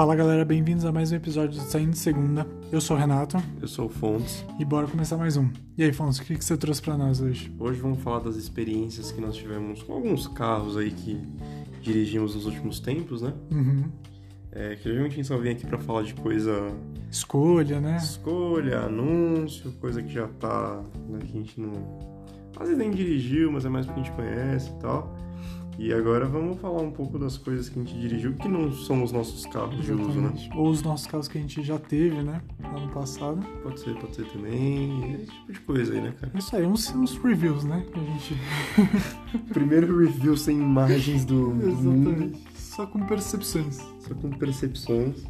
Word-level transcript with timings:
Fala 0.00 0.16
galera, 0.16 0.46
bem-vindos 0.46 0.86
a 0.86 0.90
mais 0.90 1.12
um 1.12 1.16
episódio 1.16 1.60
do 1.60 1.66
Saindo 1.66 1.90
de 1.90 1.98
Segunda. 1.98 2.46
Eu 2.72 2.80
sou 2.80 2.96
o 2.96 2.98
Renato 2.98 3.36
Eu 3.60 3.68
sou 3.68 3.84
o 3.84 3.88
Fontes. 3.90 4.46
e 4.58 4.64
bora 4.64 4.86
começar 4.86 5.18
mais 5.18 5.36
um. 5.36 5.50
E 5.76 5.84
aí, 5.84 5.92
Fontes, 5.92 6.18
o 6.18 6.24
que, 6.24 6.38
que 6.38 6.42
você 6.42 6.56
trouxe 6.56 6.80
pra 6.80 6.96
nós 6.96 7.20
hoje? 7.20 7.54
Hoje 7.58 7.82
vamos 7.82 8.00
falar 8.00 8.20
das 8.20 8.36
experiências 8.36 9.12
que 9.12 9.20
nós 9.20 9.36
tivemos 9.36 9.82
com 9.82 9.92
alguns 9.92 10.26
carros 10.26 10.78
aí 10.78 10.90
que 10.90 11.20
dirigimos 11.82 12.34
nos 12.34 12.46
últimos 12.46 12.80
tempos, 12.80 13.20
né? 13.20 13.34
Uhum. 13.50 13.90
É, 14.50 14.74
que 14.76 14.84
geralmente 14.84 15.12
a 15.12 15.16
gente 15.16 15.28
só 15.28 15.36
vem 15.36 15.52
aqui 15.52 15.66
pra 15.66 15.76
falar 15.76 16.04
de 16.04 16.14
coisa 16.14 16.74
Escolha, 17.10 17.78
né? 17.78 17.98
escolha, 17.98 18.78
anúncio, 18.78 19.70
coisa 19.72 20.02
que 20.02 20.10
já 20.10 20.28
tá, 20.28 20.82
né, 21.10 21.18
que 21.18 21.26
a 21.26 21.42
gente 21.42 21.60
não... 21.60 21.72
Às 22.56 22.68
vezes 22.68 22.78
nem 22.78 22.90
dirigiu, 22.90 23.52
mas 23.52 23.66
é 23.66 23.68
mais 23.68 23.84
porque 23.84 24.00
a 24.00 24.02
gente 24.02 24.16
conhece 24.16 24.70
e 24.70 24.80
tal. 24.80 25.14
E 25.80 25.94
agora 25.94 26.26
vamos 26.26 26.60
falar 26.60 26.82
um 26.82 26.90
pouco 26.90 27.18
das 27.18 27.38
coisas 27.38 27.70
que 27.70 27.80
a 27.80 27.82
gente 27.82 27.98
dirigiu, 27.98 28.34
que 28.34 28.46
não 28.46 28.70
são 28.70 29.02
os 29.02 29.12
nossos 29.12 29.46
carros 29.46 29.82
de 29.82 29.90
uso, 29.94 30.20
né? 30.20 30.28
Exatamente. 30.28 30.50
Ou 30.54 30.68
os 30.68 30.82
nossos 30.82 31.06
carros 31.06 31.26
que 31.26 31.38
a 31.38 31.40
gente 31.40 31.62
já 31.62 31.78
teve, 31.78 32.22
né? 32.22 32.42
Ano 32.62 32.92
passado. 32.92 33.40
Pode 33.62 33.80
ser, 33.80 33.94
pode 33.94 34.14
ser 34.14 34.26
também, 34.26 35.14
esse 35.14 35.32
tipo 35.32 35.52
de 35.54 35.60
coisa 35.60 35.94
aí, 35.94 36.02
né, 36.02 36.14
cara? 36.20 36.32
Isso 36.38 36.54
aí, 36.54 36.66
uns, 36.66 36.94
uns 36.94 37.16
reviews, 37.16 37.64
né? 37.64 37.82
Que 37.90 37.98
a 37.98 38.02
gente. 38.02 38.36
Primeiro 39.54 39.98
review 39.98 40.36
sem 40.36 40.58
imagens 40.58 41.24
do 41.24 41.48
mundo. 41.48 42.10
Exatamente. 42.10 42.44
Só 42.54 42.86
com 42.86 43.06
percepções. 43.06 43.78
só 44.00 44.14
com 44.14 44.28
percepções 44.32 45.24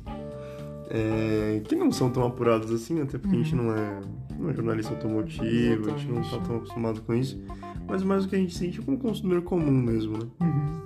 é, 0.90 1.62
que 1.64 1.76
não 1.76 1.92
são 1.92 2.10
tão 2.10 2.26
apuradas 2.26 2.72
assim, 2.72 3.00
até 3.00 3.16
porque 3.16 3.36
a 3.36 3.38
gente 3.38 3.54
não 3.54 3.72
é, 3.72 4.00
não 4.40 4.50
é 4.50 4.54
jornalista 4.54 4.94
automotivo, 4.94 5.88
a 5.92 5.98
gente 5.98 6.08
não 6.10 6.20
está 6.22 6.36
Exatamente. 6.36 6.46
tão 6.48 6.56
acostumado 6.56 7.02
com 7.02 7.14
isso, 7.14 7.40
mas 7.86 8.02
mais 8.02 8.24
o 8.24 8.28
que 8.28 8.36
a 8.36 8.38
gente 8.38 8.54
sente 8.56 8.80
como 8.80 8.98
consumidor 8.98 9.42
comum 9.42 9.70
mesmo, 9.70 10.18
né? 10.18 10.24
Uhum. 10.40 10.80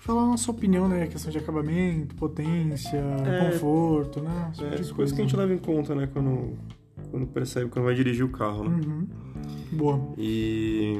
Falar 0.00 0.22
a 0.22 0.26
nossa 0.26 0.50
opinião, 0.52 0.88
né? 0.88 1.06
Questão 1.08 1.32
de 1.32 1.38
acabamento, 1.38 2.14
potência, 2.14 2.96
É. 2.98 3.50
conforto, 3.50 4.20
né? 4.20 4.50
Esse 4.52 4.62
tipo 4.82 4.92
É, 4.92 4.94
coisas 4.94 5.14
que 5.14 5.20
a 5.20 5.24
gente 5.24 5.36
leva 5.36 5.52
em 5.52 5.58
conta, 5.58 5.94
né, 5.96 6.08
quando, 6.12 6.52
quando 7.10 7.26
percebe, 7.26 7.68
quando 7.70 7.86
vai 7.86 7.94
dirigir 7.94 8.24
o 8.24 8.28
carro, 8.28 8.68
né? 8.68 8.80
Uhum. 8.86 9.06
Boa. 9.72 10.00
E, 10.16 10.96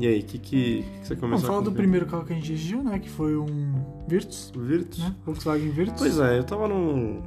e 0.00 0.06
aí, 0.08 0.18
o 0.20 0.24
que, 0.24 0.38
que, 0.38 0.82
que 0.82 1.06
você 1.06 1.14
começou 1.14 1.46
falar 1.46 1.58
a 1.58 1.62
do 1.62 1.66
contar? 1.70 1.78
primeiro 1.78 2.06
carro 2.06 2.24
que 2.24 2.32
a 2.32 2.36
gente 2.36 2.46
dirigiu, 2.46 2.82
né? 2.82 2.98
Que 2.98 3.08
foi 3.08 3.36
um 3.36 3.72
Virtus, 4.08 4.52
Virtus? 4.56 4.98
né? 4.98 5.14
Volkswagen 5.24 5.70
Virtus. 5.70 6.00
Pois 6.00 6.18
é, 6.18 6.36
eu 6.38 6.44
tava 6.44 6.66
num... 6.66 7.22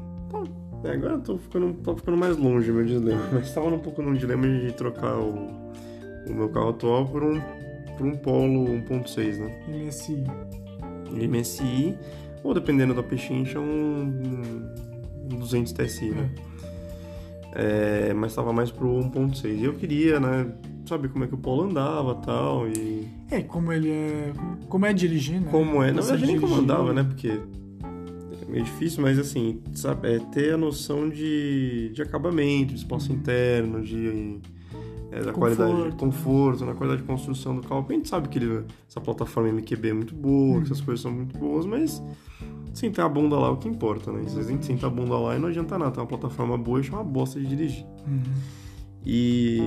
é, 0.88 0.94
agora 0.94 1.14
eu 1.14 1.20
tô 1.22 1.38
ficando, 1.38 1.74
tô 1.84 1.96
ficando 1.96 2.18
mais 2.18 2.38
longe 2.38 2.72
meu 2.72 2.86
dilema, 2.86 3.28
mas 3.34 3.54
tava 3.54 3.68
um 3.68 3.80
pouco 3.80 4.02
num 4.02 4.14
dilema 4.14 4.48
de 4.48 4.72
trocar 4.74 5.18
o, 5.18 5.50
o 6.28 6.34
meu 6.34 6.50
carro 6.50 6.70
atual 6.70 7.06
por 7.06 7.24
um, 7.24 7.42
por 7.98 8.06
um 8.08 8.16
Polo 8.18 8.66
1.6, 8.66 9.38
né? 9.38 9.60
MSI. 9.68 10.24
MSI, 11.12 11.98
ou 12.44 12.54
dependendo 12.54 12.94
da 12.94 13.04
pechincha, 13.04 13.60
um, 13.60 14.72
um 15.32 15.38
200 15.38 15.72
TSI, 15.72 16.12
né? 16.12 16.30
É, 17.54 18.14
mas 18.14 18.36
tava 18.36 18.54
mais 18.54 18.70
pro 18.70 18.88
1.6. 18.88 19.58
E 19.58 19.64
eu 19.64 19.74
queria, 19.74 20.20
né, 20.20 20.52
saber 20.86 21.10
como 21.10 21.24
é 21.24 21.28
que 21.28 21.34
o 21.34 21.38
Polo 21.38 21.64
andava 21.64 22.16
tal, 22.16 22.68
e 22.68 23.08
É, 23.32 23.42
como 23.42 23.72
ele 23.72 23.90
é. 23.90 24.32
Como 24.70 24.86
é 24.86 24.94
dirigir, 24.94 25.42
né? 25.42 25.48
como 25.50 25.84
é. 25.84 25.92
Você 25.94 26.12
verdade, 26.12 26.32
nem 26.32 26.40
como 26.40 26.56
andava, 26.56 26.94
né? 26.94 27.04
Porque 27.04 27.30
é 27.30 27.40
meio 28.48 28.64
difícil, 28.64 29.02
mas 29.02 29.17
assim, 29.20 29.62
sabe, 29.73 30.16
é 30.16 30.20
ter 30.20 30.53
a 30.53 30.58
noção 30.58 31.09
de, 31.09 31.90
de 31.94 32.02
acabamento, 32.02 32.73
de 32.73 32.80
espaço 32.80 33.12
interno, 33.12 33.81
de. 33.84 34.39
é, 35.12 35.22
da 35.22 35.31
Conforto. 35.31 35.56
qualidade 35.58 35.92
de 35.92 35.98
conforto, 35.98 36.66
na 36.66 36.73
qualidade 36.73 37.02
de 37.02 37.08
construção 37.08 37.56
do 37.56 37.62
carro. 37.67 37.86
A 37.89 37.94
gente 37.94 38.08
sabe 38.09 38.28
que 38.30 38.38
ele- 38.39 38.66
essa 38.89 39.00
plataforma 39.02 39.50
MQB 39.50 39.89
é 39.89 39.94
muito 39.94 40.14
boa, 40.16 40.59
que 40.59 40.66
essas 40.66 40.81
coisas 40.81 41.02
são 41.02 41.12
muito 41.12 41.38
boas, 41.38 41.66
mas 41.66 42.02
sentar 42.73 43.06
a 43.06 43.09
bunda 43.09 43.38
lá 43.38 43.48
é 43.48 43.52
o 43.52 43.58
que 43.58 43.67
importa, 43.67 44.12
né? 44.12 44.28
Se 44.28 44.38
a 44.39 44.44
gente 44.44 44.66
sentar 44.66 44.89
a 44.92 44.94
bunda 44.94 45.17
lá 45.17 45.36
e 45.36 45.39
não 45.39 45.48
adianta 45.50 45.78
nada, 45.80 45.92
tem 45.92 46.02
uma 46.02 46.08
plataforma 46.08 46.58
boa 46.58 46.80
e 46.82 46.88
é 46.88 46.89
uma 46.92 47.04
bosta 47.04 47.39
de 47.39 47.48
dirigir. 47.48 47.86
Uhum. 48.05 48.22
E, 49.05 49.60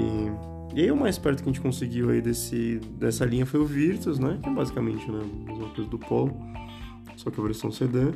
e 0.74 0.80
aí 0.82 0.90
o 0.90 0.96
mais 0.96 1.18
perto 1.18 1.42
que 1.42 1.48
a 1.48 1.52
gente 1.52 1.60
conseguiu 1.60 2.10
aí 2.10 2.20
desse, 2.20 2.78
dessa 2.98 3.24
linha 3.24 3.46
foi 3.46 3.60
o 3.60 3.64
Virtus, 3.64 4.18
né? 4.18 4.38
Que 4.42 4.48
é 4.48 4.52
basicamente 4.52 5.10
né, 5.10 5.20
a 5.22 5.50
mesma 5.52 5.68
coisa 5.70 5.90
do 5.90 5.98
Polo, 5.98 6.36
só 7.16 7.30
que 7.30 7.40
a 7.40 7.42
versão 7.42 7.70
sedã. 7.72 8.12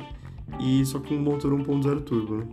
E 0.59 0.85
só 0.85 0.99
com 0.99 1.15
um 1.15 1.21
motor 1.21 1.51
1.0 1.53 2.01
turbo, 2.01 2.37
né? 2.37 2.47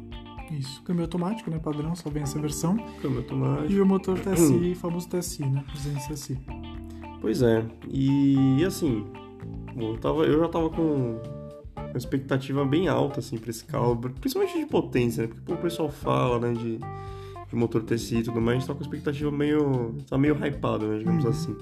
Isso. 0.51 0.83
Câmbio 0.83 1.03
automático, 1.05 1.51
né? 1.51 1.59
Padrão, 1.59 1.95
só 1.95 2.11
vem 2.11 2.23
essa 2.23 2.39
versão. 2.39 2.77
Câmbio 3.01 3.19
automático. 3.19 3.73
E 3.73 3.81
o 3.81 3.87
motor 3.87 4.19
Hum. 4.27 4.35
TSI, 4.35 4.75
famoso 4.75 5.09
TSI, 5.09 5.45
né? 5.47 5.65
200 5.73 6.07
TSI. 6.09 6.39
Pois 7.21 7.41
é. 7.43 7.65
E, 7.89 8.65
assim, 8.65 9.05
eu, 9.77 9.97
tava, 9.99 10.25
eu 10.25 10.41
já 10.41 10.49
tava 10.49 10.69
com 10.71 11.21
uma 11.77 11.97
expectativa 11.97 12.65
bem 12.65 12.89
alta, 12.89 13.21
assim, 13.21 13.39
pra 13.39 13.51
esse 13.51 13.65
carro, 13.65 13.97
principalmente 14.21 14.59
de 14.59 14.67
potência, 14.67 15.23
né? 15.23 15.29
Porque 15.29 15.41
pô, 15.43 15.55
o 15.55 15.59
pessoal 15.59 15.89
fala, 15.89 16.39
né, 16.41 16.53
de, 16.53 16.79
de 16.79 17.55
motor 17.57 17.83
TSI 17.83 18.17
e 18.19 18.23
tudo 18.25 18.41
mais, 18.41 18.57
a 18.57 18.61
gente 18.61 18.69
tá 18.69 18.75
com 18.75 18.83
expectativa 18.83 19.31
meio. 19.31 19.95
tá 20.09 20.19
meio 20.19 20.35
hypado, 20.35 20.87
né, 20.89 20.99
digamos 20.99 21.25
Uhum. 21.25 21.31
assim. 21.31 21.57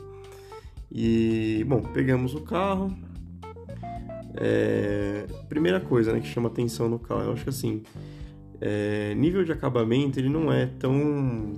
E, 0.91 1.65
bom, 1.69 1.83
pegamos 1.83 2.35
o 2.35 2.41
carro. 2.41 2.93
É, 4.37 5.25
primeira 5.49 5.81
coisa, 5.81 6.13
né, 6.13 6.21
que 6.21 6.27
chama 6.29 6.49
atenção 6.49 6.89
no 6.89 6.99
carro, 6.99 7.23
eu 7.23 7.33
acho 7.33 7.45
que 7.45 7.51
assim, 7.51 7.83
é, 8.61 9.15
nível 9.15 9.45
de 9.45 9.53
acabamento, 9.53 10.19
ele 10.19 10.29
não 10.29 10.53
é 10.53 10.67
tão 10.67 11.53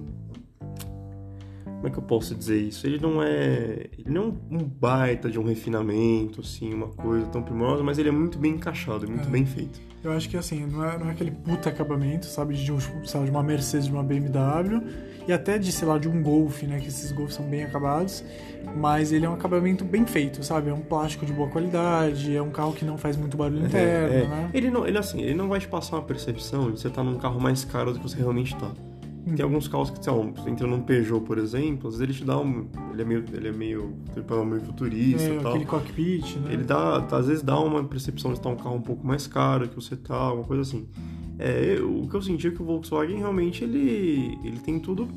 como 1.65 1.89
é 1.89 1.91
que 1.91 1.99
eu 1.99 2.03
posso 2.05 2.33
dizer 2.37 2.61
isso? 2.61 2.87
Ele 2.87 2.97
não 3.01 3.21
é. 3.21 3.87
Ele 3.99 4.09
não 4.11 4.39
é 4.51 4.55
um 4.55 4.59
baita 4.65 5.29
de 5.29 5.37
um 5.37 5.43
refinamento, 5.43 6.41
assim, 6.41 6.73
uma 6.73 6.87
coisa 6.87 7.27
tão 7.27 7.43
primorosa, 7.43 7.83
mas 7.83 7.99
ele 7.99 8.09
é 8.09 8.13
muito 8.13 8.39
bem 8.39 8.53
encaixado, 8.53 9.09
muito 9.11 9.27
É. 9.27 9.31
bem 9.31 9.45
feito. 9.45 9.81
Eu 10.05 10.13
acho 10.13 10.29
que 10.29 10.37
assim, 10.37 10.67
não 10.67 10.85
é, 10.85 10.99
não 10.99 11.09
é 11.09 11.13
aquele 11.13 11.31
puta 11.31 11.69
acabamento, 11.69 12.27
sabe? 12.27 12.55
De, 12.55 12.73
um, 12.73 12.79
lá, 13.15 13.25
de 13.25 13.31
uma 13.31 13.43
Mercedes, 13.43 13.87
de 13.87 13.93
uma 13.93 14.03
BMW. 14.03 14.83
E 15.29 15.33
até 15.33 15.57
de, 15.57 15.71
sei 15.71 15.87
lá, 15.87 15.99
de 15.99 16.09
um 16.09 16.21
Golf, 16.21 16.63
né? 16.65 16.81
Que 16.81 16.89
esses 16.89 17.13
Golf 17.13 17.31
são 17.31 17.45
bem 17.45 17.63
acabados. 17.63 18.25
Mas 18.77 19.13
ele 19.13 19.25
é 19.25 19.29
um 19.29 19.35
acabamento 19.35 19.85
bem 19.85 20.05
feito, 20.05 20.43
sabe? 20.43 20.71
É 20.71 20.75
um 20.75 20.81
plástico 20.81 21.25
de 21.25 21.33
boa 21.33 21.49
qualidade, 21.49 22.35
é 22.35 22.43
um 22.43 22.51
carro 22.51 22.73
que 22.73 22.85
não 22.85 22.97
faz 22.99 23.17
muito 23.17 23.37
barulho 23.37 23.65
interno, 23.67 24.15
É, 24.15 24.21
é. 24.23 24.27
né? 24.27 24.51
Ele 24.53 24.71
não, 24.71 24.87
ele 24.87 24.99
assim, 24.99 25.21
ele 25.21 25.35
não 25.35 25.49
vai 25.49 25.61
te 25.61 25.69
passar 25.69 25.97
uma 25.97 26.03
percepção 26.03 26.71
de 26.71 26.81
você 26.81 26.89
estar 26.89 27.03
num 27.05 27.19
carro 27.19 27.41
mais 27.41 27.65
caro 27.65 27.93
do 27.93 27.99
que 27.99 28.09
você 28.09 28.17
realmente 28.19 28.57
tá. 28.57 28.71
Tem 29.25 29.43
alguns 29.45 29.69
carros 29.69 29.91
que, 29.91 30.03
sei 30.03 30.13
lá, 30.13 30.19
você 30.21 30.51
entra 30.51 30.67
num 30.67 30.81
Peugeot, 30.83 31.21
por 31.25 31.39
exemplo, 31.39 31.89
às 31.89 31.97
vezes 31.97 32.01
ele 32.01 32.13
te 32.19 32.25
dá 32.25 32.39
um. 32.39 32.67
Ele 32.93 33.03
é 33.03 33.05
meio. 33.05 33.25
Ele 33.33 33.49
é 33.49 33.53
meio. 33.53 33.95
Tipo, 34.15 34.35
é 34.35 34.45
meio 34.45 34.61
futurista 34.63 35.23
É, 35.31 35.37
e 35.37 35.39
tal. 35.41 35.53
aquele 35.53 35.65
cockpit, 35.67 36.37
né? 36.39 36.53
Ele 36.55 36.65
dá, 36.65 36.97
às 36.99 37.27
vezes 37.29 37.43
dá 37.43 37.59
uma 37.61 37.85
percepção 37.85 38.33
de 38.33 38.39
estar 38.39 38.49
um 38.49 38.57
carro 38.57 38.75
um 38.77 38.81
pouco 38.83 39.07
mais 39.07 39.27
caro 39.27 39.69
que 39.69 39.77
você 39.77 39.95
tá, 39.97 40.15
alguma 40.17 40.45
coisa 40.47 40.63
assim. 40.63 40.87
É, 41.39 41.77
eu- 41.79 42.03
o 42.03 42.09
que 42.09 42.15
eu 42.15 42.23
senti 42.23 42.49
é 42.49 42.51
que 42.51 42.61
o 42.63 42.65
Volkswagen 42.65 43.19
realmente 43.19 43.65
ele, 43.65 44.39
ele 44.45 44.59
tem 44.59 44.79
tudo 44.79 45.09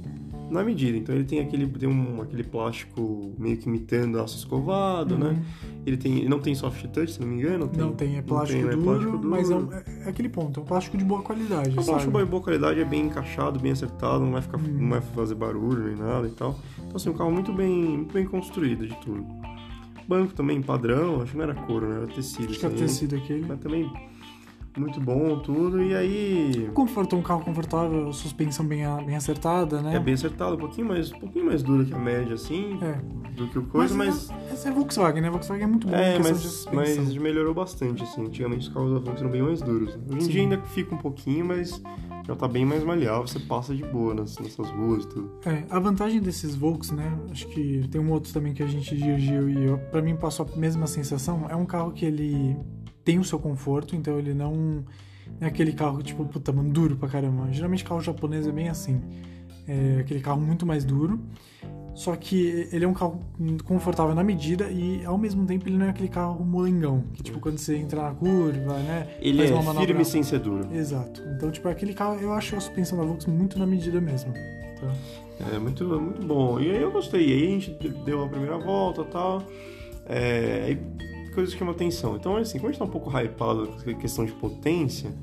na 0.50 0.64
medida. 0.64 0.98
Então 0.98 1.14
ele 1.16 1.24
tem 1.24 1.40
aquele, 1.40 1.68
tem 1.68 1.88
um, 1.90 2.22
aquele 2.22 2.44
plástico 2.44 3.34
meio 3.38 3.58
que 3.58 3.68
imitando 3.68 4.20
aço 4.20 4.38
escovado, 4.38 5.18
né? 5.18 5.42
Ele 5.86 5.98
tem, 5.98 6.18
ele 6.20 6.30
não 6.30 6.40
tem 6.40 6.54
soft 6.56 6.86
touch, 6.88 7.14
se 7.14 7.20
não 7.22 7.28
me 7.28 7.36
engano. 7.36 7.66
Uhum. 7.66 7.72
Não 7.78 7.92
tem, 7.94 8.18
é 8.18 8.22
plástico, 8.22 8.60
tem, 8.60 8.66
né? 8.70 8.72
duro, 8.76 8.84
Plástico 8.86 9.18
duro. 9.18 9.30
mas 9.30 9.50
é, 9.52 9.56
um- 9.56 9.72
é- 9.74 9.84
é 10.06 10.10
aquele 10.10 10.30
ponto, 10.30 10.60
é 10.60 10.64
um 10.64 10.66
plástico 10.66 10.98
de 10.98 11.04
boa 11.06 11.22
qualidade, 11.22 11.70
É 11.78 11.82
um 11.82 11.84
plástico 11.86 12.18
de 12.18 12.26
boa 12.26 12.42
qualidade, 12.44 12.80
é 12.80 12.86
bem 12.86 13.06
encaixado, 13.06 13.60
bem 13.60 13.72
acertado, 13.72 14.24
não 14.24 14.32
vai, 14.32 14.42
ficar, 14.42 14.58
Uhum. 14.58 14.68
não 14.80 14.90
vai 14.90 15.02
fazer 15.02 15.36
barulho 15.36 15.84
nem 15.88 15.96
nada 15.96 16.28
e 16.28 16.32
tal. 16.32 16.60
Então 16.80 16.96
assim, 16.96 17.10
um 17.10 17.14
carro 17.14 17.32
muito 17.32 17.52
bem, 17.54 17.72
muito 17.98 18.14
bem 18.14 18.26
construído 18.26 18.88
de 18.88 18.96
tudo. 19.02 19.26
Banco 20.08 20.34
também 20.34 20.62
padrão, 20.62 21.22
acho 21.22 21.32
que 21.32 21.38
não 21.38 21.44
era 21.46 21.56
couro, 21.56 21.88
né? 21.88 21.96
Era 21.98 22.08
tecido. 22.08 22.50
Acho 22.52 22.60
que 22.60 22.66
é 22.66 22.70
assim. 22.70 22.78
tecido 22.78 23.16
aquele. 23.16 23.44
Mas 23.48 23.60
também 23.60 23.92
muito 24.78 25.00
bom 25.00 25.40
tudo. 25.40 25.82
E 25.82 25.96
aí 25.96 26.70
Conforto, 26.74 27.16
um 27.16 27.22
carro 27.22 27.44
confortável, 27.44 28.12
suspensão 28.14 28.66
bem, 28.66 28.86
a- 28.86 28.98
bem 29.02 29.16
acertada, 29.16 29.82
né? 29.82 29.96
é 29.96 30.00
bem 30.00 30.14
acertado, 30.14 30.56
um 30.56 30.60
pouquinho 30.60 30.88
mais, 30.88 31.12
um 31.12 31.20
pouquinho 31.20 31.46
mais 31.46 31.64
dura 31.64 31.86
que 31.86 31.94
a 31.94 31.98
média, 32.00 32.34
assim, 32.36 32.78
É. 32.82 33.00
do 33.36 33.48
que 33.48 33.60
o 33.60 33.64
coisa, 33.68 33.96
mas. 33.96 34.30
Essa 34.52 34.70
é 34.70 34.72
Volkswagen, 34.72 35.22
né? 35.22 35.30
Volkswagen 35.30 35.64
é 35.64 35.68
muito 35.68 35.88
bom 35.88 35.96
É, 35.96 36.20
mas, 36.20 36.66
mas 36.74 37.16
melhorou 37.18 37.54
bastante, 37.54 38.04
assim. 38.04 38.26
Antigamente 38.26 38.68
os 38.68 38.74
carros 38.74 38.90
da 38.94 39.00
Volkswagen 39.00 39.22
eram 39.24 39.32
bem 39.32 39.42
mais 39.44 39.62
duros. 39.62 39.96
né? 39.96 40.02
Hoje 40.10 40.18
em 40.18 40.22
Sim. 40.22 40.32
dia 40.32 40.42
ainda 40.42 40.62
fica 40.64 40.94
um 40.96 40.98
pouquinho, 40.98 41.46
mas 41.46 41.82
já 42.28 42.36
tá 42.36 42.48
bem 42.48 42.66
mais 42.66 42.84
maleável, 42.84 43.28
você 43.28 43.40
passa 43.40 43.76
de 43.76 43.84
boa 43.84 44.14
nas, 44.16 44.38
nessas 44.40 44.70
ruas 44.72 45.04
e 45.04 45.08
tudo. 45.10 45.32
É, 45.46 45.64
a 45.70 45.80
vantagem 45.80 46.20
desses 46.22 46.56
Volks, 46.56 46.92
né? 46.92 47.18
Acho 47.30 47.48
que 47.50 47.88
tem 47.90 48.02
um 48.02 48.12
outro 48.12 48.34
também 48.34 48.54
que 48.54 48.64
a 48.64 48.68
gente 48.68 48.96
dirigiu 48.96 49.50
e 49.50 49.66
eu, 49.66 49.78
pra 49.92 50.02
mim 50.02 50.16
passou 50.16 50.48
a 50.52 50.58
mesma 50.58 50.88
sensação. 50.88 51.46
É 51.50 51.56
um 51.56 51.66
carro 51.66 51.92
que 51.92 52.04
ele 52.06 52.58
tem 53.06 53.20
o 53.20 53.24
seu 53.24 53.40
conforto, 53.40 53.96
então 53.96 54.20
ele 54.20 54.34
não 54.34 54.84
é 55.40 55.46
aquele 55.46 55.72
carro 55.72 56.02
tipo, 56.04 56.26
puta, 56.26 56.52
mano, 56.52 56.70
duro 56.74 56.98
pra 56.98 57.08
caramba. 57.08 57.48
Geralmente 57.52 57.86
carro 57.86 58.02
japonês 58.02 58.46
é 58.48 58.52
bem 58.52 58.68
assim. 58.68 59.00
É 59.68 60.00
aquele 60.02 60.20
carro 60.20 60.42
muito 60.42 60.66
mais 60.66 60.84
duro. 60.84 61.20
Só 61.94 62.14
que 62.18 62.68
ele 62.74 62.84
é 62.84 62.88
um 62.88 62.94
carro 62.94 63.22
confortável 63.64 64.14
na 64.14 64.22
medida 64.24 64.70
e 64.70 65.06
ao 65.06 65.18
mesmo 65.18 65.46
tempo 65.46 65.70
ele 65.70 65.78
não 65.78 65.86
é 65.86 65.90
aquele 65.92 66.10
carro 66.10 66.44
molengão. 66.44 67.06
Que 67.14 67.24
tipo, 67.24 67.40
quando 67.40 67.58
você 67.58 67.78
entra 67.78 68.02
na 68.02 68.12
curva, 68.14 68.78
né? 68.80 69.08
Ele 69.22 69.38
faz 69.38 69.50
é 69.50 69.54
uma 69.54 69.64
manobra- 69.64 69.88
firme 69.88 70.04
sem 70.04 70.22
ser 70.22 70.40
duro. 70.40 70.68
Exato. 70.76 71.22
Então, 71.36 71.50
tipo, 71.50 71.70
aquele 71.70 71.94
carro, 71.94 72.20
eu 72.20 72.34
acho 72.34 72.54
a 72.58 72.60
suspensão 72.60 72.98
da 72.98 73.06
Volks 73.06 73.26
muito 73.28 73.58
na 73.58 73.66
medida 73.66 74.02
mesmo. 74.02 74.34
Tá? 74.34 74.94
É 75.56 75.58
muito, 75.58 75.86
muito 75.86 76.22
bom. 76.28 76.60
E 76.60 76.70
aí 76.70 76.82
eu 76.82 76.92
gostei. 76.92 77.30
E 77.30 77.34
aí 77.34 77.48
a 77.48 77.60
gente 77.60 77.72
deu 78.04 78.26
a 78.26 78.28
primeira 78.28 78.58
volta 78.58 79.02
e 79.02 79.06
tal. 79.06 79.44
É, 80.06 80.78
coisas 81.36 81.54
que 81.54 81.60
chamam 81.60 81.74
atenção. 81.76 82.16
Então, 82.16 82.36
assim, 82.38 82.58
como 82.58 82.70
a 82.70 82.72
gente 82.72 82.80
tá 82.80 82.86
um 82.86 82.90
pouco 82.90 83.10
hypado 83.16 83.68
com 83.84 83.90
a 83.90 83.94
questão 83.94 84.26
de 84.26 84.32
potência, 84.32 85.14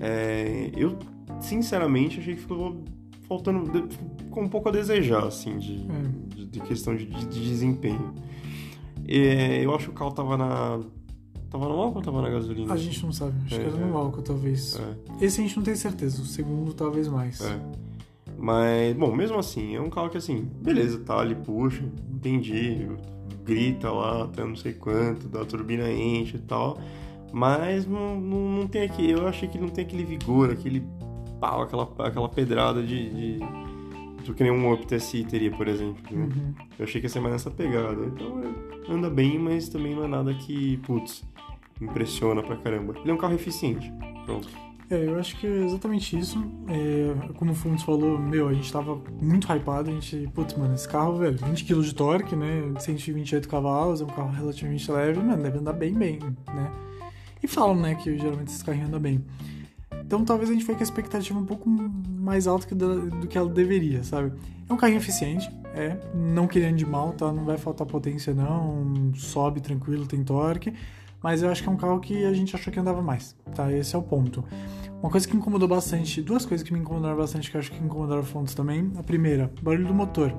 é, 0.00 0.70
eu, 0.76 0.96
sinceramente, 1.40 2.20
achei 2.20 2.34
que 2.36 2.40
ficou 2.40 2.82
faltando... 3.28 3.88
Ficou 4.18 4.42
um 4.44 4.48
pouco 4.48 4.68
a 4.68 4.72
desejar, 4.72 5.24
assim, 5.24 5.58
de, 5.58 5.74
É. 5.88 6.34
de, 6.36 6.46
de 6.46 6.60
questão 6.60 6.94
de, 6.96 7.04
de- 7.04 7.26
de 7.26 7.40
desempenho. 7.48 8.14
É, 9.06 9.64
eu 9.64 9.74
acho 9.74 9.86
que 9.86 9.90
o 9.90 9.94
carro 9.94 10.12
tava 10.12 10.36
na... 10.36 10.80
Tava 11.50 11.64
no 11.68 11.72
álcool 11.74 11.96
ou 11.98 12.02
tava 12.02 12.22
na 12.22 12.30
gasolina? 12.30 12.72
A 12.72 12.76
gente 12.76 13.02
não 13.04 13.12
sabe, 13.12 13.32
acho 13.44 13.56
É, 13.56 13.58
que 13.58 13.64
era 13.66 13.76
no 13.76 13.92
é. 13.92 13.96
álcool, 13.96 14.22
talvez. 14.22 14.78
É. 14.78 15.24
Esse 15.24 15.40
a 15.40 15.42
gente 15.42 15.56
não 15.56 15.64
tem 15.64 15.74
certeza, 15.74 16.22
o 16.22 16.24
segundo 16.24 16.72
talvez 16.72 17.08
mais. 17.08 17.40
É. 17.40 17.58
Mas, 18.38 18.96
bom, 18.96 19.14
mesmo 19.14 19.36
assim, 19.36 19.74
é 19.74 19.80
um 19.80 19.90
carro 19.90 20.08
que 20.08 20.16
assim, 20.16 20.48
beleza, 20.62 21.00
tá, 21.00 21.22
ele 21.24 21.34
puxa, 21.34 21.82
entendi, 22.14 22.86
grita 23.50 23.90
lá 23.90 24.24
até 24.24 24.44
não 24.44 24.54
sei 24.54 24.72
quanto, 24.72 25.26
da 25.26 25.44
turbina 25.44 25.90
enche 25.90 26.36
e 26.36 26.40
tal, 26.40 26.78
mas 27.32 27.84
não, 27.84 28.20
não, 28.20 28.50
não 28.50 28.66
tem 28.68 28.82
aquele, 28.82 29.12
eu 29.14 29.26
achei 29.26 29.48
que 29.48 29.58
não 29.58 29.68
tem 29.68 29.84
aquele 29.84 30.04
vigor, 30.04 30.52
aquele 30.52 30.84
pau, 31.40 31.62
aquela, 31.62 31.90
aquela 31.98 32.28
pedrada 32.28 32.80
de, 32.80 33.10
de, 33.10 33.38
do 34.24 34.34
que 34.34 34.44
nem 34.44 34.52
um 34.52 34.72
Up 34.72 34.86
TSI 34.86 35.24
teria, 35.24 35.50
por 35.50 35.66
exemplo. 35.66 36.00
né? 36.10 36.24
Uhum. 36.24 36.54
Eu 36.78 36.84
achei 36.84 37.00
que 37.00 37.06
ia 37.06 37.10
ser 37.10 37.20
mais 37.20 37.32
nessa 37.32 37.50
pegada. 37.50 38.04
Então 38.06 38.40
é, 38.42 38.92
anda 38.92 39.10
bem, 39.10 39.38
mas 39.38 39.68
também 39.68 39.94
não 39.94 40.04
é 40.04 40.08
nada 40.08 40.32
que, 40.34 40.76
putz, 40.78 41.24
impressiona 41.80 42.42
pra 42.42 42.56
caramba. 42.56 42.94
Ele 43.00 43.10
é 43.10 43.14
um 43.14 43.18
carro 43.18 43.34
eficiente. 43.34 43.92
Pronto. 44.24 44.48
É, 44.90 45.06
eu 45.06 45.18
acho 45.20 45.36
que 45.36 45.46
é 45.46 45.64
exatamente 45.64 46.18
isso. 46.18 46.36
É, 46.68 47.32
como 47.34 47.52
o 47.52 47.54
Fundos 47.54 47.82
falou, 47.84 48.18
meu, 48.18 48.48
a 48.48 48.52
gente 48.52 48.72
tava 48.72 49.00
muito 49.22 49.46
hypado, 49.52 49.88
a 49.88 49.92
gente, 49.92 50.28
putz, 50.34 50.54
mano, 50.54 50.74
esse 50.74 50.88
carro, 50.88 51.16
velho, 51.16 51.38
20 51.38 51.64
kg 51.64 51.80
de 51.80 51.94
torque, 51.94 52.34
né, 52.34 52.72
128 52.78 53.48
cavalos, 53.48 54.00
é 54.00 54.04
um 54.04 54.08
carro 54.08 54.30
relativamente 54.30 54.90
leve, 54.90 55.20
mano, 55.20 55.40
deve 55.42 55.58
andar 55.58 55.74
bem, 55.74 55.94
bem, 55.94 56.18
né. 56.52 56.72
E 57.40 57.46
falam, 57.46 57.76
né, 57.76 57.94
que 57.94 58.18
geralmente 58.18 58.48
esse 58.48 58.64
carrinho 58.64 58.88
anda 58.88 58.98
bem. 58.98 59.24
Então 60.04 60.24
talvez 60.24 60.50
a 60.50 60.52
gente 60.52 60.64
foi 60.64 60.74
com 60.74 60.80
a 60.80 60.82
expectativa 60.82 61.38
um 61.38 61.46
pouco 61.46 61.70
mais 61.70 62.48
alta 62.48 62.66
que 62.66 62.74
da- 62.74 62.96
do 62.96 63.28
que 63.28 63.38
ela 63.38 63.48
deveria, 63.48 64.02
sabe? 64.02 64.32
É 64.68 64.72
um 64.72 64.76
carrinho 64.76 64.98
eficiente, 64.98 65.48
é, 65.72 65.96
não 66.12 66.48
querendo 66.48 66.76
de 66.76 66.84
mal, 66.84 67.12
tá? 67.12 67.32
Não 67.32 67.44
vai 67.44 67.56
faltar 67.56 67.86
potência 67.86 68.34
não, 68.34 69.12
sobe 69.14 69.60
tranquilo, 69.60 70.04
tem 70.06 70.24
torque, 70.24 70.74
mas 71.22 71.42
eu 71.42 71.50
acho 71.50 71.62
que 71.62 71.68
é 71.68 71.72
um 71.72 71.76
carro 71.76 72.00
que 72.00 72.24
a 72.24 72.32
gente 72.32 72.54
achou 72.54 72.72
que 72.72 72.78
andava 72.80 73.02
mais, 73.02 73.36
tá? 73.54 73.72
Esse 73.72 73.94
é 73.94 73.98
o 73.98 74.02
ponto. 74.02 74.44
Uma 75.02 75.10
coisa 75.10 75.26
que 75.26 75.36
incomodou 75.36 75.68
bastante, 75.68 76.20
duas 76.20 76.44
coisas 76.44 76.66
que 76.66 76.72
me 76.72 76.78
incomodaram 76.78 77.16
bastante, 77.16 77.50
que 77.50 77.56
eu 77.56 77.60
acho 77.60 77.72
que 77.72 77.82
incomodaram 77.82 78.22
fontes 78.22 78.54
também. 78.54 78.92
A 78.96 79.02
primeira, 79.02 79.50
barulho 79.62 79.86
do 79.86 79.94
motor. 79.94 80.34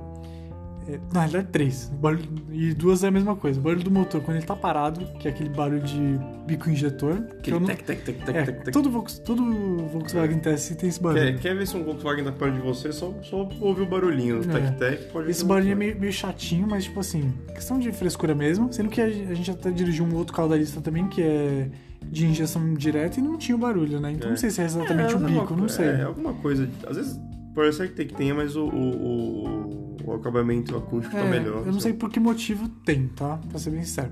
É, 0.88 1.00
na 1.14 1.22
realidade, 1.22 1.48
três. 1.52 1.90
Barulho, 2.02 2.24
e 2.52 2.74
duas 2.74 3.04
é 3.04 3.08
a 3.08 3.12
mesma 3.12 3.36
coisa. 3.36 3.62
Barulho 3.62 3.84
do 3.84 3.92
motor 3.92 4.20
quando 4.22 4.38
ele 4.38 4.46
tá 4.46 4.56
parado, 4.56 5.06
que 5.20 5.28
é 5.28 5.32
aquele 5.32 5.50
barulho 5.50 5.82
de 5.84 6.20
bico 6.48 6.70
injetor. 6.70 7.22
Que 7.44 7.52
eu 7.52 7.60
não, 7.60 7.68
tec, 7.68 7.84
tec, 7.84 8.04
tec, 8.04 8.18
tec, 8.26 8.36
é, 8.36 8.44
tec, 8.46 8.64
tec. 8.64 8.74
todo, 8.74 8.90
Volks, 8.90 9.20
todo 9.20 9.44
Volkswagen 9.92 10.40
TSI 10.40 10.76
tem 10.76 10.90
esse 10.90 11.02
barulho. 11.02 11.22
Quer, 11.34 11.40
quer 11.40 11.56
ver 11.56 11.68
se 11.68 11.78
um 11.78 11.84
Volkswagen 11.84 12.24
tá 12.26 12.32
perto 12.32 12.56
de 12.56 12.62
você? 12.62 12.92
Só, 12.92 13.14
só 13.24 13.48
ouvir 13.60 13.84
o 13.84 13.86
barulhinho 13.86 14.42
do 14.42 14.50
É. 14.58 14.60
tec-tec. 14.62 15.12
Pode 15.12 15.30
Esse 15.30 15.46
barulhinho 15.46 15.74
é 15.74 15.76
meio, 15.76 16.00
meio 16.00 16.12
chatinho, 16.14 16.68
mas 16.68 16.86
tipo 16.86 17.00
assim, 17.00 17.32
questão 17.54 17.78
de 17.80 17.92
frescura 17.92 18.34
mesmo. 18.34 18.72
Sendo 18.74 18.90
que 18.90 19.00
a 19.02 19.06
a 19.06 19.34
gente 19.34 19.52
até 19.52 19.70
dirigiu 19.72 20.04
um 20.06 20.16
outro 20.16 20.34
carro 20.36 20.50
da 20.50 20.56
lista 20.58 20.82
também, 20.82 21.08
que 21.08 21.22
é 21.22 21.70
de 22.04 22.26
injeção 22.26 22.74
direta 22.74 23.20
e 23.20 23.24
não 23.24 23.38
tinha 23.38 23.56
o 23.56 23.60
barulho, 23.60 24.00
né? 24.00 24.12
Então 24.14 24.28
É. 24.28 24.32
não 24.32 24.38
sei 24.38 24.50
se 24.50 24.62
é 24.62 24.66
exatamente 24.66 25.14
É, 25.14 25.16
o 25.16 25.20
alguma 25.20 25.42
bico, 25.42 25.54
não 25.54 25.62
co- 25.64 25.70
sei. 25.70 25.86
É, 25.86 26.02
alguma 26.04 26.34
coisa. 26.34 26.68
Às 26.88 26.98
vezes 26.98 27.20
pode 27.54 27.76
ser 27.76 27.90
que 27.90 27.96
tem 27.96 28.08
que 28.08 28.14
tenha, 28.14 28.34
mas 28.34 28.56
o, 28.56 28.66
o, 28.66 29.46
o, 29.46 29.98
o 30.06 30.14
acabamento 30.14 30.76
acústico 30.76 31.16
tá 31.16 31.22
É, 31.22 31.30
melhor. 31.30 31.66
Eu 31.66 31.72
não 31.72 31.80
sei 31.80 31.94
por 31.94 32.10
que 32.10 32.20
motivo 32.20 32.68
tem, 32.86 33.08
tá? 33.08 33.40
Pra 33.50 33.60
ser 33.60 33.72
bem 33.72 33.84
sincero. 33.84 34.12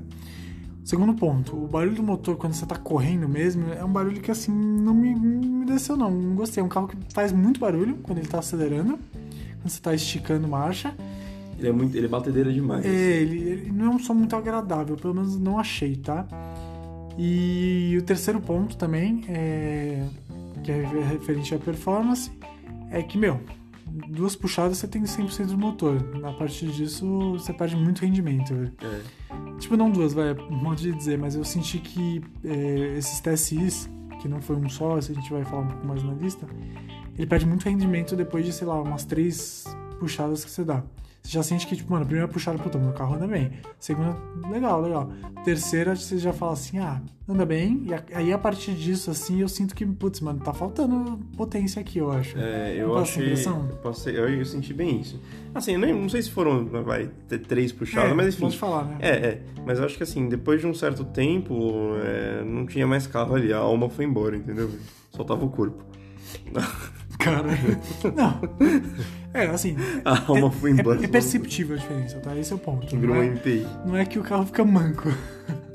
Segundo 0.84 1.14
ponto, 1.14 1.56
o 1.56 1.68
barulho 1.68 1.96
do 1.96 2.02
motor 2.02 2.36
quando 2.36 2.54
você 2.54 2.66
tá 2.66 2.76
correndo 2.76 3.30
mesmo 3.30 3.72
é 3.74 3.84
um 3.84 3.92
barulho 3.92 4.20
que 4.22 4.32
assim 4.32 4.52
não 4.52 4.94
me, 4.94 5.14
me 5.14 5.66
desceu 5.66 5.96
não. 5.96 6.10
Não 6.10 6.36
gostei. 6.36 6.62
É 6.62 6.66
um 6.66 6.70
carro 6.70 6.88
que 6.88 6.98
faz 7.14 7.32
muito 7.32 7.60
barulho 7.60 7.98
quando 8.02 8.18
ele 8.18 8.28
tá 8.28 8.40
acelerando, 8.40 8.98
quando 9.62 9.70
você 9.70 9.80
tá 9.80 9.94
esticando 9.94 10.48
marcha. 10.48 10.96
Ele 11.60 11.68
é 11.68 11.72
muito. 11.72 11.96
Ele 11.96 12.06
é 12.08 12.10
batedeira 12.10 12.52
demais. 12.52 12.86
É, 12.86 12.90
ele, 12.90 13.38
ele 13.38 13.72
não 13.72 13.86
é 13.86 13.90
um 13.90 14.00
som 14.00 14.14
muito 14.14 14.36
agradável, 14.36 14.96
pelo 14.96 15.14
menos 15.14 15.38
não 15.38 15.60
achei, 15.60 15.96
tá? 15.96 16.26
E 17.18 17.96
o 18.00 18.02
terceiro 18.02 18.40
ponto 18.40 18.78
também, 18.78 19.26
é, 19.28 20.04
que 20.64 20.72
é 20.72 20.88
referente 21.12 21.54
à 21.54 21.60
performance, 21.60 22.32
é 22.90 23.02
que, 23.04 23.18
meu, 23.18 23.40
duas 24.10 24.36
puxadas 24.36 24.78
você 24.78 24.88
tem 24.88 25.04
100% 25.04 25.48
do 25.48 25.58
motor. 25.58 25.98
A 26.24 26.32
partir 26.34 26.68
disso, 26.68 27.34
você 27.34 27.54
perde 27.54 27.76
muito 27.76 28.00
rendimento. 28.00 28.54
É. 28.82 29.02
Tipo, 29.60 29.76
não 29.76 29.90
duas, 29.90 30.14
vai, 30.14 30.34
um 30.34 30.56
modo 30.56 30.78
de 30.78 30.92
dizer, 30.92 31.18
mas 31.18 31.36
eu 31.36 31.44
senti 31.44 31.80
que 31.80 32.22
é, 32.44 32.98
esses 32.98 33.20
TSIs, 33.20 33.90
que 34.22 34.28
não 34.28 34.42
foi 34.42 34.56
um 34.56 34.70
só, 34.70 34.98
esse 34.98 35.12
a 35.12 35.16
gente 35.16 35.32
vai 35.32 35.44
falar 35.44 35.64
um 35.64 35.68
pouco 35.68 35.88
mais 35.88 36.04
na 36.04 36.14
lista, 36.14 36.46
ele 37.18 37.28
perde 37.28 37.46
muito 37.46 37.68
rendimento 37.68 38.16
depois 38.16 38.46
de, 38.46 38.54
sei 38.54 38.68
lá, 38.68 38.82
umas 38.82 39.04
três 39.06 39.66
puxadas 40.00 40.46
que 40.46 40.52
você 40.52 40.64
dá. 40.64 40.84
Você 41.22 41.34
já 41.34 41.44
sente 41.44 41.68
que, 41.68 41.76
tipo, 41.76 41.92
mano, 41.92 42.04
a 42.04 42.06
primeira 42.06 42.28
puxada, 42.28 42.58
puta, 42.58 42.78
meu 42.78 42.94
carro 42.94 43.16
anda 43.16 43.28
bem. 43.28 43.52
Segunda, 43.80 44.18
legal, 44.50 44.82
legal. 44.82 45.12
Terceira, 45.44 45.96
você 45.96 46.18
já 46.18 46.34
fala 46.34 46.54
assim, 46.54 46.80
ah, 46.80 47.02
anda 47.28 47.46
bem. 47.46 47.86
E 47.86 48.16
aí, 48.16 48.34
a 48.34 48.38
partir 48.38 48.74
disso, 48.74 49.12
assim, 49.12 49.42
eu 49.42 49.48
sinto 49.48 49.76
que, 49.76 49.86
putz, 49.86 50.22
mano, 50.22 50.40
tá 50.40 50.54
faltando 50.54 51.20
potência 51.38 51.80
aqui, 51.80 52.00
eu 52.00 52.12
acho. 52.12 52.38
É, 52.38 52.76
eu 52.78 52.98
achei. 52.98 53.26
impressão? 53.26 53.70
Eu, 54.08 54.30
eu, 54.30 54.46
senti 54.46 54.74
bem 54.74 55.02
isso. 55.02 55.22
Assim, 55.54 55.74
eu 55.74 55.80
nem, 55.80 55.94
não 55.94 56.10
sei 56.10 56.22
se 56.22 56.32
foram. 56.32 56.66
Vai 56.66 57.12
ter 57.28 57.40
três 57.40 57.72
puxadas, 57.72 58.12
É, 58.12 58.14
mas 58.14 58.28
enfim. 58.30 58.42
Pode 58.42 58.58
falar, 58.58 58.86
né? 58.86 58.98
É, 59.00 59.10
é. 59.10 59.42
Mas 59.66 59.78
eu 59.78 59.86
acho 59.86 59.98
que 59.98 60.04
assim, 60.04 60.28
depois 60.28 60.62
de 60.62 60.68
um 60.68 60.74
certo 60.74 61.04
tempo, 61.04 61.94
é, 62.04 62.44
não 62.44 62.66
tinha 62.66 62.88
mais 62.88 63.06
carro 63.06 63.36
ali. 63.36 63.54
A 63.54 63.58
alma 63.58 63.90
foi 63.90 64.06
embora, 64.06 64.36
entendeu? 64.36 64.72
Só 65.12 65.24
tava 65.24 65.46
o 65.46 65.50
corpo. 65.50 65.84
Cara, 67.20 67.50
não. 68.16 68.40
É, 69.34 69.46
assim, 69.48 69.76
A 70.06 70.26
alma 70.32 70.50
foi 70.50 70.72
embora. 70.72 71.02
é, 71.02 71.06
é 71.06 71.08
perceptível 71.08 71.76
a 71.76 71.80
diferença, 71.80 72.18
tá? 72.20 72.36
Esse 72.36 72.54
é 72.54 72.56
o 72.56 72.60
ponto. 72.60 72.88
Virou 72.98 73.16
Não 73.16 73.22
um 73.22 73.26
é, 73.26 73.30
MPI. 73.30 73.68
não 73.86 73.98
é 73.98 74.06
que 74.06 74.18
o 74.18 74.24
carro 74.24 74.46
fica 74.46 74.64
manco. 74.66 75.10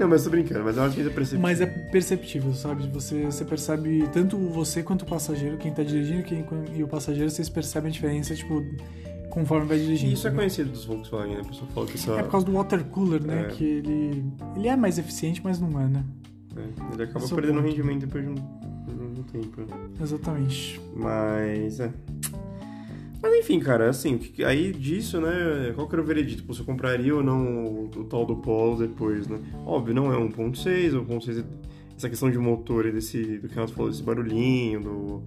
Não, 0.00 0.08
mas 0.08 0.24
tô 0.24 0.30
brincando, 0.30 0.64
mas 0.64 0.76
eu 0.76 0.82
acho 0.82 0.96
que 0.96 1.02
é 1.02 1.04
perceptível. 1.04 1.40
Mas 1.40 1.60
é 1.60 1.66
perceptível, 1.66 2.52
sabe? 2.54 2.88
Você, 2.88 3.24
você 3.24 3.44
percebe, 3.44 4.08
tanto 4.12 4.36
você 4.36 4.82
quanto 4.82 5.02
o 5.02 5.06
passageiro, 5.06 5.56
quem 5.58 5.72
tá 5.72 5.84
dirigindo 5.84 6.24
quem, 6.24 6.44
e 6.74 6.82
o 6.82 6.88
passageiro, 6.88 7.30
vocês 7.30 7.48
percebem 7.48 7.88
a 7.88 7.92
diferença, 7.92 8.34
tipo, 8.34 8.64
conforme 9.30 9.66
vai 9.68 9.78
dirigindo. 9.78 10.10
E 10.10 10.14
isso 10.14 10.26
é 10.26 10.30
né? 10.30 10.36
conhecido 10.38 10.70
dos 10.70 10.84
Volkswagen, 10.84 11.36
né? 11.36 11.42
A 11.42 11.44
pessoa 11.48 11.70
fala 11.72 11.86
que 11.86 11.94
isso 11.94 12.12
É 12.12 12.22
por 12.24 12.32
causa 12.32 12.44
do 12.46 12.52
water 12.52 12.82
cooler, 12.86 13.24
né? 13.24 13.42
É. 13.42 13.44
Que 13.46 13.62
ele. 13.64 14.24
Ele 14.56 14.66
é 14.66 14.74
mais 14.74 14.98
eficiente, 14.98 15.40
mas 15.44 15.60
não 15.60 15.80
é, 15.80 15.86
né? 15.86 16.04
é, 16.56 16.94
ele 16.94 17.02
acaba 17.04 17.24
Esse 17.24 17.32
é 17.32 17.36
o 17.36 17.36
perdendo 17.40 17.62
ponto. 17.62 17.68
rendimento 17.68 18.00
depois 18.06 18.24
de 18.26 18.34
de 18.34 18.40
um 18.40 18.44
tempo. 19.40 19.62
Exatamente. 20.00 20.80
Mas, 20.96 21.80
é. 21.80 21.92
Mas 23.22 23.32
enfim, 23.38 23.58
cara, 23.58 23.88
assim, 23.88 24.20
aí 24.46 24.70
disso, 24.72 25.18
né, 25.20 25.72
qual 25.74 25.88
que 25.88 25.94
era 25.94 26.02
o 26.02 26.04
veredito? 26.06 26.42
Pô, 26.44 26.52
Você 26.52 26.62
compraria 26.62 27.14
ou 27.14 27.22
não 27.22 27.64
o, 27.64 27.84
o 27.96 28.04
tal 28.04 28.26
do 28.26 28.36
Polo 28.36 28.76
depois, 28.78 29.26
né? 29.28 29.38
Óbvio, 29.64 29.94
não 29.94 30.12
é 30.12 30.16
1.6, 30.16 30.92
o 30.94 31.04
1.6 31.06 31.40
é 31.40 31.44
essa 31.96 32.08
questão 32.10 32.30
de 32.30 32.36
motor 32.38 32.84
e 32.86 32.92
desse, 32.92 33.38
do 33.38 33.48
que 33.48 33.56
nós 33.56 33.70
falou, 33.70 33.90
desse 33.90 34.02
barulhinho, 34.02 34.80
do... 34.80 35.22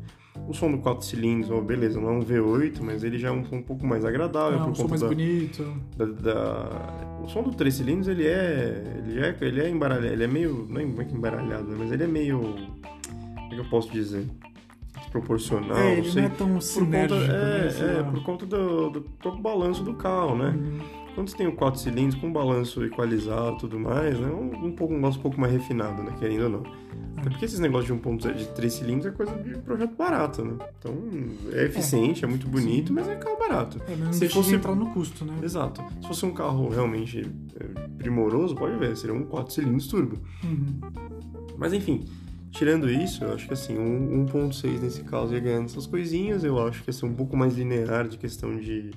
O 0.48 0.54
som 0.54 0.70
do 0.72 0.78
4 0.78 1.04
cilindros, 1.04 1.50
ó, 1.50 1.60
beleza, 1.60 2.00
não 2.00 2.10
é 2.10 2.12
um 2.12 2.20
V8, 2.20 2.80
mas 2.82 3.04
ele 3.04 3.18
já 3.18 3.30
é 3.30 3.32
um 3.32 3.44
som 3.44 3.56
um 3.56 3.64
pouco 3.64 3.84
mais 3.88 4.06
agradável 4.06 4.60
É 4.60 4.62
por 4.62 4.70
um 4.70 4.76
som 4.76 4.88
mais 4.88 5.02
da, 5.02 5.08
bonito. 5.08 5.64
da, 5.98 6.06
da- 6.06 7.20
O 7.24 7.28
som 7.28 7.42
do 7.42 7.52
3 7.52 7.74
cilindros, 7.74 8.08
ele 8.08 8.28
é... 8.28 8.84
Ele 9.08 9.20
é, 9.20 9.36
ele 9.42 9.62
é 9.62 9.70
embaralhado, 9.70 10.06
ele 10.14 10.24
é 10.24 10.28
meio... 10.28 10.68
Não 10.70 10.80
é 10.80 10.86
como 10.86 11.02
é 11.02 11.06
embaralhado, 11.06 11.68
né? 11.70 11.76
Mas 11.80 11.92
ele 11.92 12.04
é 12.04 12.08
meio... 12.08 12.54
É 13.48 13.56
que 13.56 13.60
eu 13.60 13.66
posso 13.66 13.92
dizer? 13.92 14.28
Desproporcional, 14.96 15.78
é, 15.78 15.98
não 15.98 16.04
sei 16.04 16.22
não 16.22 16.28
é 16.28 16.32
tão 16.32 16.48
por 16.58 16.86
conta, 16.86 17.16
né? 17.20 17.68
é, 17.70 18.00
é, 18.00 18.04
por 18.04 18.24
conta 18.24 18.46
do, 18.46 18.90
do 18.90 19.02
próprio 19.02 19.42
balanço 19.44 19.84
do 19.84 19.94
carro, 19.94 20.36
né? 20.36 20.50
Uhum. 20.58 20.80
Quando 21.16 21.30
você 21.30 21.38
tem 21.38 21.48
o 21.48 21.54
4 21.56 21.80
cilindros 21.80 22.20
com 22.20 22.32
balanço 22.32 22.84
equalizado 22.84 23.56
e 23.56 23.60
tudo 23.60 23.80
mais, 23.80 24.20
né? 24.20 24.28
Um, 24.28 24.68
um, 24.68 24.72
pouco, 24.72 24.94
um 24.94 24.98
negócio 24.98 25.20
um 25.20 25.24
pouco 25.24 25.40
mais 25.40 25.52
refinado, 25.54 26.04
né? 26.04 26.14
Querendo 26.20 26.44
ou 26.44 26.50
não. 26.50 26.64
Até 27.18 27.30
porque 27.32 27.46
esses 27.46 27.60
negócios 27.60 27.88
de 27.88 28.08
1.0 28.08 28.36
de 28.36 28.48
3 28.50 28.74
cilindros 28.74 29.06
é 29.08 29.12
coisa 29.12 29.36
de 29.36 29.58
projeto 29.60 29.96
barato, 29.96 30.46
né? 30.46 30.54
Então 30.78 30.94
é 31.54 31.66
eficiente, 31.66 32.24
é, 32.24 32.28
muito 32.28 32.48
bonito, 32.48 32.90
Sim. 32.90 32.94
mas 32.94 33.08
é 33.08 33.16
carro 33.16 33.38
barato. 33.38 33.82
É, 33.88 33.96
mas 33.96 34.16
Se 34.16 34.30
fosse- 34.30 34.54
entrar 34.54 34.76
no 34.76 34.92
custo, 34.94 35.26
né? 35.26 35.34
Exato. 35.42 35.84
Se 36.02 36.08
fosse 36.08 36.26
um 36.26 36.32
carro 36.34 36.70
realmente 36.70 37.26
é, 37.60 37.88
primoroso, 37.98 38.54
pode 38.56 38.78
ver, 38.78 38.96
seria 38.96 39.16
um 39.16 39.24
4 39.24 39.54
cilindros 39.54 39.88
turbo. 39.88 40.20
Uhum. 40.44 40.80
Mas 41.58 41.74
enfim, 41.74 42.06
tirando 42.52 42.90
isso, 42.90 43.24
eu 43.24 43.34
acho 43.34 43.48
que 43.48 43.54
assim, 43.54 43.78
um 43.78 44.26
1.6 44.26 44.80
nesse 44.82 45.04
caso 45.04 45.34
ia 45.34 45.40
ganhando 45.40 45.66
essas 45.66 45.86
coisinhas, 45.86 46.44
eu 46.44 46.58
acho 46.66 46.84
que 46.84 46.90
ia 46.90 46.94
ser 46.94 47.06
um 47.06 47.14
pouco 47.14 47.36
mais 47.38 47.56
linear 47.58 48.08
de 48.08 48.18
questão 48.18 48.56
de, 48.58 48.92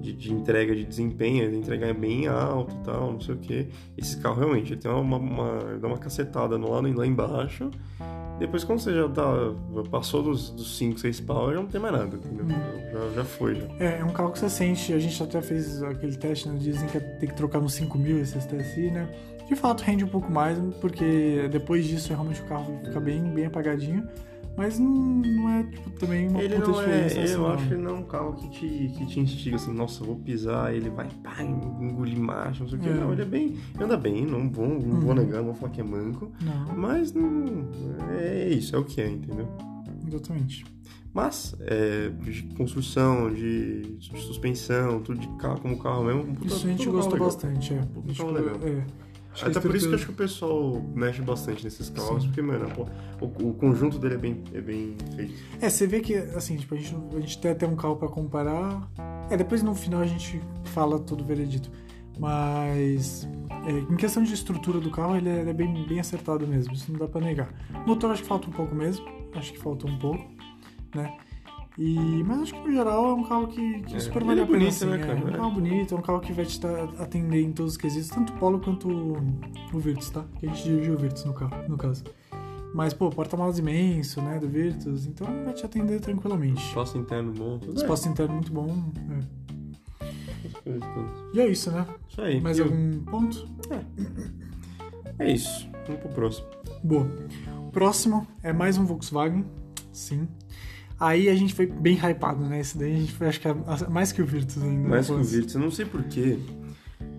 de, 0.00 0.12
de 0.12 0.32
entrega 0.32 0.74
de 0.74 0.84
desempenho, 0.84 1.44
ele 1.44 1.56
entregar 1.56 1.92
bem 1.94 2.26
alto 2.28 2.74
e 2.80 2.84
tal, 2.84 3.12
não 3.12 3.20
sei 3.20 3.34
o 3.34 3.38
que. 3.38 3.68
Esse 3.96 4.18
carro 4.18 4.36
realmente, 4.40 4.72
ele 4.72 4.80
tem 4.80 4.90
uma, 4.90 5.16
uma- 5.16 5.78
dá 5.80 5.86
uma 5.88 5.98
cacetada 5.98 6.56
no 6.58 6.70
lado 6.70 6.92
lá 6.96 7.06
embaixo 7.06 7.70
Depois, 8.38 8.62
quando 8.62 8.78
você 8.78 8.94
já 8.94 9.08
tá, 9.08 9.24
passou 9.90 10.22
dos, 10.22 10.50
dos 10.50 10.78
5, 10.78 11.00
6 11.00 11.20
pau, 11.20 11.52
já 11.52 11.60
não 11.60 11.66
tem 11.66 11.80
mais 11.80 11.92
nada, 11.92 12.16
entendeu? 12.16 12.46
Já, 12.48 13.14
já 13.16 13.24
foi, 13.24 13.56
já. 13.56 13.66
É, 13.80 13.98
é 13.98 14.04
um 14.04 14.12
carro 14.12 14.30
que 14.30 14.38
você 14.38 14.48
sente, 14.48 14.92
a 14.92 14.98
gente 14.98 15.20
até 15.20 15.42
fez 15.42 15.82
aquele 15.82 16.16
teste, 16.16 16.48
né? 16.48 16.56
Dizem 16.58 16.88
que 16.88 17.00
tem 17.00 17.28
que 17.28 17.34
trocar 17.34 17.58
uns 17.58 17.74
5 17.74 17.98
mil 17.98 18.18
esses 18.20 18.46
TSI, 18.46 18.90
né? 18.92 19.08
De 19.48 19.56
fato 19.56 19.82
rende 19.82 20.04
um 20.04 20.08
pouco 20.08 20.30
mais, 20.30 20.58
porque 20.80 21.48
depois 21.50 21.86
disso 21.86 22.08
realmente 22.10 22.40
o 22.42 22.44
carro 22.44 22.78
fica 22.84 23.00
bem, 23.00 23.22
bem 23.32 23.46
apagadinho. 23.46 24.06
Mas 24.56 24.76
não, 24.76 24.90
não 24.90 25.48
é, 25.50 25.62
tipo, 25.62 25.88
também 25.90 26.28
uma 26.28 26.42
Ele 26.42 26.56
puta 26.56 26.68
não 26.72 26.80
é, 26.80 26.84
diferença. 26.84 27.20
assim, 27.20 27.32
eu 27.34 27.38
não. 27.38 27.50
acho 27.52 27.66
que 27.68 27.74
ele 27.74 27.82
não 27.82 27.90
é 27.90 27.98
um 28.00 28.02
carro 28.02 28.32
que 28.34 28.50
te, 28.50 28.92
que 28.98 29.06
te 29.06 29.20
instiga 29.20 29.54
assim, 29.54 29.72
nossa, 29.72 30.02
vou 30.02 30.16
pisar, 30.16 30.74
ele 30.74 30.90
vai 30.90 31.06
pá, 31.22 31.44
engolir 31.44 32.18
marcha, 32.18 32.64
não 32.64 32.68
sei 32.68 32.78
o 32.78 32.82
que. 32.82 32.88
É. 32.88 32.92
Não, 32.92 33.12
ele 33.12 33.22
é 33.22 33.24
bem. 33.24 33.56
Anda 33.80 33.96
bem, 33.96 34.26
não 34.26 34.50
vou, 34.50 34.66
não 34.68 34.80
vou 35.00 35.10
Uhum. 35.10 35.14
negar, 35.14 35.36
não 35.38 35.44
vou 35.46 35.54
falar 35.54 35.70
que 35.70 35.80
é 35.80 35.84
manco. 35.84 36.32
Não, 36.42 36.76
Mas 36.76 37.12
não. 37.12 37.68
É 38.18 38.48
isso, 38.48 38.74
é 38.74 38.78
o 38.80 38.84
que 38.84 39.00
é, 39.00 39.08
entendeu? 39.08 39.46
exatamente. 40.08 40.66
Mas, 41.14 41.54
é, 41.60 42.10
de 42.10 42.42
construção, 42.56 43.32
de, 43.32 43.96
suspensão, 44.00 45.00
tudo 45.00 45.20
de 45.20 45.28
carro, 45.38 45.60
como 45.60 45.78
carro 45.78 46.02
mesmo. 46.04 46.24
puta- 46.34 46.46
Isso 46.48 46.66
a 46.66 46.70
gente 46.70 46.88
legal. 46.90 47.16
bastante, 47.18 47.74
é. 47.74 47.78
Puta 47.82 48.12
que- 48.12 48.22
legal. 48.24 48.56
é. 48.62 48.84
Até 49.42 49.60
por 49.60 49.74
isso 49.74 49.86
que 49.86 49.92
eu 49.92 49.96
acho 49.96 50.06
que 50.06 50.12
o 50.12 50.16
pessoal 50.16 50.82
mexe 50.94 51.22
bastante 51.22 51.64
nesses 51.64 51.88
carros, 51.90 52.26
porque, 52.26 52.42
mano, 52.42 52.66
o, 53.20 53.24
o 53.48 53.54
conjunto 53.54 53.98
dele 53.98 54.14
é 54.14 54.18
bem, 54.18 54.44
é 54.52 54.60
bem 54.60 54.96
feito. 55.14 55.34
É, 55.60 55.68
você 55.68 55.86
vê 55.86 56.00
que, 56.00 56.14
assim, 56.14 56.56
tipo, 56.56 56.74
a 56.74 56.78
gente, 56.78 56.94
a 57.16 57.20
gente 57.20 57.38
tem 57.38 57.50
até 57.50 57.66
um 57.66 57.76
carro 57.76 57.96
pra 57.96 58.08
comparar. 58.08 58.90
É, 59.30 59.36
depois 59.36 59.62
no 59.62 59.74
final 59.74 60.00
a 60.00 60.06
gente 60.06 60.40
fala 60.64 60.98
todo 60.98 61.20
o 61.22 61.24
veredito. 61.24 61.70
Mas, 62.18 63.28
é, 63.66 63.70
em 63.70 63.96
questão 63.96 64.22
de 64.22 64.34
estrutura 64.34 64.80
do 64.80 64.90
carro, 64.90 65.16
ele 65.16 65.28
é, 65.28 65.40
ele 65.40 65.50
é 65.50 65.54
bem, 65.54 65.86
bem 65.86 66.00
acertado 66.00 66.46
mesmo, 66.46 66.74
isso 66.74 66.90
não 66.90 66.98
dá 66.98 67.06
pra 67.06 67.20
negar. 67.20 67.48
O 67.84 67.88
motor 67.88 68.10
acho 68.10 68.22
que 68.22 68.28
falta 68.28 68.48
um 68.48 68.52
pouco 68.52 68.74
mesmo, 68.74 69.06
acho 69.34 69.52
que 69.52 69.58
falta 69.58 69.86
um 69.86 69.96
pouco, 69.98 70.28
né? 70.94 71.16
E, 71.78 72.24
mas 72.24 72.40
acho 72.42 72.54
que 72.54 72.60
no 72.60 72.72
geral 72.72 73.10
é 73.10 73.14
um 73.14 73.22
carro 73.22 73.46
que, 73.46 73.82
que 73.82 73.94
É, 73.96 74.00
super 74.00 74.16
ele 74.22 74.24
vale 74.26 74.40
é 74.40 74.42
a 74.42 74.46
pena. 74.46 74.58
bonito, 74.58 74.68
assim, 74.74 74.86
né, 74.86 74.96
é. 74.96 74.98
cara? 75.06 75.18
É 75.20 75.22
um 75.24 75.32
carro 75.32 75.50
bonito, 75.52 75.94
é 75.94 75.98
um 75.98 76.02
carro 76.02 76.20
que 76.20 76.32
vai 76.32 76.44
te 76.44 76.60
atender 76.98 77.40
em 77.42 77.52
todos 77.52 77.72
os 77.72 77.76
quesitos, 77.78 78.08
tanto 78.10 78.32
o 78.32 78.36
Polo 78.36 78.58
quanto 78.58 78.88
o, 78.90 79.78
Virtus, 79.78 80.10
tá? 80.10 80.24
Que 80.40 80.46
a 80.46 80.48
gente 80.48 80.64
dirigiu 80.64 80.94
o 80.94 80.96
Virtus 80.98 81.24
no, 81.24 81.32
carro, 81.32 81.54
no 81.68 81.76
caso. 81.76 82.02
Mas, 82.74 82.92
pô, 82.92 83.08
porta-malas 83.10 83.60
imenso, 83.60 84.20
né, 84.20 84.40
do 84.40 84.48
Virtus, 84.48 85.06
então 85.06 85.26
vai 85.44 85.54
te 85.54 85.64
atender 85.64 86.00
tranquilamente. 86.00 86.60
Espaço 86.66 86.98
interno 86.98 87.32
bom, 87.32 87.58
tudo 87.58 87.76
Espaço 87.80 88.08
interno 88.08 88.34
muito 88.34 88.52
bom. 88.52 88.92
é. 89.10 89.38
E 91.32 91.40
é 91.40 91.46
isso, 91.46 91.70
né? 91.70 91.86
Isso 92.08 92.20
aí. 92.20 92.40
Mais 92.40 92.58
E 92.58 92.62
algum 92.62 93.04
ponto? 93.04 93.48
É 95.18 95.32
isso. 95.32 95.68
Vamos 95.86 96.00
pro 96.02 96.10
próximo. 96.10 96.46
Boa. 96.82 97.08
O 97.66 97.70
próximo 97.70 98.26
é 98.42 98.52
mais 98.52 98.76
um 98.78 98.84
Volkswagen, 98.84 99.44
sim. 99.92 100.28
Aí 101.00 101.28
a 101.28 101.34
gente 101.34 101.54
foi 101.54 101.66
bem 101.66 101.94
hypado, 101.96 102.44
né? 102.44 102.60
Esse 102.60 102.76
daí 102.76 102.92
a 102.94 102.98
gente 102.98 103.12
foi, 103.12 103.28
acho 103.28 103.40
que, 103.40 103.48
mais 103.88 104.10
que 104.12 104.20
o 104.20 104.26
Virtus 104.26 104.62
ainda. 104.62 104.88
Mais 104.88 105.06
que 105.06 105.12
o. 105.12 105.22
Virtus, 105.22 105.54
eu 105.54 105.60
não 105.60 105.70
sei 105.70 105.84
porquê. 105.86 106.38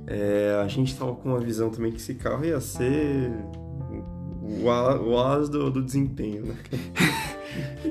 É, 0.08 0.60
a 0.64 0.68
gente 0.68 0.96
tava 0.98 1.14
com 1.16 1.30
uma 1.30 1.40
visão 1.40 1.70
também 1.70 1.92
que 1.92 1.98
esse 1.98 2.16
carro 2.16 2.44
ia 2.44 2.60
ser 2.60 3.32
o, 4.42 4.70
a- 4.70 5.00
o 5.00 5.18
as 5.20 5.48
do, 5.50 5.70
do 5.70 5.82
desempenho, 5.84 6.46
né? 6.48 6.56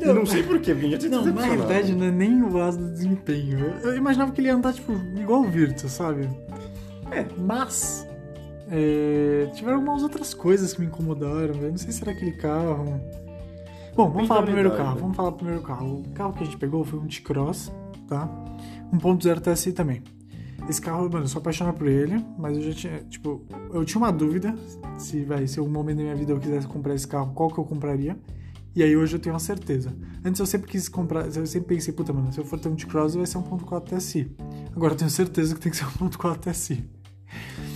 Eu 0.00 0.14
não 0.14 0.24
sei 0.24 0.42
porquê, 0.44 0.72
gente 0.74 1.02
já 1.02 1.08
Não, 1.08 1.24
na 1.24 1.42
realidade 1.44 1.92
não 1.92 2.06
é 2.06 2.10
nem 2.12 2.42
o 2.42 2.48
vaso 2.50 2.78
do 2.78 2.92
desempenho. 2.92 3.58
Eu, 3.58 3.90
eu 3.90 3.96
imaginava 3.96 4.30
que 4.30 4.40
ele 4.40 4.48
ia 4.48 4.54
andar, 4.54 4.72
tipo, 4.72 4.92
igual 5.16 5.40
o 5.42 5.50
Virtus, 5.50 5.90
sabe? 5.90 6.28
É. 7.10 7.26
Mas. 7.36 8.06
é, 8.70 9.50
tiveram 9.54 9.78
algumas 9.78 10.02
outras 10.04 10.32
coisas 10.32 10.72
que 10.74 10.80
me 10.80 10.86
incomodaram, 10.86 11.54
velho. 11.54 11.70
Não 11.70 11.76
sei 11.78 11.90
se 11.92 12.02
era 12.02 12.12
aquele 12.12 12.32
carro. 12.32 13.00
Bom, 13.98 14.10
vamos 14.10 14.28
falar 14.28 14.42
primeiro 14.44 14.70
carro. 14.70 14.94
né? 14.94 15.00
Vamos 15.00 15.16
falar 15.16 15.32
primeiro 15.32 15.60
carro. 15.60 16.02
O 16.02 16.08
carro 16.10 16.32
que 16.32 16.44
a 16.44 16.46
gente 16.46 16.56
pegou 16.56 16.84
foi 16.84 17.00
um 17.00 17.08
T-Cross, 17.08 17.72
tá? 18.06 18.28
1.0 18.92 19.40
TSI 19.40 19.72
também. 19.72 20.04
Esse 20.68 20.80
carro, 20.80 21.10
mano, 21.10 21.24
eu 21.24 21.28
sou 21.28 21.40
apaixonado 21.40 21.74
por 21.74 21.88
ele, 21.88 22.24
mas 22.38 22.56
eu 22.56 22.62
já 22.62 22.72
tinha, 22.72 22.98
tipo, 23.10 23.44
eu 23.72 23.84
tinha 23.84 24.00
uma 24.00 24.12
dúvida 24.12 24.54
se, 24.96 25.24
vai, 25.24 25.48
se 25.48 25.58
algum 25.58 25.72
momento 25.72 25.96
da 25.96 26.04
minha 26.04 26.14
vida 26.14 26.30
eu 26.30 26.38
quisesse 26.38 26.68
comprar 26.68 26.94
esse 26.94 27.08
carro, 27.08 27.32
qual 27.34 27.50
que 27.50 27.58
eu 27.58 27.64
compraria. 27.64 28.16
E 28.72 28.84
aí 28.84 28.96
hoje 28.96 29.16
eu 29.16 29.18
tenho 29.18 29.32
uma 29.32 29.40
certeza. 29.40 29.92
Antes 30.24 30.38
eu 30.38 30.46
sempre 30.46 30.70
quis 30.70 30.88
comprar, 30.88 31.26
eu 31.26 31.44
sempre 31.44 31.74
pensei, 31.74 31.92
puta, 31.92 32.12
mano, 32.12 32.32
se 32.32 32.38
eu 32.38 32.44
for 32.44 32.60
ter 32.60 32.68
um 32.68 32.76
T-Cross 32.76 33.16
vai 33.16 33.26
ser 33.26 33.38
um 33.38 33.42
1.4 33.42 33.98
TSI. 33.98 34.30
Agora 34.76 34.92
eu 34.92 34.96
tenho 34.96 35.10
certeza 35.10 35.56
que 35.56 35.60
tem 35.60 35.72
que 35.72 35.76
ser 35.76 35.86
um 35.86 36.08
1.4 36.08 36.52
TSI. 36.52 36.88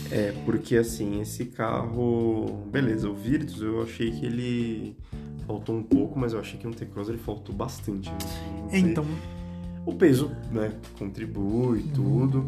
É, 0.08 0.32
porque 0.44 0.76
assim, 0.76 1.20
esse 1.20 1.46
carro. 1.46 2.64
Beleza, 2.70 3.10
o 3.10 3.14
Virtus 3.14 3.60
eu 3.60 3.82
achei 3.82 4.12
que 4.12 4.24
ele 4.24 4.96
faltou 5.52 5.76
um 5.76 5.82
pouco, 5.82 6.18
mas 6.18 6.32
eu 6.32 6.40
achei 6.40 6.58
que 6.58 6.66
no 6.66 6.74
T-Cross 6.74 7.08
ele 7.08 7.18
faltou 7.18 7.54
bastante. 7.54 8.10
né? 8.10 8.18
Sei. 8.70 8.80
Então, 8.80 9.04
O 9.84 9.92
peso, 9.94 10.30
né? 10.52 10.72
Contribui, 10.98 11.82
tudo. 11.94 12.46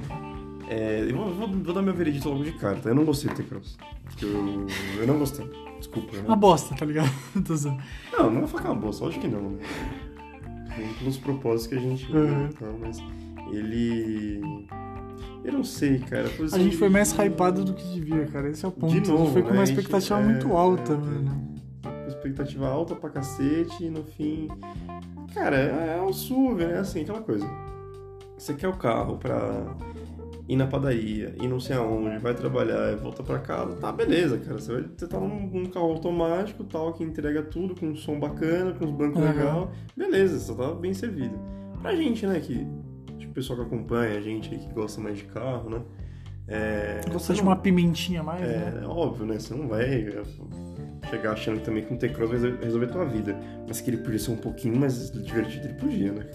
É, 0.68 1.04
eu 1.10 1.16
vou, 1.16 1.34
vou- 1.34 1.48
vou 1.48 1.74
dar 1.74 1.82
meu 1.82 1.92
veredito 1.92 2.28
logo 2.28 2.44
de 2.44 2.52
cara, 2.52 2.76
tá? 2.76 2.88
Eu 2.90 2.94
não 2.94 3.04
gostei 3.04 3.28
do 3.30 3.36
T-Cross. 3.36 3.76
Eu, 4.22 4.66
eu 5.00 5.06
não 5.06 5.18
gostei. 5.18 5.44
Desculpa. 5.78 6.16
uma 6.18 6.28
Né? 6.30 6.36
bosta, 6.36 6.74
tá 6.76 6.86
ligado? 6.86 7.10
Não, 8.16 8.30
não 8.30 8.38
vou 8.40 8.48
falar 8.48 8.62
que 8.62 8.68
é 8.68 8.70
uma 8.70 8.80
bosta, 8.80 9.04
lógico 9.04 9.22
que 9.26 9.28
não. 9.30 9.50
Né? 9.50 9.58
Pelos 10.98 11.16
propósitos 11.18 11.66
que 11.66 11.74
a 11.74 11.78
gente 11.80 12.10
Uhum. 12.10 12.48
tá, 12.50 12.66
mas 12.80 13.02
ele. 13.52 14.40
Eu 15.44 15.52
não 15.52 15.64
sei, 15.64 15.98
cara. 15.98 16.30
A 16.52 16.58
gente 16.58 16.76
foi 16.76 16.88
mais 16.88 17.12
hypado 17.12 17.64
do 17.64 17.74
que 17.74 17.84
devia, 17.92 18.24
cara. 18.26 18.48
Esse 18.48 18.64
é 18.64 18.68
o 18.68 18.70
ponto. 18.72 18.90
De 18.92 18.96
a 18.96 19.00
gente 19.00 19.10
novo, 19.10 19.32
foi 19.32 19.42
com 19.42 19.48
né? 19.50 19.54
uma 19.58 19.66
gente- 19.66 19.78
expectativa 19.78 20.20
é, 20.20 20.24
muito 20.24 20.52
alta, 20.52 20.92
é, 20.94 20.96
mano. 20.96 21.53
Expectativa 22.24 22.66
alta 22.68 22.94
pra 22.94 23.10
cacete 23.10 23.84
e 23.84 23.90
no 23.90 24.02
fim. 24.02 24.48
Cara, 25.34 25.56
é 25.56 26.00
um 26.00 26.12
SUV, 26.12 26.64
né? 26.66 26.78
Assim, 26.78 27.02
aquela 27.02 27.20
coisa. 27.20 27.46
Você 28.38 28.54
quer 28.54 28.68
o 28.68 28.76
carro 28.76 29.18
pra 29.18 29.74
ir 30.48 30.56
na 30.56 30.66
padaria, 30.66 31.34
ir 31.40 31.48
não 31.48 31.58
sei 31.60 31.76
aonde, 31.76 32.18
vai 32.18 32.34
trabalhar 32.34 32.92
e 32.92 32.96
volta 32.96 33.22
pra 33.22 33.38
casa, 33.38 33.76
tá, 33.76 33.90
beleza, 33.90 34.38
cara. 34.38 34.58
Você, 34.58 34.72
vai, 34.72 34.90
você 34.96 35.06
tá 35.06 35.18
num, 35.18 35.46
num 35.46 35.66
carro 35.66 35.90
automático 35.90 36.64
tal, 36.64 36.92
que 36.92 37.02
entrega 37.02 37.42
tudo, 37.42 37.74
com 37.74 37.86
um 37.86 37.96
som 37.96 38.18
bacana, 38.18 38.72
com 38.72 38.84
os 38.84 38.90
bancos 38.90 39.22
Aham. 39.22 39.32
legal. 39.32 39.72
Beleza, 39.96 40.38
você 40.38 40.54
tá 40.54 40.74
bem 40.74 40.92
servido. 40.92 41.38
Pra 41.80 41.94
gente, 41.94 42.26
né, 42.26 42.40
que. 42.40 42.66
Tipo, 43.18 43.30
o 43.30 43.34
pessoal 43.34 43.58
que 43.60 43.64
acompanha 43.66 44.18
a 44.18 44.20
gente 44.20 44.52
aí, 44.52 44.58
que 44.58 44.72
gosta 44.72 45.00
mais 45.00 45.18
de 45.18 45.24
carro, 45.24 45.70
né? 45.70 45.82
É, 46.46 47.00
Gosta 47.10 47.32
de 47.32 47.40
não- 47.40 47.48
uma 47.48 47.56
pimentinha 47.56 48.20
a 48.20 48.22
mais, 48.22 48.40
né? 48.42 48.80
é, 48.82 48.86
óbvio, 48.86 49.24
né? 49.26 49.38
Você 49.38 49.54
não 49.54 49.66
vai 49.68 49.82
é, 49.84 50.22
chegar 51.08 51.32
achando 51.32 51.58
que 51.60 51.64
também 51.64 51.82
que 51.84 51.92
um 51.92 51.96
T-Cross 51.96 52.30
vai 52.30 52.54
resolver- 52.62 52.86
a 52.86 52.88
tua 52.90 53.04
vida. 53.06 53.36
Mas 53.66 53.80
que 53.80 53.90
ele 53.90 53.96
podia 53.98 54.18
ser 54.18 54.32
um 54.32 54.36
pouquinho 54.36 54.76
mais 54.76 55.10
divertido, 55.10 55.66
ele 55.68 55.74
podia, 55.74 56.12
né? 56.12 56.26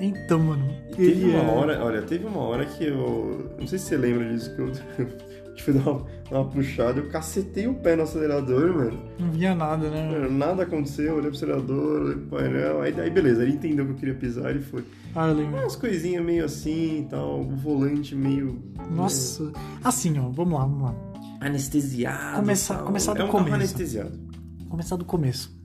Então, 0.00 0.38
mano. 0.40 0.68
E 0.90 0.96
teve 0.96 1.24
uma 1.26 1.38
é- 1.38 1.54
hora, 1.56 1.84
olha, 1.84 2.02
teve 2.02 2.26
uma 2.26 2.40
hora 2.40 2.66
que 2.66 2.84
eu. 2.84 3.54
Não 3.58 3.66
sei 3.66 3.78
se 3.78 3.86
você 3.86 3.96
lembra 3.96 4.28
disso, 4.28 4.54
que 4.54 4.60
eu. 4.60 4.72
foi 5.62 5.74
dar 5.74 5.90
uma, 5.90 6.06
uma 6.30 6.44
puxada, 6.44 7.00
eu 7.00 7.08
cacetei 7.08 7.66
o 7.66 7.74
pé 7.74 7.96
no 7.96 8.02
acelerador, 8.02 8.74
mano. 8.74 8.98
Não 9.18 9.30
via 9.30 9.54
nada, 9.54 9.88
né? 9.90 10.10
Mano, 10.10 10.30
Nada 10.36 10.62
aconteceu, 10.64 11.12
olhei 11.14 11.28
pro 11.30 11.36
acelerador, 11.36 12.02
olhei 12.02 12.16
pro 12.16 12.38
painel, 12.38 12.82
aí, 12.82 13.00
aí 13.00 13.10
beleza, 13.10 13.42
ele 13.42 13.52
entendeu 13.52 13.84
que 13.86 13.92
eu 13.92 13.96
queria 13.96 14.14
pisar 14.14 14.54
e 14.54 14.60
foi. 14.60 14.84
Ah, 15.14 15.28
eu 15.28 15.34
lembro. 15.34 15.58
Umas 15.60 15.76
coisinhas 15.76 16.24
meio 16.24 16.44
assim 16.44 17.00
e 17.00 17.06
tal, 17.08 17.40
o 17.40 17.56
volante 17.56 18.14
meio. 18.14 18.62
Nossa. 18.90 19.50
Assim, 19.82 20.18
ó, 20.18 20.28
vamos 20.28 20.54
lá, 20.58 20.64
vamos 20.66 20.82
lá. 20.82 20.94
Anestesiado. 21.40 22.36
Começar- 22.36 22.78
começar 22.82 23.14
do 23.14 23.22
é 23.22 23.24
um 23.24 23.28
começo. 23.28 23.54
anestesiado. 23.54 24.18
Começar 24.68 24.96
do 24.96 25.04
começo. 25.04 25.56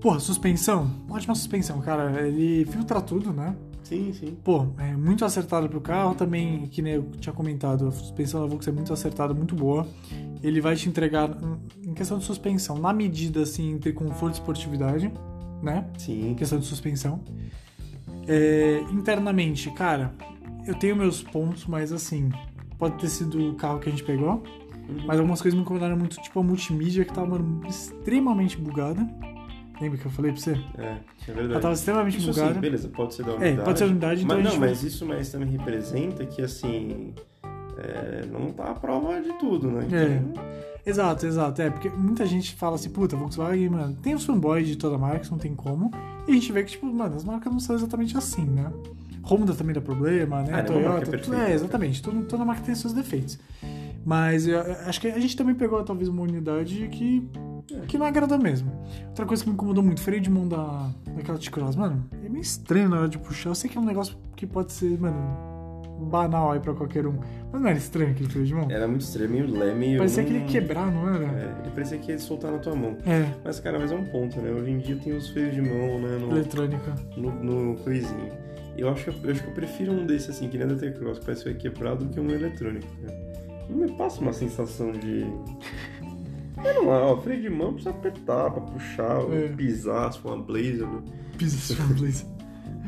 Porra, 0.00 0.18
suspensão. 0.20 0.90
Ótima 1.08 1.34
suspensão, 1.34 1.80
cara. 1.80 2.26
Ele 2.26 2.64
filtra 2.66 3.00
tudo, 3.00 3.32
né? 3.32 3.54
Sim, 3.92 4.12
sim. 4.14 4.38
Pô, 4.42 4.66
é 4.78 4.96
muito 4.96 5.22
acertado 5.22 5.68
pro 5.68 5.80
carro 5.80 6.14
também, 6.14 6.66
que 6.66 6.80
nem 6.80 6.94
eu 6.94 7.10
tinha 7.20 7.32
comentado, 7.32 7.86
a 7.86 7.90
suspensão 7.90 8.40
da 8.40 8.46
Volkswagen 8.46 8.74
é 8.74 8.80
muito 8.80 8.92
acertada, 8.92 9.34
muito 9.34 9.54
boa. 9.54 9.86
Ele 10.42 10.60
vai 10.62 10.74
te 10.74 10.88
entregar, 10.88 11.30
em 11.86 11.92
questão 11.92 12.18
de 12.18 12.24
suspensão, 12.24 12.78
na 12.78 12.92
medida 12.92 13.42
assim, 13.42 13.72
entre 13.72 13.92
conforto 13.92 14.34
e 14.34 14.38
esportividade, 14.38 15.12
né? 15.62 15.86
Sim. 15.98 16.30
Em 16.30 16.34
questão 16.34 16.58
de 16.58 16.64
suspensão. 16.64 17.20
É, 18.26 18.82
internamente, 18.90 19.70
cara, 19.72 20.14
eu 20.66 20.74
tenho 20.74 20.96
meus 20.96 21.22
pontos, 21.22 21.66
mas 21.66 21.92
assim, 21.92 22.30
pode 22.78 22.98
ter 22.98 23.08
sido 23.08 23.50
o 23.50 23.54
carro 23.56 23.78
que 23.78 23.90
a 23.90 23.92
gente 23.92 24.04
pegou, 24.04 24.42
mas 25.04 25.18
algumas 25.18 25.42
coisas 25.42 25.54
me 25.56 25.64
incomodaram 25.64 25.98
muito, 25.98 26.20
tipo 26.20 26.40
a 26.40 26.42
multimídia 26.42 27.04
que 27.04 27.12
tava 27.12 27.38
mano, 27.38 27.60
extremamente 27.68 28.56
bugada. 28.56 29.06
Lembra 29.82 29.98
que 29.98 30.06
eu 30.06 30.10
falei 30.12 30.30
pra 30.32 30.40
você? 30.40 30.52
É, 30.78 30.82
é 30.82 31.00
Ela 31.26 31.34
verdade. 31.36 31.60
tava 31.60 31.74
extremamente 31.74 32.18
Isso 32.18 32.28
bugada. 32.28 32.54
sim, 32.54 32.60
beleza, 32.60 32.88
pode 32.88 33.14
ser 33.14 33.24
da 33.24 33.32
É, 33.32 33.34
unidade. 33.34 33.64
pode 33.64 33.78
ser 33.80 33.84
da 33.86 33.90
unidade, 33.90 34.24
então 34.24 34.36
mas, 34.38 34.46
a 34.46 34.50
não, 34.50 34.60
mas 34.60 34.82
isso 34.84 35.04
mais 35.06 35.28
também 35.32 35.48
representa 35.48 36.24
que, 36.24 36.40
assim, 36.40 37.12
é, 37.78 38.24
não 38.30 38.52
tá 38.52 38.70
a 38.70 38.74
prova 38.74 39.20
de 39.20 39.32
tudo, 39.40 39.68
né? 39.70 39.84
Então, 39.86 40.42
Exato, 40.84 41.26
exato. 41.26 41.62
É, 41.62 41.70
porque 41.70 41.88
muita 41.90 42.24
gente 42.26 42.54
fala 42.54 42.74
assim, 42.76 42.90
puta, 42.90 43.16
Volkswagen, 43.16 43.68
mano, 43.70 43.96
tem 44.02 44.14
os 44.14 44.24
fanboys 44.24 44.66
de 44.68 44.76
toda 44.76 44.96
marca, 44.98 45.22
isso 45.22 45.30
não 45.32 45.38
tem 45.38 45.54
como. 45.54 45.90
E 46.26 46.30
a 46.30 46.34
gente 46.34 46.52
vê 46.52 46.62
que, 46.62 46.72
tipo, 46.72 46.86
mano, 46.86 47.14
as 47.16 47.24
marcas 47.24 47.52
não 47.52 47.58
são 47.60 47.74
exatamente 47.76 48.16
assim, 48.16 48.44
né? 48.44 48.72
Honda 49.24 49.54
também 49.54 49.74
dá 49.74 49.80
problema, 49.80 50.42
né? 50.42 50.50
Ah, 50.52 50.58
é 50.58 50.62
Toyota, 50.62 51.06
perfeita, 51.10 51.36
é, 51.36 51.38
cara. 51.40 51.52
exatamente. 51.54 52.02
Toda, 52.02 52.22
toda 52.22 52.44
marca 52.44 52.62
tem 52.62 52.74
seus 52.74 52.92
defeitos. 52.92 53.38
Mas 54.04 54.46
eu, 54.48 54.60
acho 54.86 55.00
que 55.00 55.06
a 55.08 55.18
gente 55.20 55.36
também 55.36 55.54
pegou 55.54 55.82
talvez 55.84 56.08
uma 56.08 56.22
unidade 56.22 56.88
que 56.90 57.28
É. 57.34 57.51
Que 57.86 57.98
não 57.98 58.06
agrada 58.06 58.36
mesmo. 58.38 58.72
Outra 59.08 59.26
coisa 59.26 59.42
que 59.42 59.48
me 59.48 59.54
incomodou 59.54 59.82
muito, 59.82 60.00
freio 60.00 60.20
de 60.20 60.30
mão 60.30 60.46
da, 60.46 60.90
daquela 61.14 61.38
T-Cross. 61.38 61.76
Mano, 61.76 62.04
é 62.24 62.28
meio 62.28 62.42
estranho 62.42 62.88
na 62.88 62.98
hora 62.98 63.08
de 63.08 63.18
puxar. 63.18 63.50
Eu 63.50 63.54
sei 63.54 63.70
que 63.70 63.78
é 63.78 63.80
um 63.80 63.84
negócio 63.84 64.16
que 64.36 64.46
pode 64.46 64.72
ser, 64.72 64.98
mano, 64.98 65.16
banal 66.04 66.52
aí 66.52 66.60
pra 66.60 66.74
qualquer 66.74 67.06
um. 67.06 67.18
Mas 67.52 67.60
não 67.60 67.68
era 67.68 67.78
estranho 67.78 68.10
aquele 68.10 68.28
freio 68.28 68.46
de 68.46 68.54
mão? 68.54 68.70
Era 68.70 68.88
muito 68.88 69.02
estranho, 69.02 69.30
meio 69.30 69.50
lé, 69.50 69.74
meio. 69.74 69.98
Parecia 69.98 70.24
que 70.24 70.30
ele 70.30 70.38
ia 70.40 70.46
quebrar, 70.46 70.90
não 70.90 71.08
era? 71.08 71.24
É, 71.24 71.56
ele 71.62 71.70
parecia 71.70 71.98
que 71.98 72.10
ia 72.10 72.18
soltar 72.18 72.50
na 72.50 72.58
tua 72.58 72.74
mão. 72.74 72.96
É. 73.06 73.28
Mas, 73.44 73.60
cara, 73.60 73.78
mas 73.78 73.92
é 73.92 73.94
um 73.94 74.04
ponto, 74.04 74.40
né? 74.40 74.50
Hoje 74.50 74.70
em 74.70 74.78
dia 74.78 74.96
tem 74.96 75.14
os 75.14 75.30
freios 75.30 75.54
de 75.54 75.62
mão, 75.62 76.00
né? 76.00 76.18
No, 76.18 76.30
Eletrônica. 76.32 76.94
no, 77.16 77.30
no 77.32 77.76
coisinho. 77.76 78.32
Eu 78.76 78.88
acho, 78.88 79.04
que, 79.04 79.26
eu 79.26 79.30
acho 79.30 79.42
que 79.42 79.48
eu 79.48 79.54
prefiro 79.54 79.92
um 79.92 80.06
desse, 80.06 80.30
assim, 80.30 80.48
que 80.48 80.56
nem 80.56 80.66
da 80.66 80.74
T-Cross, 80.74 81.18
que 81.18 81.24
parece 81.26 81.44
que 81.44 81.50
vai 81.50 81.58
quebrar, 81.58 81.94
do 81.94 82.06
que 82.06 82.18
um 82.18 82.30
eletrônico, 82.30 82.86
cara. 83.02 83.32
Não 83.68 83.76
me 83.76 83.92
passa 83.92 84.20
uma 84.20 84.32
sensação 84.32 84.92
de. 84.92 85.26
Não, 86.64 86.86
ó, 86.88 87.16
freio 87.20 87.42
de 87.42 87.50
mão 87.50 87.72
precisa 87.74 87.90
apertar 87.90 88.50
pra 88.50 88.60
puxar, 88.60 89.20
É. 89.32 89.48
pisar, 89.48 90.12
se 90.12 90.18
for 90.20 90.34
uma 90.34 90.42
blazer, 90.44 90.86
né? 90.86 91.02
Pisa 91.38 91.74
blazer. 91.94 92.26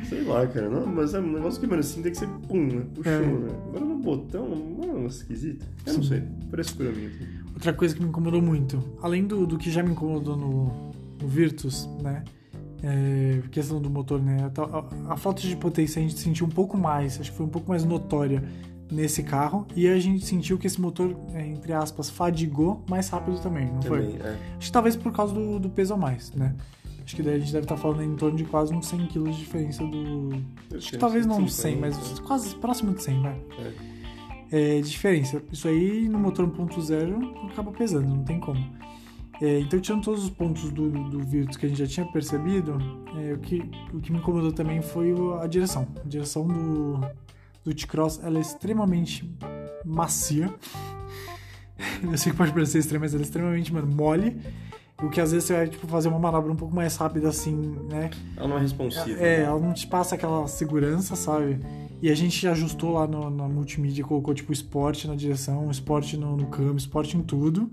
Sei 0.08 0.22
lá, 0.22 0.46
cara. 0.46 0.68
Não, 0.68 0.86
mas 0.86 1.14
é 1.14 1.20
um 1.20 1.32
negócio 1.32 1.58
que, 1.60 1.66
mano, 1.66 1.80
assim 1.80 2.02
tem 2.02 2.12
que 2.12 2.18
ser 2.18 2.28
pum, 2.46 2.66
né? 2.66 2.84
Puxou, 2.94 3.12
É. 3.12 3.20
né? 3.26 3.48
Agora 3.68 3.84
no 3.84 3.96
botão, 3.98 4.48
não 4.48 5.02
é 5.02 5.06
esquisito. 5.06 5.64
Eu 5.86 5.94
não 5.94 6.02
Sim. 6.02 6.08
sei. 6.08 6.22
Frescura 6.50 6.92
minha. 6.92 7.10
Outra 7.54 7.72
coisa 7.72 7.94
que 7.94 8.02
me 8.02 8.08
incomodou 8.08 8.42
muito, 8.42 8.82
além 9.00 9.24
do, 9.26 9.46
do 9.46 9.56
que 9.56 9.70
já 9.70 9.82
me 9.82 9.92
incomodou 9.92 10.36
no, 10.36 10.90
no 11.20 11.28
Virtus, 11.28 11.88
né? 12.02 12.22
É, 12.82 13.40
questão 13.50 13.80
do 13.80 13.88
motor, 13.88 14.20
né? 14.20 14.50
A, 14.58 14.78
a- 15.10 15.12
a 15.14 15.16
falta 15.16 15.40
de 15.40 15.56
potência 15.56 16.00
a 16.00 16.02
gente 16.02 16.18
sentiu 16.18 16.46
um 16.46 16.50
pouco 16.50 16.76
mais, 16.76 17.18
acho 17.18 17.30
que 17.30 17.36
foi 17.36 17.46
um 17.46 17.50
pouco 17.50 17.70
mais 17.70 17.82
notória 17.84 18.42
nesse 18.94 19.22
carro. 19.22 19.66
E 19.74 19.88
a 19.88 19.98
gente 19.98 20.24
sentiu 20.24 20.56
que 20.56 20.66
esse 20.66 20.80
motor, 20.80 21.14
é, 21.34 21.46
entre 21.46 21.72
aspas, 21.72 22.08
fadigou 22.08 22.82
mais 22.88 23.08
rápido 23.08 23.38
também, 23.40 23.66
não 23.66 23.82
foi? 23.82 24.06
Também, 24.06 24.26
é. 24.26 24.38
Acho 24.56 24.66
que 24.66 24.72
talvez 24.72 24.96
por 24.96 25.12
causa 25.12 25.34
do, 25.34 25.58
do 25.58 25.68
peso 25.68 25.94
a 25.94 25.96
mais, 25.96 26.32
né? 26.32 26.54
Acho 27.04 27.16
que 27.16 27.22
daí 27.22 27.34
a 27.34 27.38
gente 27.38 27.52
deve 27.52 27.64
estar 27.64 27.76
falando 27.76 28.02
em 28.02 28.16
torno 28.16 28.36
de 28.36 28.44
quase 28.44 28.74
uns 28.74 28.86
100 28.86 29.08
kg 29.08 29.30
de 29.30 29.38
diferença 29.38 29.84
do. 29.84 30.42
Acho 30.74 30.92
que 30.92 30.96
talvez 30.96 31.26
não 31.26 31.46
100, 31.46 31.76
mas 31.76 32.18
quase 32.20 32.54
próximo 32.56 32.94
de 32.94 33.02
100, 33.02 33.20
vai. 33.20 33.40
É, 34.50 34.80
de 34.80 34.88
diferença. 34.88 35.42
Isso 35.52 35.68
aí 35.68 36.08
no 36.08 36.18
motor 36.18 36.48
1.0 36.48 37.50
acaba 37.50 37.72
pesando, 37.72 38.08
não 38.08 38.24
tem 38.24 38.40
como. 38.40 38.64
É, 39.42 39.58
então, 39.58 39.78
tirando 39.80 40.02
todos 40.02 40.24
os 40.24 40.30
pontos 40.30 40.70
do, 40.70 40.90
do 41.10 41.20
Virtus 41.20 41.56
que 41.56 41.66
a 41.66 41.68
gente 41.68 41.78
já 41.78 41.86
tinha 41.86 42.06
percebido, 42.06 42.78
é, 43.16 43.34
o, 43.34 43.38
que, 43.38 43.68
o 43.92 44.00
que 44.00 44.12
me 44.12 44.18
incomodou 44.18 44.52
também 44.52 44.80
foi 44.80 45.12
a 45.42 45.46
direção. 45.46 45.86
A 46.02 46.08
direção 46.08 46.46
do, 46.46 47.00
do 47.64 47.74
T-Cross 47.74 48.20
ela 48.22 48.38
é 48.38 48.40
extremamente 48.40 49.28
macia. 49.84 50.52
Eu 52.02 52.16
sei 52.16 52.32
que 52.32 52.38
pode 52.38 52.52
parecer 52.52 52.78
estranho, 52.78 53.00
mas 53.00 53.14
ela 53.14 53.22
é 53.22 53.24
extremamente 53.24 53.72
mano, 53.72 53.86
mole. 53.86 54.40
O 55.02 55.10
que 55.10 55.20
às 55.20 55.32
vezes 55.32 55.48
você 55.48 55.54
vai 55.54 55.68
tipo, 55.68 55.86
fazer 55.88 56.08
uma 56.08 56.18
manobra 56.18 56.52
um 56.52 56.56
pouco 56.56 56.74
mais 56.74 56.96
rápida 56.96 57.28
assim, 57.28 57.76
né? 57.90 58.10
Ela 58.36 58.48
não 58.48 58.56
é 58.56 58.60
responsiva. 58.60 59.20
É, 59.20 59.42
ela 59.42 59.58
não 59.58 59.72
te 59.72 59.86
passa 59.86 60.14
aquela 60.14 60.46
segurança, 60.46 61.16
sabe? 61.16 61.58
E 62.00 62.10
a 62.10 62.14
gente 62.14 62.46
ajustou 62.46 62.92
lá 62.92 63.06
no, 63.06 63.28
na 63.28 63.48
multimídia, 63.48 64.04
colocou 64.04 64.32
tipo 64.32 64.52
esporte 64.52 65.08
na 65.08 65.16
direção, 65.16 65.70
esporte 65.70 66.16
no, 66.16 66.36
no 66.36 66.46
câmbio, 66.46 66.76
esporte 66.76 67.16
em 67.16 67.22
tudo. 67.22 67.70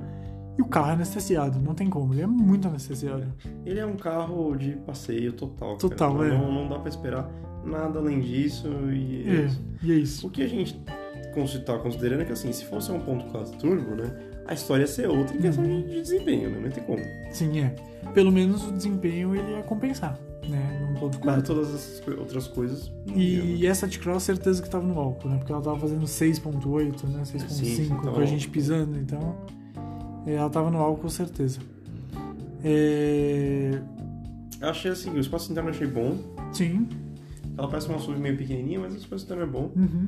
E 0.58 0.62
o 0.62 0.66
carro 0.66 0.90
é 0.90 0.94
anestesiado, 0.94 1.60
não 1.60 1.74
tem 1.74 1.90
como, 1.90 2.14
ele 2.14 2.24
é 2.24 2.28
muito 2.28 2.68
anestesiado. 2.68 3.32
Ele 3.66 3.80
é 3.80 3.86
um 3.86 3.96
carro 3.96 4.56
de 4.56 4.72
passeio 4.78 5.32
total. 5.32 5.78
cara. 5.78 5.80
Total, 5.80 6.14
não, 6.14 6.24
é. 6.24 6.30
Não, 6.30 6.52
não 6.52 6.70
dá 6.70 6.80
pra 6.80 6.90
esperar 6.90 7.32
nada 7.66 8.00
além 8.00 8.20
disso. 8.20 8.68
E 8.92 9.24
é 9.28 9.32
É, 9.34 9.46
isso. 9.46 9.62
e 9.84 9.92
é 9.92 9.96
isso. 9.96 10.28
O 10.28 10.30
que 10.30 10.42
a 10.44 10.48
gente 10.48 10.80
cons- 11.34 11.60
tá 11.66 11.78
considerando 11.78 12.22
é 12.22 12.26
que, 12.26 12.32
assim, 12.34 12.52
se 12.52 12.66
fosse 12.66 12.92
um 12.92 13.00
1.4 13.00 13.58
turbo, 13.58 13.96
né? 13.96 14.12
A 14.48 14.54
história 14.54 14.82
ia 14.84 14.88
ser 14.88 15.08
outra 15.08 15.36
em 15.38 15.40
questão 15.42 15.64
de 15.64 15.84
de 15.84 16.02
desempenho, 16.02 16.50
né? 16.50 16.60
Não 16.62 16.70
tem 16.70 16.84
como. 16.84 17.02
Sim, 17.32 17.60
é. 17.60 17.76
Pelo 18.14 18.32
menos 18.32 18.68
o 18.68 18.72
desempenho 18.72 19.36
ele 19.36 19.52
ia 19.52 19.64
compensar, 19.64 20.20
né? 20.50 20.80
Num 20.82 21.00
ponto 21.00 21.20
Claro, 21.20 21.42
4. 21.42 21.54
todas 21.56 21.74
essas 21.74 22.18
outras 22.18 22.48
coisas. 22.48 22.92
não 23.06 23.16
iam, 23.16 23.46
né? 23.46 23.52
E 23.52 23.66
essa 23.68 23.88
T-Cross, 23.88 24.24
certeza 24.24 24.62
que 24.62 24.70
tava 24.70 24.86
no 24.86 25.00
álcool, 25.00 25.30
né? 25.30 25.38
Porque 25.38 25.52
ela 25.54 25.62
tava 25.62 25.80
fazendo 25.80 26.06
6.8, 26.06 27.04
né? 27.08 27.22
6.5 27.24 27.50
Sim, 27.50 27.66
sim, 27.66 27.90
tava 27.90 28.12
com 28.12 28.20
a 28.20 28.26
gente 28.26 28.50
pisando, 28.50 28.98
então... 29.00 29.36
é, 30.26 30.34
Ela 30.34 30.50
tava 30.50 30.70
no 30.70 30.80
álcool, 30.80 31.10
certeza. 31.10 31.60
É... 32.64 33.80
Eu 34.60 34.70
achei 34.70 34.92
assim, 34.92 35.10
o 35.12 35.20
espaço 35.20 35.52
interno 35.52 35.70
eu 35.70 35.74
achei 35.74 35.88
bom. 35.88 36.18
Sim. 36.52 36.88
Ela 37.62 37.70
parece 37.70 37.90
uma 37.90 38.00
SUV 38.00 38.20
meio 38.20 38.36
pequenininha, 38.36 38.80
mas 38.80 38.96
o 38.96 38.98
espaço 38.98 39.24
interno 39.24 39.44
é 39.44 39.46
bom. 39.46 39.72
Uhum. 39.76 40.08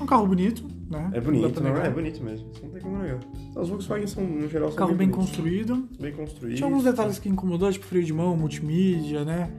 É 0.00 0.02
um 0.02 0.06
carro 0.06 0.26
bonito, 0.26 0.64
né? 0.90 1.10
É 1.12 1.20
bonito, 1.20 1.62
não, 1.62 1.76
é 1.76 1.90
bonito 1.90 2.24
mesmo. 2.24 2.48
Isso 2.50 2.62
não 2.64 2.70
tem 2.70 2.80
como 2.80 2.96
negar. 2.96 3.18
As 3.54 3.68
Volkswagen 3.68 4.06
são, 4.06 4.24
no 4.24 4.48
geral, 4.48 4.68
são 4.70 4.78
Carro 4.78 4.94
bem 4.94 5.06
bonitos. 5.10 5.26
construído. 5.26 5.86
Bem 6.00 6.12
construídos. 6.14 6.56
Tinha 6.58 6.66
alguns 6.66 6.84
detalhes 6.84 7.18
que 7.18 7.28
incomodou, 7.28 7.70
tipo 7.70 7.84
freio 7.84 8.06
de 8.06 8.12
mão, 8.14 8.34
multimídia, 8.38 9.22
né? 9.22 9.50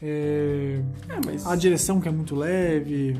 É, 0.00 0.80
É, 1.08 1.18
mas... 1.26 1.44
A 1.44 1.56
direção 1.56 2.00
que 2.00 2.06
é 2.06 2.12
muito 2.12 2.36
leve. 2.36 3.16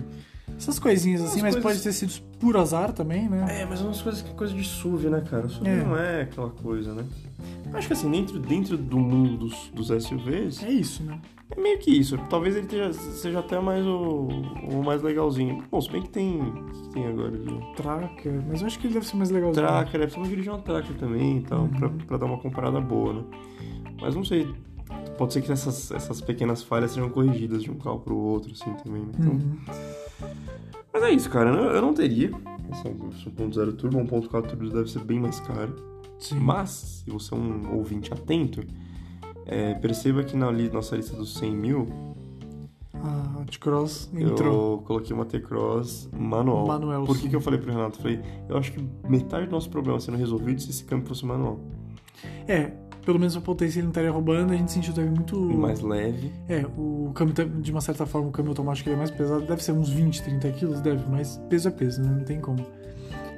Essas 0.56 0.78
coisinhas 0.78 1.20
assim, 1.20 1.40
Umas 1.40 1.54
mas 1.54 1.62
coisas- 1.62 1.82
pode 1.82 1.82
ter 1.82 1.92
sido 1.92 2.22
puro 2.38 2.58
azar 2.60 2.92
também, 2.92 3.28
né? 3.28 3.60
É, 3.62 3.66
mas 3.66 3.80
umas 3.82 4.00
coisas 4.00 4.22
que 4.22 4.30
é 4.30 4.34
coisa 4.34 4.54
de 4.54 4.64
SUV, 4.64 5.10
né, 5.10 5.20
cara? 5.20 5.46
O 5.46 5.50
SUV 5.50 5.68
É. 5.68 5.76
não 5.84 5.96
é 5.96 6.22
aquela 6.22 6.50
coisa, 6.50 6.94
né? 6.94 7.04
Eu 7.70 7.76
Acho 7.78 7.86
que 7.88 7.92
assim, 7.92 8.10
dentro, 8.10 8.38
dentro 8.38 8.76
do 8.78 8.98
mundo 8.98 9.36
dos, 9.36 9.70
dos 9.74 9.90
SUVs, 10.04 10.62
É 10.62 10.70
isso, 10.70 11.02
né? 11.02 11.20
é 11.54 11.60
meio 11.60 11.78
que 11.78 11.90
isso. 11.90 12.16
Talvez 12.30 12.56
ele 12.56 12.66
teja- 12.66 12.92
seja 12.92 13.40
até 13.40 13.60
mais 13.60 13.84
o, 13.84 14.28
o 14.70 14.82
mais 14.82 15.02
legalzinho. 15.02 15.62
Bom, 15.70 15.80
se 15.80 15.90
bem 15.90 16.00
que 16.02 16.08
tem. 16.08 16.40
O 16.40 16.64
que 16.70 16.88
tem 16.90 17.06
agora 17.06 17.32
de 17.36 17.74
Tracker, 17.76 18.42
mas 18.48 18.60
eu 18.62 18.66
acho 18.66 18.78
que 18.78 18.86
ele 18.86 18.94
deve 18.94 19.06
ser 19.06 19.16
mais 19.16 19.30
legalzinho. 19.30 19.66
Tracker, 19.66 20.00
deve 20.00 20.12
ser 20.12 20.18
uma 20.18 20.26
dirigir 20.28 20.50
uma 20.52 20.60
Tracker 20.62 20.96
também 20.96 21.38
e 21.38 21.42
tal, 21.42 21.62
Uhum. 21.62 21.68
pra, 21.68 21.88
pra 21.90 22.16
dar 22.16 22.26
uma 22.26 22.38
comparada 22.38 22.80
boa, 22.80 23.12
né? 23.12 23.22
Mas 24.00 24.14
não 24.14 24.24
sei. 24.24 24.48
Pode 25.18 25.32
ser 25.32 25.42
que 25.42 25.50
essas, 25.50 25.90
essas 25.90 26.20
pequenas 26.20 26.62
falhas 26.62 26.92
sejam 26.92 27.08
corrigidas 27.10 27.62
de 27.62 27.70
um 27.70 27.74
carro 27.76 27.98
pro 28.00 28.16
outro, 28.16 28.52
assim, 28.52 28.72
também. 28.84 29.02
né? 29.02 29.08
Então, 29.18 29.32
Uhum. 29.32 29.58
Mas 30.92 31.02
é 31.02 31.10
isso, 31.10 31.28
cara. 31.30 31.50
Eu, 31.50 31.82
não 31.82 31.92
teria. 31.94 32.30
Essa 32.70 32.88
1.0 32.88 33.76
turbo, 33.76 33.98
1.4 33.98 34.46
turbo 34.48 34.68
deve 34.70 34.90
ser 34.90 35.04
bem 35.04 35.20
mais 35.20 35.38
caro. 35.40 35.74
Sim. 36.18 36.40
Mas, 36.40 37.02
se 37.04 37.10
você 37.10 37.34
é 37.34 37.36
um 37.36 37.76
ouvinte 37.76 38.12
atento, 38.12 38.62
é, 39.44 39.74
perceba 39.74 40.24
que 40.24 40.36
na 40.36 40.50
li- 40.50 40.70
nossa 40.70 40.96
lista 40.96 41.14
dos 41.16 41.34
100 41.34 41.54
mil, 41.54 41.86
A 42.94 43.44
T-Cross 43.50 44.10
entrou. 44.14 44.72
eu 44.72 44.78
coloquei 44.78 45.14
uma 45.14 45.24
T-Cross 45.26 46.08
manual. 46.12 46.66
Manual, 46.66 47.04
Por 47.04 47.16
que, 47.18 47.28
que 47.28 47.36
eu 47.36 47.40
falei 47.40 47.60
pro 47.60 47.70
Renato? 47.70 47.98
Eu 47.98 48.02
falei, 48.02 48.20
eu 48.48 48.56
acho 48.56 48.72
que 48.72 48.82
metade 49.08 49.46
do 49.46 49.52
nosso 49.52 49.68
problema 49.70 50.00
sendo 50.00 50.16
resolvido 50.16 50.60
se 50.60 50.70
esse 50.70 50.84
câmbio 50.84 51.06
fosse 51.06 51.24
manual. 51.26 51.60
É, 52.48 52.72
pelo 53.06 53.18
menos 53.18 53.34
a 53.36 53.40
potência 53.40 53.78
ele 53.78 53.84
não 53.84 53.90
estaria 53.92 54.10
roubando, 54.10 54.52
a 54.52 54.56
gente 54.56 54.70
sentiu 54.72 54.92
também 54.92 55.10
muito. 55.12 55.38
Mais 55.40 55.80
leve. 55.80 56.30
É, 56.48 56.66
o 56.76 57.10
câmbio, 57.14 57.34
tá- 57.34 57.44
de 57.44 57.70
uma 57.70 57.80
certa 57.80 58.04
forma, 58.04 58.28
o 58.28 58.30
câmbio 58.32 58.50
automático 58.50 58.88
ele 58.88 58.96
é 58.96 58.98
mais 58.98 59.10
pesado, 59.10 59.46
deve 59.46 59.62
ser 59.62 59.72
uns 59.72 59.88
20, 59.88 60.22
30 60.22 60.50
quilos, 60.50 60.80
deve, 60.80 61.08
mas 61.08 61.40
peso 61.48 61.68
é 61.68 61.70
peso, 61.70 62.02
né? 62.02 62.10
Não 62.18 62.24
tem 62.24 62.40
como. 62.40 62.66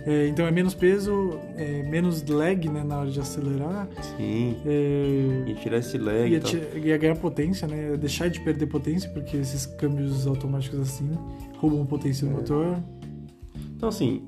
É, 0.07 0.27
então 0.29 0.47
é 0.47 0.51
menos 0.51 0.73
peso, 0.75 1.39
é 1.55 1.83
menos 1.83 2.25
lag 2.27 2.67
né, 2.71 2.83
na 2.83 3.01
hora 3.01 3.11
de 3.11 3.21
acelerar, 3.21 3.87
Sim. 4.17 4.57
é, 4.65 5.45
E 5.51 5.55
tirar 5.57 5.79
esse 5.79 5.99
lag 5.99 6.27
ia, 6.31 6.41
e 6.75 6.79
ia 6.89 6.97
ganhar 6.97 7.17
potência, 7.17 7.69
né? 7.69 7.95
Deixar 7.97 8.29
de 8.31 8.41
perder 8.41 8.67
potência, 8.69 9.11
porque 9.11 9.37
esses 9.37 9.67
câmbios 9.67 10.27
automáticos 10.27 10.81
assim 10.81 11.11
roubam 11.59 11.85
potência 11.85 12.25
É. 12.25 12.29
do 12.31 12.37
motor. 12.37 12.79
Então, 13.77 13.91
assim, 13.91 14.23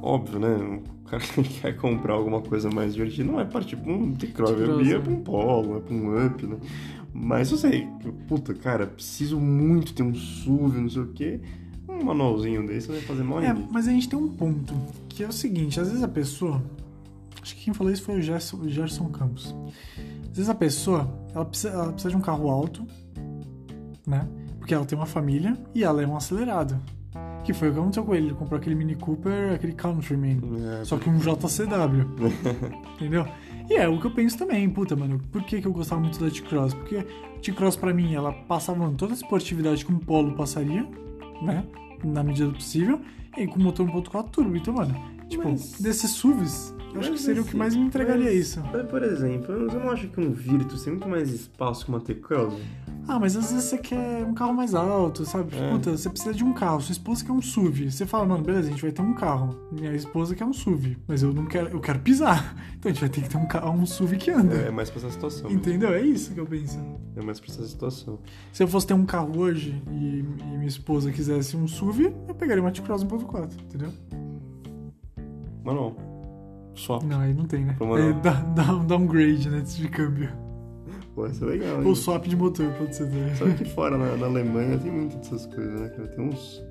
óbvio, 0.00 0.38
né? 0.38 0.80
O 1.06 1.08
cara 1.08 1.22
que 1.22 1.42
quer 1.62 1.76
comprar 1.76 2.14
alguma 2.14 2.40
coisa 2.42 2.68
mais 2.68 2.92
divertida 2.94 3.30
não 3.30 3.40
é 3.40 3.44
partir 3.44 3.76
pra 3.76 3.92
um 3.92 4.12
T-Cross, 4.12 4.50
é 4.50 4.92
é. 4.92 4.98
pra 4.98 5.12
um 5.12 5.22
Polo, 5.22 5.76
é 5.76 5.80
pra 5.80 5.94
um 5.94 6.26
Up, 6.26 6.44
né? 6.44 6.56
Mas 7.14 7.52
eu 7.52 7.56
sei, 7.56 7.88
que, 8.00 8.10
puta, 8.26 8.52
cara, 8.52 8.86
preciso 8.88 9.38
muito 9.40 9.94
ter 9.94 10.02
um 10.02 10.12
SUV, 10.12 10.80
não 10.80 10.90
sei 10.90 11.02
o 11.02 11.06
quê. 11.12 11.40
Um 11.88 12.04
manualzinho 12.04 12.66
desse 12.66 12.88
vai 12.88 13.00
fazer 13.00 13.22
mal 13.22 13.40
É, 13.40 13.48
ainda. 13.48 13.66
mas 13.70 13.86
a 13.86 13.92
gente 13.92 14.08
tem 14.08 14.18
um 14.18 14.28
ponto, 14.28 14.74
que 15.08 15.22
é 15.22 15.28
o 15.28 15.32
seguinte, 15.32 15.80
às 15.80 15.88
vezes 15.88 16.02
a 16.02 16.08
pessoa. 16.08 16.60
Acho 17.40 17.54
que 17.54 17.64
quem 17.66 17.72
falou 17.72 17.92
isso 17.92 18.02
foi 18.02 18.18
o 18.18 18.20
Gerson, 18.22 18.56
o 18.56 18.68
Gerson 18.68 19.08
Campos. 19.08 19.54
Às 20.24 20.36
vezes 20.36 20.48
a 20.48 20.54
pessoa, 20.54 21.08
ela 21.32 21.44
precisa, 21.44 21.72
ela 21.72 21.92
precisa 21.92 22.10
de 22.10 22.16
um 22.16 22.20
carro 22.20 22.50
alto, 22.50 22.84
né? 24.04 24.26
Porque 24.58 24.74
ela 24.74 24.84
tem 24.84 24.98
uma 24.98 25.06
família 25.06 25.56
e 25.72 25.84
ela 25.84 26.02
é 26.02 26.06
um 26.06 26.16
acelerado. 26.16 26.76
Que 27.46 27.52
foi 27.54 27.68
o 27.70 27.72
que 27.72 27.78
aconteceu 27.78 28.04
com 28.04 28.12
ele. 28.14 28.26
Ele 28.26 28.34
comprou 28.34 28.58
aquele 28.58 28.74
Mini 28.74 28.96
Cooper, 28.96 29.52
aquele 29.54 29.72
Countryman. 29.72 30.40
É, 30.80 30.84
Só 30.84 30.98
que 30.98 31.08
um 31.08 31.16
JCW. 31.16 32.04
entendeu? 32.96 33.24
E 33.70 33.74
é 33.74 33.88
o 33.88 34.00
que 34.00 34.06
eu 34.06 34.10
penso 34.10 34.36
também, 34.36 34.68
puta, 34.68 34.96
mano. 34.96 35.20
Por 35.30 35.42
que, 35.44 35.60
que 35.60 35.66
eu 35.66 35.72
gostava 35.72 36.00
muito 36.00 36.18
da 36.22 36.28
T-Cross? 36.28 36.74
Porque 36.74 37.06
T-Cross, 37.42 37.76
pra 37.76 37.94
mim, 37.94 38.14
ela 38.14 38.32
passava 38.32 38.78
mano, 38.80 38.96
toda 38.96 39.12
a 39.12 39.14
esportividade 39.16 39.84
que 39.84 39.92
um 39.92 39.98
Polo 39.98 40.32
passaria, 40.34 40.84
né? 41.40 41.64
Na 42.04 42.22
medida 42.24 42.48
do 42.48 42.54
possível. 42.54 43.00
E 43.36 43.46
com 43.46 43.60
motor 43.60 43.86
1.4 43.86 44.28
turbo. 44.30 44.56
Então, 44.56 44.74
mano, 44.74 44.94
tipo, 45.28 45.48
Mas- 45.48 45.78
desses 45.80 46.10
SUVs, 46.12 46.74
eu 46.94 47.00
acho 47.00 47.12
que 47.12 47.18
seria 47.18 47.42
o 47.42 47.44
que 47.44 47.50
assim, 47.50 47.58
mais 47.58 47.76
me 47.76 47.82
entregaria 47.82 48.24
mas- 48.24 48.34
isso. 48.34 48.62
mas, 48.72 48.86
Por 48.88 49.02
exemplo, 49.04 49.70
você 49.70 49.76
não 49.78 49.90
acha 49.90 50.06
que 50.08 50.20
um 50.20 50.32
Virtus 50.32 50.82
tem 50.82 50.94
muito 50.94 51.08
mais 51.08 51.30
espaço 51.30 51.84
que 51.84 51.90
uma 51.90 52.00
T-Cross? 52.00 52.54
Ah, 53.08 53.20
mas 53.20 53.36
às 53.36 53.52
vezes 53.52 53.68
você 53.68 53.78
quer 53.78 54.24
um 54.24 54.34
carro 54.34 54.52
mais 54.52 54.74
alto, 54.74 55.24
sabe? 55.24 55.56
É. 55.56 55.70
Puta, 55.70 55.96
você 55.96 56.10
precisa 56.10 56.34
de 56.34 56.42
um 56.42 56.52
carro. 56.52 56.80
Sua 56.80 56.92
esposa 56.92 57.24
quer 57.24 57.32
um 57.32 57.40
SUV. 57.40 57.90
Você 57.90 58.04
fala, 58.04 58.26
mano, 58.26 58.42
beleza, 58.42 58.68
a 58.68 58.70
gente 58.70 58.82
vai 58.82 58.90
ter 58.90 59.02
um 59.02 59.14
carro. 59.14 59.56
Minha 59.70 59.92
esposa 59.94 60.34
quer 60.34 60.44
um 60.44 60.52
SUV. 60.52 60.98
Mas 61.06 61.22
eu 61.22 61.32
não 61.32 61.46
quero, 61.46 61.68
eu 61.68 61.80
quero 61.80 62.00
pisar. 62.00 62.54
Então 62.76 62.90
a 62.90 62.94
gente 62.94 63.00
vai 63.00 63.08
ter 63.08 63.22
que 63.22 63.28
ter 63.30 63.38
um 63.38 63.46
carro, 63.46 63.70
um 63.72 63.86
SUV 63.86 64.16
que 64.16 64.30
anda. 64.30 64.54
É, 64.54 64.68
é 64.68 64.70
mais 64.70 64.90
pra 64.90 65.00
essa 65.00 65.10
situação. 65.10 65.44
mesmo. 65.44 65.58
Entendeu? 65.58 65.92
É 65.94 66.00
isso 66.02 66.32
que 66.32 66.38
eu 66.38 66.46
penso. 66.46 66.78
É 67.16 67.22
mais 67.22 67.40
pra 67.40 67.50
essa 67.50 67.66
situação. 67.66 68.18
Se 68.52 68.62
eu 68.62 68.68
fosse 68.68 68.86
ter 68.86 68.94
um 68.94 69.04
carro 69.04 69.38
hoje 69.38 69.82
e, 69.90 70.20
e 70.20 70.56
minha 70.56 70.66
esposa 70.66 71.10
quisesse 71.10 71.56
um 71.56 71.66
SUV, 71.66 72.14
eu 72.28 72.34
pegaria 72.34 72.62
uma 72.62 72.70
T-Cross 72.70 73.02
1.4, 73.04 73.50
entendeu? 73.60 73.92
Mas 75.64 75.74
não. 75.74 75.96
Swap. 76.76 77.02
Não, 77.02 77.18
aí 77.18 77.34
não 77.34 77.46
tem, 77.46 77.64
né? 77.64 77.76
É, 77.80 78.12
dá, 78.20 78.32
dá 78.32 78.74
um 78.74 78.86
downgrade, 78.86 79.48
né? 79.48 79.60
De 79.62 79.88
câmbio. 79.88 80.45
Pô, 81.16 81.26
isso 81.26 81.42
é 81.44 81.48
legal? 81.48 81.82
Ou 81.82 81.96
swap 81.96 82.26
de 82.26 82.36
motor, 82.36 82.70
pode 82.74 82.94
ser 82.94 83.06
também. 83.06 83.34
Sabe 83.36 83.54
que 83.54 83.64
fora 83.64 83.96
na, 83.96 84.14
na 84.18 84.26
Alemanha 84.26 84.76
tem 84.76 84.92
muitas 84.92 85.16
dessas 85.16 85.46
coisas, 85.46 85.80
né, 85.80 85.88
cara? 85.88 86.08
Tem 86.08 86.22
uns. 86.22 86.62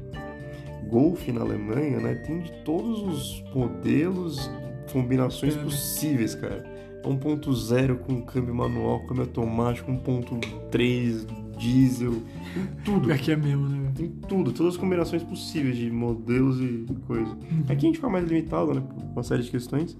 Golf 0.87 1.27
na 1.29 1.41
Alemanha, 1.41 1.99
né? 1.99 2.13
Tem 2.13 2.41
de 2.41 2.51
todos 2.63 3.01
os 3.01 3.43
modelos, 3.55 4.47
combinações 4.93 5.57
É, 5.57 5.63
possíveis, 5.63 6.35
cara. 6.35 6.63
1.0 7.03 7.97
com 7.97 8.21
câmbio 8.21 8.53
manual, 8.53 8.99
câmbio 9.07 9.23
automático, 9.23 9.91
1.3 9.91 11.25
diesel, 11.57 12.21
tem 12.53 12.67
tudo. 12.83 13.11
Aqui 13.11 13.31
é 13.31 13.35
mesmo, 13.35 13.67
né? 13.67 13.91
Tem 13.95 14.09
tudo, 14.27 14.51
todas 14.51 14.75
as 14.75 14.79
combinações 14.79 15.23
possíveis 15.23 15.75
de 15.75 15.89
modelos 15.89 16.59
e 16.61 16.85
coisa. 17.07 17.35
Aqui 17.63 17.85
a 17.85 17.89
gente 17.89 17.95
fica 17.95 18.09
mais 18.09 18.27
limitado, 18.27 18.75
né? 18.75 18.81
Por 18.81 19.03
uma 19.11 19.23
série 19.23 19.41
de 19.41 19.49
questões. 19.49 19.97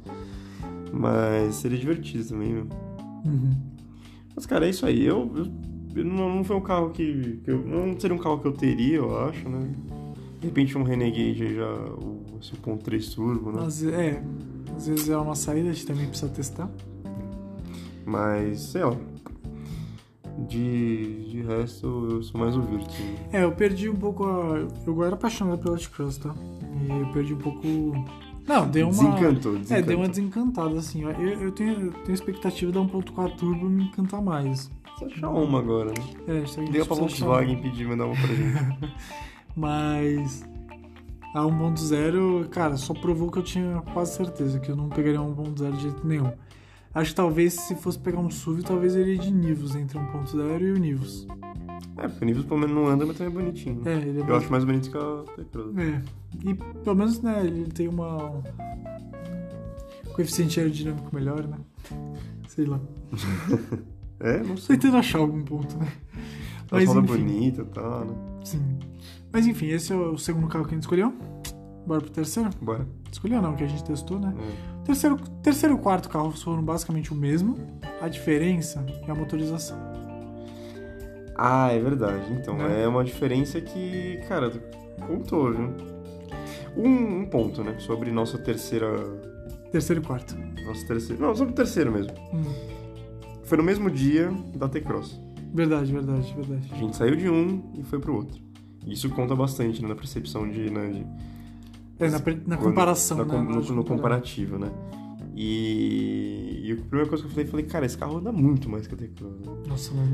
Mas 0.93 1.55
seria 1.55 1.79
divertido 1.79 2.25
também, 2.25 2.53
meu. 2.53 2.67
Uhum. 3.25 3.74
Mas, 4.35 4.45
cara, 4.45 4.65
é 4.65 4.69
isso 4.69 4.85
aí. 4.85 5.05
Eu, 5.05 5.31
eu, 5.35 5.47
eu 5.95 6.05
não, 6.05 6.35
não 6.35 6.43
foi 6.43 6.55
um 6.55 6.61
carro 6.61 6.89
que, 6.89 7.39
que 7.43 7.51
eu, 7.51 7.65
não 7.65 7.99
seria 7.99 8.15
um 8.15 8.19
carro 8.19 8.39
que 8.39 8.47
eu 8.47 8.51
teria, 8.51 8.97
eu 8.97 9.17
acho, 9.27 9.47
né? 9.47 9.73
De 10.39 10.47
repente 10.47 10.77
um 10.77 10.83
Renegade 10.83 11.43
aí 11.43 11.55
já, 11.55 11.71
o 11.71 12.25
esse 12.41 12.53
1.3 12.53 13.15
turbo, 13.15 13.51
né? 13.51 13.65
Às, 13.65 13.83
é, 13.83 14.21
às 14.75 14.87
vezes 14.87 15.09
é 15.09 15.17
uma 15.17 15.35
saída, 15.35 15.69
a 15.69 15.73
gente 15.73 15.85
também 15.85 16.07
precisa 16.07 16.31
testar. 16.31 16.69
Mas, 18.05 18.61
sei 18.61 18.83
lá. 18.83 18.95
De, 20.47 21.29
de 21.29 21.41
resto, 21.41 21.87
eu 22.11 22.23
sou 22.23 22.39
mais 22.39 22.55
o 22.57 22.61
Virtus. 22.61 22.99
né? 22.99 23.15
É, 23.31 23.43
eu 23.43 23.53
perdi 23.53 23.89
um 23.89 23.95
pouco 23.95 24.25
a. 24.25 24.67
Eu 24.85 25.03
era 25.03 25.15
apaixonado 25.15 25.59
pela 25.59 25.77
T-Cross, 25.77 26.17
tá? 26.17 26.35
E 26.85 26.89
eu 26.89 27.07
perdi 27.13 27.33
um 27.33 27.37
pouco. 27.37 27.61
Não, 28.47 28.67
deu 28.69 28.89
uma. 28.89 28.93
Desencantou, 29.11 29.55
É, 29.55 29.59
desencantou. 29.59 29.87
deu 29.87 29.97
uma 29.97 30.07
desencantada, 30.07 30.77
assim. 30.77 31.03
Eu, 31.03 31.11
eu 31.11 31.51
tenho, 31.51 31.71
eu 31.87 31.91
tenho 31.91 32.13
expectativa 32.13 32.71
da 32.71 32.79
1.4 32.79 33.35
Turbo 33.35 33.67
me 33.69 33.85
encantar 33.85 34.21
mais. 34.21 34.69
Precisa 34.97 35.05
achar 35.17 35.29
uma 35.29 35.59
agora, 35.59 35.89
né? 35.91 36.05
É, 36.27 36.31
a 36.41 36.45
gente 36.45 36.71
Liga 36.71 36.85
pra 36.85 36.95
Volkswagen 36.95 37.61
pedir 37.61 37.87
mandar 37.87 38.05
uma 38.05 38.15
pra 38.15 38.27
gente. 38.27 38.93
Mas 39.55 40.45
a 41.33 41.41
1.0, 41.41 42.47
cara, 42.49 42.77
só 42.77 42.93
provou 42.93 43.29
que 43.31 43.39
eu 43.39 43.43
tinha 43.43 43.81
quase 43.93 44.15
certeza 44.15 44.59
que 44.59 44.69
eu 44.69 44.75
não 44.75 44.89
pegaria 44.89 45.21
uma 45.21 45.35
1.0 45.43 45.71
de 45.73 45.81
jeito 45.81 46.05
nenhum. 46.07 46.31
Acho 46.93 47.09
que 47.09 47.15
talvez 47.15 47.53
se 47.53 47.75
fosse 47.75 47.99
pegar 47.99 48.19
um 48.19 48.29
SUV, 48.29 48.63
talvez 48.63 48.95
ele 48.95 49.11
iria 49.11 49.23
de 49.23 49.33
Nivus 49.33 49.75
entre 49.75 49.99
1.0 49.99 50.61
e 50.61 50.71
o 50.71 50.77
Nivus. 50.77 51.27
É, 51.97 52.07
porque 52.07 52.23
o 52.23 52.27
Nivus 52.27 52.45
pelo 52.45 52.59
menos 52.59 52.75
não 52.75 52.87
anda, 52.87 53.05
mas 53.05 53.17
também 53.17 53.33
é 53.33 53.35
bonitinho. 53.41 53.81
É, 53.85 53.93
ele 53.93 54.21
é 54.21 54.29
Eu 54.29 54.35
acho 54.35 54.51
mais 54.51 54.63
bonito 54.63 54.89
que 54.91 54.97
a 54.97 55.23
T-Cross. 55.35 55.77
É. 55.77 56.01
E 56.43 56.53
pelo 56.53 56.95
menos, 56.95 57.21
né, 57.21 57.41
ele 57.45 57.65
tem 57.71 57.87
uma. 57.87 58.29
um 58.29 58.43
coeficiente 60.13 60.59
aerodinâmico 60.59 61.13
melhor, 61.15 61.47
né? 61.47 61.57
Sei 62.47 62.65
lá. 62.65 62.79
É, 64.17 64.41
não 64.41 64.55
sei. 64.55 64.77
tentando 64.77 64.97
achar 64.97 65.19
algum 65.19 65.43
ponto, 65.43 65.77
né? 65.77 65.91
A 66.71 66.75
Mas 66.75 66.87
roda 66.87 67.01
enfim. 67.01 67.17
bonita 67.17 67.61
e 67.63 67.65
tal, 67.65 68.05
né? 68.05 68.15
Sim. 68.45 68.79
Mas 69.31 69.45
enfim, 69.45 69.67
esse 69.67 69.91
é 69.91 69.95
o 69.95 70.17
segundo 70.17 70.47
carro 70.47 70.63
que 70.63 70.71
a 70.71 70.73
gente 70.73 70.83
escolheu. 70.83 71.13
Bora 71.85 71.99
pro 71.99 72.09
terceiro? 72.09 72.49
Bora. 72.61 72.87
Escolheu 73.11 73.41
não, 73.41 73.55
que 73.55 73.63
a 73.65 73.67
gente 73.67 73.83
testou, 73.83 74.17
né? 74.17 74.33
É. 74.39 74.83
Terceiro, 74.85 75.17
terceiro 75.43 75.75
e 75.75 75.77
quarto 75.79 76.07
carro 76.07 76.31
foram 76.31 76.63
basicamente 76.63 77.11
o 77.11 77.15
mesmo. 77.15 77.57
A 78.01 78.07
diferença 78.07 78.85
é 79.05 79.11
a 79.11 79.15
motorização. 79.15 79.77
Ah, 81.35 81.69
é 81.71 81.79
verdade. 81.79 82.31
Então, 82.33 82.57
Né? 82.57 82.83
é 82.83 82.87
uma 82.87 83.03
diferença 83.03 83.59
que, 83.59 84.17
cara, 84.27 84.51
contou, 85.05 85.51
viu? 85.51 85.73
Um, 86.77 87.21
um 87.21 87.25
ponto, 87.25 87.63
né? 87.63 87.75
Sobre 87.79 88.11
nossa 88.11 88.37
terceira. 88.37 88.87
Terceiro 89.71 90.01
e 90.01 90.05
quarto. 90.05 90.35
Nossa 90.65 90.85
terceira. 90.87 91.21
Não, 91.21 91.35
sobre 91.35 91.53
o 91.53 91.55
terceiro 91.55 91.91
mesmo. 91.91 92.11
Hum, 92.33 92.43
Foi 93.43 93.57
no 93.57 93.63
mesmo 93.63 93.89
dia 93.91 94.31
da 94.55 94.67
T-Cross. 94.69 95.21
verdade, 95.53 95.91
verdade, 95.93 96.33
verdade. 96.33 96.69
A 96.71 96.75
gente 96.77 96.95
saiu 96.95 97.15
de 97.15 97.29
um 97.29 97.61
e 97.77 97.83
foi 97.83 97.99
pro 97.99 98.15
outro. 98.15 98.41
Isso 98.87 99.09
conta 99.09 99.35
bastante 99.35 99.81
né, 99.81 99.87
na 99.89 99.95
percepção 99.95 100.49
de. 100.49 100.69
Né, 100.69 100.87
de 100.89 101.05
É, 102.03 102.09
na, 102.09 102.17
na 102.17 102.19
quando- 102.21 102.59
comparação, 102.59 103.17
na 103.17 103.25
né? 103.25 103.33
Na 103.33 103.43
no, 103.43 103.49
no 103.55 103.61
comparar. 103.61 103.85
comparativo, 103.85 104.57
né? 104.57 104.69
E, 105.37 106.61
e 106.63 106.71
a 106.71 106.75
primeira 106.77 107.09
coisa 107.09 107.23
que 107.23 107.29
eu 107.29 107.31
falei, 107.33 107.45
falei, 107.45 107.65
cara, 107.65 107.85
esse 107.85 107.97
carro 107.97 108.17
anda 108.17 108.31
muito 108.31 108.69
mais 108.69 108.87
que 108.87 108.93
a 108.93 108.97
T-Cross. 108.97 109.33
Né? 109.41 109.53
Nossa, 109.67 109.91
mas... 109.93 110.09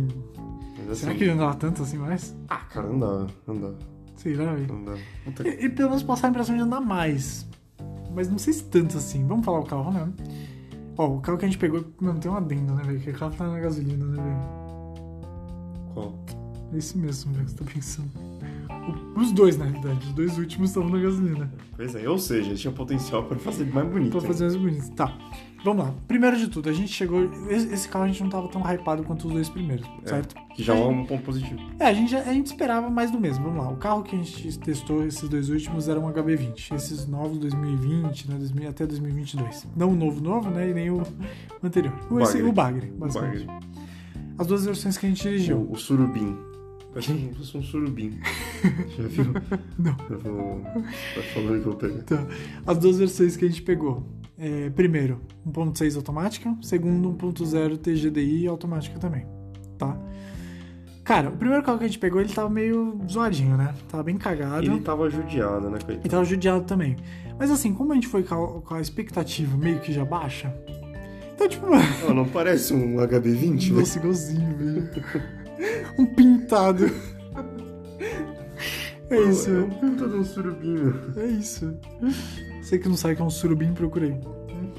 Mas, 0.87 0.97
Será 0.97 1.11
assim, 1.11 1.17
que 1.19 1.23
ele 1.25 1.31
andava 1.31 1.53
tanto 1.55 1.83
assim 1.83 1.97
mais? 1.97 2.35
Ah, 2.49 2.57
cara, 2.57 2.87
não 2.87 3.27
não 3.45 3.59
dá, 3.61 3.73
Sei 4.15 4.33
lá, 4.33 4.53
velho. 4.53 4.73
não 4.73 4.83
dá. 4.83 4.97
Puta 5.23 5.47
E, 5.47 5.65
e 5.65 5.69
pelo 5.69 5.89
menos 5.89 6.01
passar 6.03 6.27
a 6.27 6.29
impressão 6.31 6.55
de 6.55 6.61
andar 6.63 6.81
mais. 6.81 7.47
Mas 8.13 8.27
não 8.29 8.39
sei 8.39 8.51
se 8.53 8.63
tanto 8.63 8.97
assim. 8.97 9.25
Vamos 9.27 9.45
falar 9.45 9.59
o 9.59 9.65
carro, 9.65 9.91
né? 9.91 10.11
Ó, 10.97 11.17
o 11.17 11.21
carro 11.21 11.37
que 11.37 11.45
a 11.45 11.47
gente 11.47 11.57
pegou, 11.59 11.85
mano, 11.99 12.19
tem 12.19 12.29
um 12.31 12.35
adendo, 12.35 12.73
né, 12.73 12.83
velho? 12.83 12.99
Que 12.99 13.11
o 13.11 13.13
carro 13.13 13.33
tá 13.35 13.47
na 13.47 13.59
gasolina, 13.59 14.05
né, 14.05 14.21
velho? 14.21 14.39
Qual? 15.93 16.15
É 16.73 16.77
esse 16.77 16.97
mesmo, 16.97 17.31
velho, 17.33 17.45
que 17.45 17.51
você 17.51 17.57
tá 17.57 17.65
pensando. 17.71 18.09
O- 19.15 19.19
os 19.19 19.31
dois, 19.31 19.57
na 19.57 19.65
realidade. 19.65 20.07
Os 20.07 20.13
dois 20.13 20.37
últimos 20.37 20.69
estavam 20.69 20.89
na 20.89 20.99
gasolina. 20.99 21.51
Pois 21.75 21.93
é, 21.95 22.07
ou 22.09 22.17
seja, 22.17 22.55
tinha 22.55 22.71
potencial 22.73 23.23
para 23.23 23.37
fazer 23.37 23.65
mais 23.71 23.87
bonito. 23.87 24.11
Pra 24.11 24.21
fazer 24.21 24.45
mais 24.45 24.55
bonito. 24.55 24.91
Tá. 24.91 25.13
Vamos 25.63 25.85
lá. 25.85 25.93
Primeiro 26.07 26.35
de 26.37 26.47
tudo, 26.47 26.69
a 26.69 26.73
gente 26.73 26.91
chegou. 26.91 27.29
Esse 27.47 27.71
esse 27.71 27.87
carro 27.87 28.05
a 28.05 28.07
gente 28.07 28.23
não 28.23 28.29
tava 28.31 28.47
tão 28.47 28.61
hypado 28.61 29.03
quanto 29.03 29.27
os 29.27 29.33
dois 29.33 29.47
primeiros, 29.47 29.87
É. 30.05 30.09
certo? 30.09 30.35
Que 30.55 30.63
já 30.63 30.75
é 30.75 30.83
um 30.83 31.05
ponto 31.05 31.21
positivo. 31.23 31.59
É, 31.79 31.85
a 31.85 31.93
gente, 31.93 32.15
a 32.15 32.33
gente 32.33 32.47
esperava 32.47 32.89
mais 32.89 33.11
do 33.11 33.19
mesmo. 33.19 33.43
Vamos 33.45 33.63
lá. 33.63 33.69
O 33.71 33.77
carro 33.77 34.01
que 34.01 34.15
a 34.15 34.17
gente 34.19 34.57
testou, 34.59 35.05
esses 35.05 35.29
dois 35.29 35.49
últimos, 35.49 35.87
era 35.87 35.99
um 35.99 36.07
HB20. 36.11 36.73
Esses 36.73 37.05
novos 37.07 37.37
2020, 37.37 38.27
né? 38.27 38.37
2000 38.39 38.69
até 38.69 38.87
2022. 38.87 39.67
Não 39.77 39.89
o 39.91 39.95
novo 39.95 40.19
novo, 40.19 40.49
né? 40.49 40.67
E 40.69 40.73
nem 40.73 40.89
o 40.89 41.03
anterior. 41.63 41.93
O, 42.09 42.19
esse- 42.19 42.33
Bagre. 42.41 42.49
o 42.49 42.53
Bagre, 42.53 42.91
O 42.95 42.97
basicamente. 42.99 43.45
bagre. 43.45 43.67
As 44.39 44.47
duas 44.47 44.65
versões 44.65 44.97
que 44.97 45.05
a 45.05 45.09
gente 45.09 45.21
dirigiu. 45.21 45.57
O, 45.57 45.73
o 45.73 45.75
surubim. 45.75 46.35
Parece 46.93 47.11
um, 47.13 47.29
parece 47.33 47.57
um 47.57 47.63
surubim. 47.63 48.19
Já 48.97 49.07
viu? 49.07 49.33
Não. 49.77 49.95
Eu 50.09 50.19
vou. 50.19 50.61
Tá 50.61 51.21
falando 51.33 51.61
que 51.61 51.67
eu 51.67 51.75
pego. 51.75 52.03
Tá. 52.03 52.27
As 52.67 52.77
duas 52.77 52.97
versões 52.97 53.37
que 53.37 53.45
a 53.45 53.47
gente 53.47 53.61
pegou. 53.61 54.05
É, 54.37 54.69
primeiro, 54.71 55.21
1.6 55.47 55.95
automática. 55.95 56.55
Segundo, 56.61 57.13
1.0 57.13 57.77
TGDI 57.77 58.47
automática 58.47 58.99
também. 58.99 59.25
Tá? 59.77 59.97
Cara, 61.03 61.29
o 61.29 61.37
primeiro 61.37 61.63
carro 61.63 61.77
que 61.77 61.83
a 61.85 61.87
gente 61.87 61.99
pegou, 61.99 62.21
ele 62.21 62.31
tava 62.31 62.49
meio 62.49 62.99
zoadinho, 63.09 63.57
né? 63.57 63.73
Tava 63.89 64.03
bem 64.03 64.17
cagado. 64.17 64.65
Ele 64.65 64.79
tava 64.81 65.09
judiado, 65.09 65.69
né, 65.69 65.79
E 65.81 65.85
coitado? 65.85 66.09
tava 66.09 66.25
judiado 66.25 66.63
também. 66.65 66.95
Mas 67.39 67.49
assim, 67.49 67.73
como 67.73 67.91
a 67.91 67.95
gente 67.95 68.07
foi 68.07 68.23
com 68.23 68.63
a, 68.69 68.79
expectativa 68.79 69.57
meio 69.57 69.79
que 69.79 69.91
já 69.91 70.05
baixa, 70.05 70.53
então, 71.33 71.49
tipo, 71.49 71.65
Ah, 72.07 72.13
não 72.13 72.25
parece 72.25 72.73
um 72.73 72.97
HB20, 72.97 73.59
velho? 73.59 73.79
nossa, 73.79 73.97
igualzinho, 73.97 74.57
velho. 74.57 74.89
Um 75.97 76.05
pintado. 76.05 76.85
É 79.09 79.21
isso, 79.23 79.49
É 79.49 79.59
um 79.59 79.69
puta 79.69 80.07
de 80.07 80.15
um 80.15 80.23
surubim, 80.23 80.73
meu. 80.73 80.93
é 81.17 81.27
isso. 81.27 81.73
Você 82.61 82.79
que 82.79 82.87
não 82.87 82.95
sabe 82.95 83.15
que 83.15 83.21
é 83.21 83.25
um 83.25 83.29
surubim, 83.29 83.73
procurei. 83.73 84.11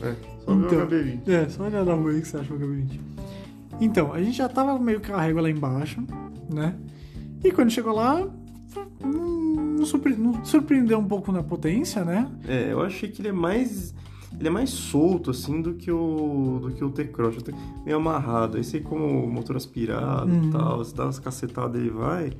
É, 0.02 0.14
só 0.44 0.52
Então. 0.54 0.78
o 0.80 0.86
HB20. 0.88 1.28
É, 1.28 1.48
só 1.50 1.64
olhar 1.64 1.84
na 1.84 1.92
rua 1.94 2.10
aí 2.12 2.20
que 2.22 2.28
você 2.28 2.38
acha 2.38 2.52
o 2.54 2.58
HB20. 2.58 2.98
Então, 3.80 4.12
a 4.12 4.22
gente 4.22 4.36
já 4.38 4.48
tava 4.48 4.78
meio 4.78 5.00
que 5.00 5.12
a 5.12 5.20
régua 5.20 5.42
lá 5.42 5.50
embaixo, 5.50 6.02
né? 6.52 6.74
E 7.44 7.50
quando 7.52 7.70
chegou 7.70 7.92
lá, 7.94 8.26
não, 9.04 9.28
não 9.78 9.84
surpre- 9.84 10.16
não 10.16 10.42
surpreendeu 10.44 10.98
um 10.98 11.06
pouco 11.06 11.30
na 11.30 11.42
potência, 11.42 12.04
né? 12.04 12.30
É, 12.48 12.72
eu 12.72 12.80
achei 12.80 13.10
que 13.10 13.20
ele 13.20 13.28
é 13.28 13.32
mais. 13.32 13.94
Ele 14.42 14.48
é 14.48 14.50
mais 14.50 14.70
solto, 14.70 15.30
assim, 15.30 15.62
do 15.62 15.74
que 15.74 15.88
o. 15.88 16.58
do 16.62 16.72
que 16.72 16.82
o 16.82 16.90
T-Cross. 16.90 17.36
Meio 17.84 17.98
amarrado. 17.98 18.58
Esse 18.58 18.78
aí 18.78 18.82
como 18.82 19.24
motor 19.28 19.54
aspirado 19.54 20.32
Uhum. 20.32 20.48
e 20.48 20.50
tal. 20.50 20.78
Você 20.78 20.96
dá 20.96 21.04
umas 21.04 21.20
cacetadas 21.20 21.80
ele 21.80 21.90
vai. 21.90 22.32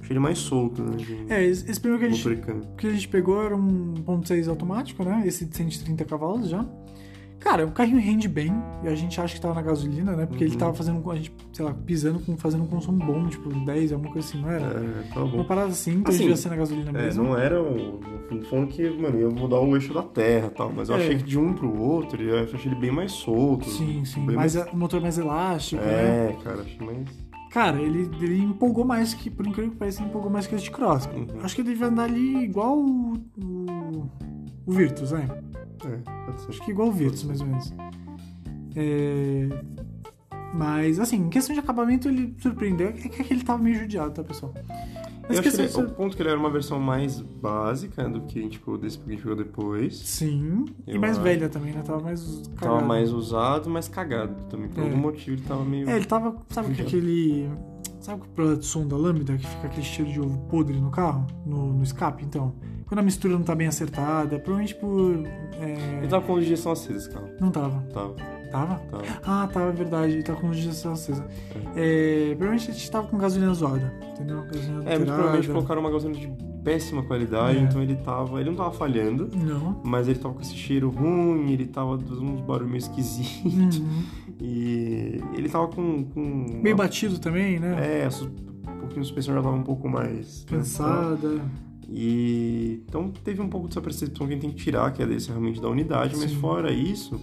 Achei 0.00 0.12
ele 0.12 0.20
mais 0.20 0.38
solto, 0.38 0.80
né? 0.84 0.96
de 0.96 1.26
É, 1.28 1.44
esse, 1.44 1.80
primeiro 1.80 1.98
que 1.98 2.06
a 2.06 2.14
gente 2.14 2.40
que 2.76 2.86
a 2.86 2.92
gente 2.92 3.08
pegou 3.08 3.42
era 3.42 3.56
um 3.56 3.94
1.6 4.06 4.46
automático, 4.48 5.02
né? 5.02 5.24
Esse 5.26 5.44
de 5.44 5.56
130 5.56 6.04
cavalos 6.04 6.48
já. 6.48 6.64
Cara, 7.40 7.64
o 7.64 7.70
carrinho 7.70 8.00
rende 8.00 8.28
bem, 8.28 8.52
e 8.82 8.88
a 8.88 8.94
gente 8.96 9.20
acha 9.20 9.34
que 9.34 9.40
tava 9.40 9.54
na 9.54 9.62
gasolina, 9.62 10.16
né? 10.16 10.26
Porque 10.26 10.42
ele 10.42 10.52
Uhum. 10.52 10.58
tava 10.58 10.74
fazendo, 10.74 11.10
a 11.10 11.14
gente, 11.14 11.32
sei 11.52 11.64
lá, 11.64 11.72
pisando, 11.72 12.18
com, 12.18 12.36
fazendo 12.36 12.64
um 12.64 12.66
consumo 12.66 12.98
bom, 13.04 13.26
tipo 13.28 13.48
10, 13.64 13.92
alguma 13.92 14.12
coisa 14.12 14.28
assim, 14.28 14.40
não 14.40 14.50
era? 14.50 14.64
É, 14.66 15.02
tá 15.14 15.22
Uma 15.22 15.28
bom. 15.38 15.44
parada 15.44 15.68
assim, 15.68 15.92
então 15.92 16.10
Assim, 16.10 16.18
devia 16.22 16.36
ser 16.36 16.48
na 16.50 16.56
gasolina 16.56 16.90
É, 16.90 16.92
mesmo. 17.04 17.22
não 17.24 17.38
era 17.38 17.62
o. 17.62 18.00
Não 18.30 18.42
falando 18.42 18.66
que, 18.68 18.90
mano, 18.90 19.18
ia 19.20 19.30
mudar 19.30 19.60
o 19.60 19.74
eixo 19.76 19.94
da 19.94 20.02
terra 20.02 20.48
e 20.48 20.50
tal. 20.50 20.70
Mas 20.74 20.88
eu 20.90 20.96
É. 20.96 20.98
achei 20.98 21.16
que 21.16 21.22
de 21.22 21.38
um 21.38 21.52
pro 21.54 21.80
outro, 21.80 22.20
eu 22.22 22.42
achei 22.42 22.70
ele 22.70 22.78
bem 22.80 22.90
mais 22.90 23.12
solto. 23.12 23.68
Sim, 23.70 24.04
sim. 24.04 24.26
Bem 24.26 24.36
Mais, 24.36 24.54
o 24.56 24.76
motor 24.76 25.00
mais 25.00 25.16
elástico, 25.16 25.80
né? 25.80 26.30
É, 26.30 26.36
cara, 26.44 26.60
achei 26.62 26.84
mais. 26.84 27.08
cara, 27.50 27.80
ele, 27.80 28.10
ele 28.20 28.42
empolgou 28.42 28.84
mais 28.84 29.14
que, 29.14 29.30
por 29.30 29.46
incrível 29.46 29.70
que 29.70 29.76
pareça, 29.78 30.02
ele 30.02 30.10
empolgou 30.10 30.30
mais 30.30 30.46
que 30.46 30.54
esse 30.56 30.64
de 30.64 30.70
Cross. 30.72 31.06
Uhum. 31.14 31.26
Acho 31.42 31.54
que 31.54 31.62
ele 31.62 31.74
vai 31.76 31.88
andar 31.88 32.04
ali 32.04 32.44
igual 32.44 32.76
o, 32.78 33.14
o, 33.42 34.10
o 34.66 34.72
Virtus, 34.72 35.12
né? 35.12 35.26
É. 35.86 36.48
Acho 36.48 36.62
que 36.64 36.70
igual 36.70 36.88
o 36.88 36.92
Virtus, 36.92 37.24
mais 37.24 37.40
ou 37.40 37.46
menos. 37.46 37.72
É, 38.76 39.48
Mas, 40.54 40.98
assim, 40.98 41.16
em 41.16 41.28
questão 41.28 41.52
de 41.52 41.60
acabamento, 41.60 42.08
ele 42.08 42.34
surpreendeu. 42.40 42.88
É 42.88 42.92
que 42.92 43.32
ele 43.34 43.44
tava 43.44 43.62
meio 43.62 43.80
judiado, 43.80 44.12
tá, 44.14 44.24
pessoal? 44.24 44.54
Mas 45.28 45.36
Eu 45.36 45.40
acho 45.40 45.42
que 45.42 45.60
ele- 45.62 45.68
de 45.68 45.78
o 45.80 45.90
ponto 45.90 46.16
que 46.16 46.22
ele 46.22 46.30
era 46.30 46.38
uma 46.38 46.48
versão 46.50 46.80
mais 46.80 47.20
básica 47.20 48.08
do 48.08 48.22
que 48.22 48.48
tipo, 48.48 48.78
desse 48.78 48.98
que 48.98 49.04
a 49.06 49.12
gente 49.12 49.22
pegou 49.22 49.36
depois. 49.36 49.94
Sim, 49.98 50.64
e 50.86 50.98
mais 50.98 51.12
acho. 51.16 51.22
velha 51.22 51.50
também, 51.50 51.74
né? 51.74 51.82
Tava 51.84 52.00
mais 52.00 52.38
Tava 52.56 52.56
cagado. 52.72 52.86
mais 52.86 53.12
usado, 53.12 53.68
mais 53.68 53.88
cagado 53.88 54.34
também. 54.48 54.68
Por 54.70 54.80
É. 54.80 54.84
algum 54.84 54.96
motivo 54.96 55.36
ele 55.36 55.42
tava 55.46 55.64
meio. 55.66 55.88
É, 55.90 55.96
ele 55.96 56.06
tava, 56.06 56.34
sabe 56.48 56.68
Judiado. 56.68 56.88
aquele... 56.88 57.50
Sabe 58.00 58.22
o 58.22 58.28
produto 58.28 58.60
de 58.60 58.66
som 58.66 58.86
da 58.86 58.96
Lambda, 58.96 59.36
que 59.36 59.46
fica 59.46 59.66
aquele 59.66 59.82
cheiro 59.84 60.10
de 60.12 60.20
ovo 60.20 60.38
podre 60.48 60.78
no 60.80 60.90
carro? 60.90 61.26
No, 61.44 61.72
no 61.72 61.82
escape, 61.82 62.24
então? 62.24 62.54
Quando 62.86 63.00
a 63.00 63.02
mistura 63.02 63.34
não 63.34 63.42
tá 63.42 63.54
bem 63.54 63.66
acertada, 63.66 64.38
provavelmente 64.38 64.74
por... 64.76 65.22
é, 65.60 65.98
Ele 65.98 66.08
tava 66.08 66.24
com 66.24 66.38
digestão 66.38 66.72
acesa 66.72 66.96
esse 66.96 67.10
carro. 67.10 67.28
Não 67.40 67.50
tava. 67.50 67.80
Tava, 67.92 68.14
Tava? 68.50 68.76
tava. 68.90 69.04
Ah, 69.24 69.46
tava, 69.52 69.68
é 69.68 69.72
verdade. 69.72 70.12
Ele 70.14 70.22
tá 70.22 70.32
com 70.34 70.50
digestão 70.50 70.92
acesa. 70.92 71.26
É, 71.76 72.28
provavelmente 72.30 72.70
a 72.70 72.72
gente 72.74 72.90
tava 72.90 73.06
com 73.08 73.18
gasolina 73.18 73.52
zoada, 73.52 73.92
entendeu? 74.12 74.42
Gasolina 74.44 74.84
É, 74.90 74.96
muito 74.96 75.12
provavelmente 75.12 75.48
colocaram 75.48 75.80
uma 75.82 75.90
gasolina 75.90 76.18
de 76.18 76.32
péssima 76.64 77.02
qualidade, 77.02 77.58
É. 77.58 77.60
então 77.60 77.82
ele 77.82 77.96
tava. 77.96 78.40
Ele 78.40 78.48
não 78.50 78.56
tava 78.56 78.70
falhando, 78.72 79.28
Não. 79.36 79.82
mas 79.84 80.08
ele 80.08 80.18
tava 80.18 80.32
com 80.34 80.40
esse 80.40 80.54
cheiro 80.54 80.88
ruim, 80.88 81.50
ele 81.52 81.66
tava 81.66 81.90
uns 81.96 82.40
barulhos 82.40 82.70
meio 82.70 82.78
esquisitos. 82.78 83.78
Uhum. 83.80 84.02
E 84.40 85.20
ele 85.34 85.48
tava 85.48 85.68
com. 85.68 86.04
com 86.04 86.60
Meio 86.62 86.76
batido 86.76 87.18
também, 87.18 87.58
né? 87.58 88.04
É, 88.04 88.08
um 88.08 88.78
pouquinho 88.78 89.00
a 89.00 89.04
suspensão 89.04 89.34
já 89.34 89.42
tava 89.42 89.56
um 89.56 89.62
pouco 89.62 89.88
mais. 89.88 90.44
Cansada. 90.44 91.40
E 91.88 92.82
então 92.86 93.10
teve 93.10 93.40
um 93.40 93.48
pouco 93.48 93.66
dessa 93.66 93.80
percepção 93.80 94.26
que 94.26 94.32
a 94.32 94.36
gente 94.36 94.42
tem 94.42 94.50
que 94.50 94.62
tirar, 94.62 94.92
que 94.92 95.02
é 95.02 95.06
desse 95.06 95.28
realmente 95.28 95.60
da 95.60 95.68
unidade, 95.68 96.16
mas 96.16 96.30
Sim. 96.30 96.36
fora 96.36 96.70
isso, 96.70 97.18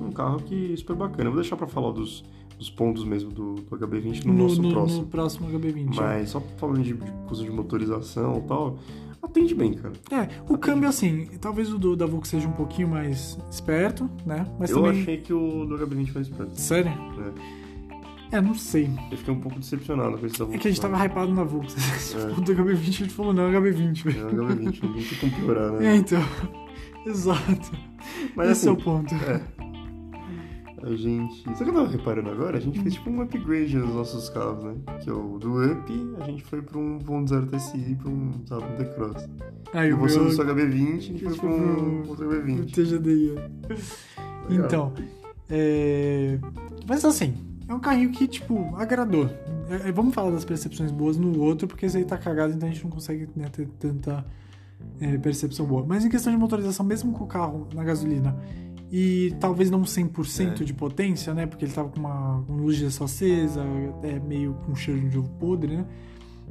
um 0.00 0.12
carro 0.12 0.38
que 0.40 0.74
é 0.74 0.76
super 0.76 0.94
bacana. 0.94 1.24
Eu 1.24 1.32
vou 1.32 1.40
deixar 1.40 1.56
pra 1.56 1.66
falar 1.66 1.90
dos, 1.92 2.22
dos 2.58 2.68
pontos 2.68 3.04
mesmo 3.04 3.30
do, 3.30 3.54
do 3.54 3.78
HB20 3.78 4.26
no, 4.26 4.34
nosso 4.34 4.60
próximo. 4.60 5.00
no 5.00 5.06
próximo 5.06 5.48
HB20. 5.48 5.94
é. 5.94 5.96
Mas 5.96 6.28
só 6.28 6.40
falando 6.58 6.82
de, 6.82 6.92
de 6.92 7.10
coisa 7.26 7.42
de 7.42 7.50
motorização 7.50 8.36
e 8.36 8.42
tal, 8.42 8.78
atende 9.22 9.54
bem, 9.54 9.74
cara. 9.74 9.92
É, 10.10 10.28
o 10.48 10.56
câmbio, 10.58 10.88
assim, 10.88 11.26
talvez 11.40 11.72
o 11.72 11.78
do, 11.78 11.96
da 11.96 12.06
Volks 12.06 12.30
seja 12.30 12.48
um 12.48 12.52
pouquinho 12.52 12.88
mais 12.88 13.38
esperto, 13.50 14.10
né? 14.26 14.46
Mas 14.58 14.70
eu 14.70 14.82
também. 14.82 15.02
achei 15.02 15.16
que 15.18 15.32
o 15.32 15.64
do 15.66 15.76
HB20 15.78 16.12
foi 16.12 16.22
esperto. 16.22 16.60
Sério? 16.60 16.90
É. 16.90 17.60
É, 18.32 18.40
não 18.40 18.54
sei. 18.54 18.88
Eu 19.10 19.18
fiquei 19.18 19.34
um 19.34 19.40
pouco 19.40 19.58
decepcionado 19.58 20.16
com 20.16 20.24
esse 20.24 20.38
da 20.38 20.44
É 20.54 20.58
que 20.58 20.68
a 20.68 20.70
gente 20.70 20.80
tava 20.80 20.96
hypado 21.04 21.32
na 21.32 21.42
Volks. 21.42 21.74
É. 22.14 22.30
O 22.38 22.40
do 22.40 22.54
HB20 22.54 22.78
a 22.78 22.90
gente 22.92 23.08
falou, 23.10 23.32
não, 23.32 23.48
é 23.48 23.60
HB20, 23.60 24.04
velho. 24.04 24.20
É 24.20 24.24
o 24.24 24.46
HB20, 24.46 24.82
não 24.84 24.92
tem 24.92 25.18
como 25.18 25.32
piorar, 25.32 25.74
É, 25.74 25.78
né? 25.80 25.96
então. 25.96 26.22
Exato. 27.06 27.72
Mas 28.36 28.50
Esse 28.50 28.68
é 28.68 28.70
o 28.70 28.74
assim, 28.74 28.84
ponto. 28.84 29.14
É. 29.14 29.40
A 30.82 30.94
gente. 30.96 31.42
Sabe 31.42 31.52
o 31.52 31.56
que 31.56 31.70
eu 31.70 31.74
tava 31.74 31.88
reparando 31.88 32.30
agora? 32.30 32.56
A 32.56 32.60
gente 32.60 32.80
fez 32.80 32.94
tipo 32.94 33.10
um 33.10 33.20
upgrade 33.20 33.76
nos 33.76 33.94
nossos 33.94 34.28
carros, 34.30 34.64
né? 34.64 34.74
Que 35.02 35.10
é 35.10 35.12
o 35.12 35.38
do 35.38 35.62
Up, 35.72 35.92
a 36.20 36.24
gente 36.24 36.42
foi 36.44 36.62
pra 36.62 36.78
um 36.78 36.98
1.0 36.98 37.48
TSI 37.50 37.96
pra 37.96 38.08
um, 38.10 38.32
sabe, 38.46 38.64
um 38.64 38.76
T-Cross. 38.76 39.28
Aí 39.74 39.90
E 39.90 39.92
o 39.92 39.98
você 39.98 40.16
meu 40.16 40.24
no 40.26 40.32
seu 40.32 40.44
HB20 40.46 40.96
a 40.96 41.00
gente 41.00 41.24
foi 41.24 41.36
pra 41.36 41.48
um 41.48 42.02
pro- 42.02 42.10
outro 42.10 42.28
o 42.28 42.32
HB20. 42.32 42.72
TGDI. 42.74 43.34
Então, 44.48 44.92
é... 45.48 46.38
Mas 46.88 47.04
assim, 47.04 47.34
é 47.68 47.74
um 47.74 47.78
carrinho 47.80 48.10
que, 48.10 48.26
tipo, 48.26 48.74
agradou. 48.76 49.26
É, 49.68 49.88
é, 49.88 49.92
vamos 49.92 50.14
falar 50.14 50.30
das 50.30 50.44
percepções 50.44 50.90
boas 50.90 51.16
no 51.16 51.38
outro, 51.40 51.68
porque 51.68 51.86
esse 51.86 51.96
aí 51.96 52.04
tá 52.04 52.18
cagado, 52.18 52.52
então 52.52 52.68
a 52.68 52.72
gente 52.72 52.82
não 52.82 52.90
consegue 52.90 53.28
né, 53.36 53.48
ter 53.52 53.68
tanta 53.78 54.24
é, 55.00 55.16
percepção 55.18 55.66
boa. 55.66 55.84
Mas 55.86 56.04
em 56.04 56.08
questão 56.08 56.32
de 56.32 56.38
motorização, 56.38 56.84
mesmo 56.84 57.12
com 57.12 57.24
o 57.24 57.26
carro 57.28 57.68
na 57.74 57.84
gasolina, 57.84 58.36
e 58.90 59.34
talvez 59.38 59.70
não 59.70 59.82
100% 59.84 60.62
É. 60.62 60.64
de 60.64 60.74
potência, 60.74 61.32
né? 61.32 61.46
Porque 61.46 61.64
ele 61.64 61.72
tava 61.72 61.88
com 61.88 61.98
uma 62.00 62.44
luz 62.48 62.76
de 62.76 62.86
acesa, 63.04 63.62
é 64.02 64.18
meio 64.18 64.54
com 64.66 64.74
cheiro 64.74 65.08
de 65.08 65.18
ovo 65.18 65.28
podre, 65.38 65.76
né? 65.76 65.86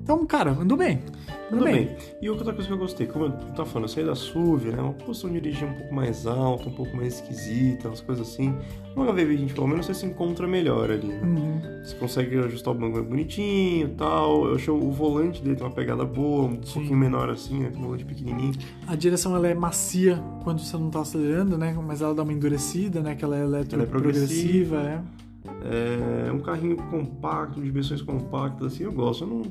Então, 0.03 0.25
cara, 0.25 0.51
andou 0.51 0.77
bem. 0.77 1.01
Tudo 1.49 1.63
bem. 1.63 1.95
E 2.21 2.29
outra 2.29 2.53
coisa 2.53 2.67
que 2.67 2.73
eu 2.73 2.77
gostei, 2.77 3.07
como 3.07 3.25
eu 3.25 3.31
tava 3.31 3.65
falando, 3.65 3.85
eu 3.85 3.93
saí 3.93 4.05
da 4.05 4.13
SUV, 4.13 4.71
né? 4.71 4.81
Uma 4.81 4.93
posição 4.93 5.31
de 5.31 5.41
dirigir 5.41 5.67
um 5.67 5.73
pouco 5.73 5.93
mais 5.93 6.27
alta, 6.27 6.69
um 6.69 6.71
pouco 6.71 6.95
mais 6.95 7.15
esquisita, 7.15 7.87
umas 7.87 8.01
coisas 8.01 8.27
assim. 8.27 8.55
No 8.95 9.03
HB20, 9.05 9.53
pelo 9.53 9.67
menos, 9.67 9.87
você 9.87 9.93
se 9.95 10.05
encontra 10.05 10.47
melhor 10.47 10.91
ali, 10.91 11.07
né? 11.07 11.21
Uhum. 11.23 11.83
Você 11.83 11.95
consegue 11.95 12.37
ajustar 12.37 12.73
o 12.73 12.77
banco 12.77 13.01
bonitinho 13.01 13.87
e 13.87 13.91
tal. 13.95 14.45
Eu 14.45 14.55
achei 14.55 14.71
o 14.71 14.91
volante 14.91 15.41
dele 15.41 15.55
tem 15.55 15.65
uma 15.65 15.73
pegada 15.73 16.05
boa, 16.05 16.45
um 16.45 16.61
Sim. 16.61 16.73
pouquinho 16.73 16.97
menor 16.97 17.29
assim, 17.29 17.59
né? 17.61 17.71
Um 17.75 17.81
volante 17.81 18.05
pequenininho. 18.05 18.53
A 18.85 18.95
direção 18.95 19.35
ela 19.35 19.47
é 19.47 19.55
macia 19.55 20.21
quando 20.43 20.59
você 20.59 20.77
não 20.77 20.91
tá 20.91 21.01
acelerando, 21.01 21.57
né? 21.57 21.75
Mas 21.85 22.01
ela 22.01 22.13
dá 22.13 22.21
uma 22.21 22.33
endurecida, 22.33 23.01
né? 23.01 23.15
Que 23.15 23.25
ela 23.25 23.35
é 23.35 23.41
Ela 23.41 23.57
é 23.57 23.61
eletroprogressiva, 23.73 24.77
é. 24.81 25.01
É 26.27 26.31
um 26.31 26.39
carrinho 26.39 26.77
compacto, 26.77 27.59
dimensões 27.59 28.01
compactas, 28.01 28.73
assim, 28.73 28.83
eu 28.83 28.91
gosto. 28.91 29.23
Eu 29.23 29.27
não 29.27 29.41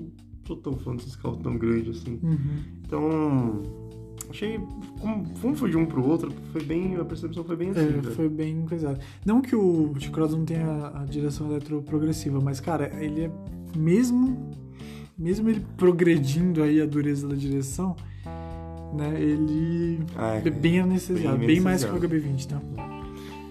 sou 0.48 0.56
tão 0.56 0.76
fã 0.78 0.96
desses 0.96 1.14
carros 1.14 1.38
tão 1.42 1.56
grandes 1.56 1.98
assim. 1.98 2.18
Uhum. 2.22 2.62
Então, 2.84 3.62
achei. 4.30 4.58
Como, 5.00 5.28
como 5.40 5.54
foi 5.54 5.70
de 5.70 5.76
um 5.76 5.86
pro 5.86 6.04
outro, 6.06 6.32
foi 6.52 6.62
bem. 6.64 6.96
A 6.96 7.04
percepção 7.04 7.44
foi 7.44 7.56
bem 7.56 7.70
assim. 7.70 7.80
É, 7.80 7.86
velho. 7.86 8.10
foi 8.12 8.28
bem 8.28 8.62
coisado. 8.66 8.98
Não 9.24 9.40
que 9.40 9.54
o 9.54 9.94
T-Cross 10.00 10.32
não 10.32 10.44
tenha 10.44 10.92
a 10.94 11.04
direção 11.04 11.48
eletroprogressiva, 11.50 12.40
mas, 12.40 12.58
cara, 12.60 12.90
ele 13.00 13.24
é 13.26 13.30
mesmo. 13.76 14.50
Mesmo 15.16 15.48
ele 15.50 15.64
progredindo 15.76 16.62
aí 16.62 16.80
a 16.80 16.86
dureza 16.86 17.26
da 17.26 17.34
direção, 17.34 17.96
né? 18.96 19.20
Ele 19.20 19.98
Ah, 20.16 20.34
é 20.36 20.48
bem 20.48 20.78
anestesiado, 20.78 21.38
bem, 21.38 21.46
bem 21.48 21.60
mais 21.60 21.84
que 21.84 21.90
o 21.90 21.96
anestesiado. 21.96 22.36
HB20, 22.36 22.46
tá? 22.46 22.62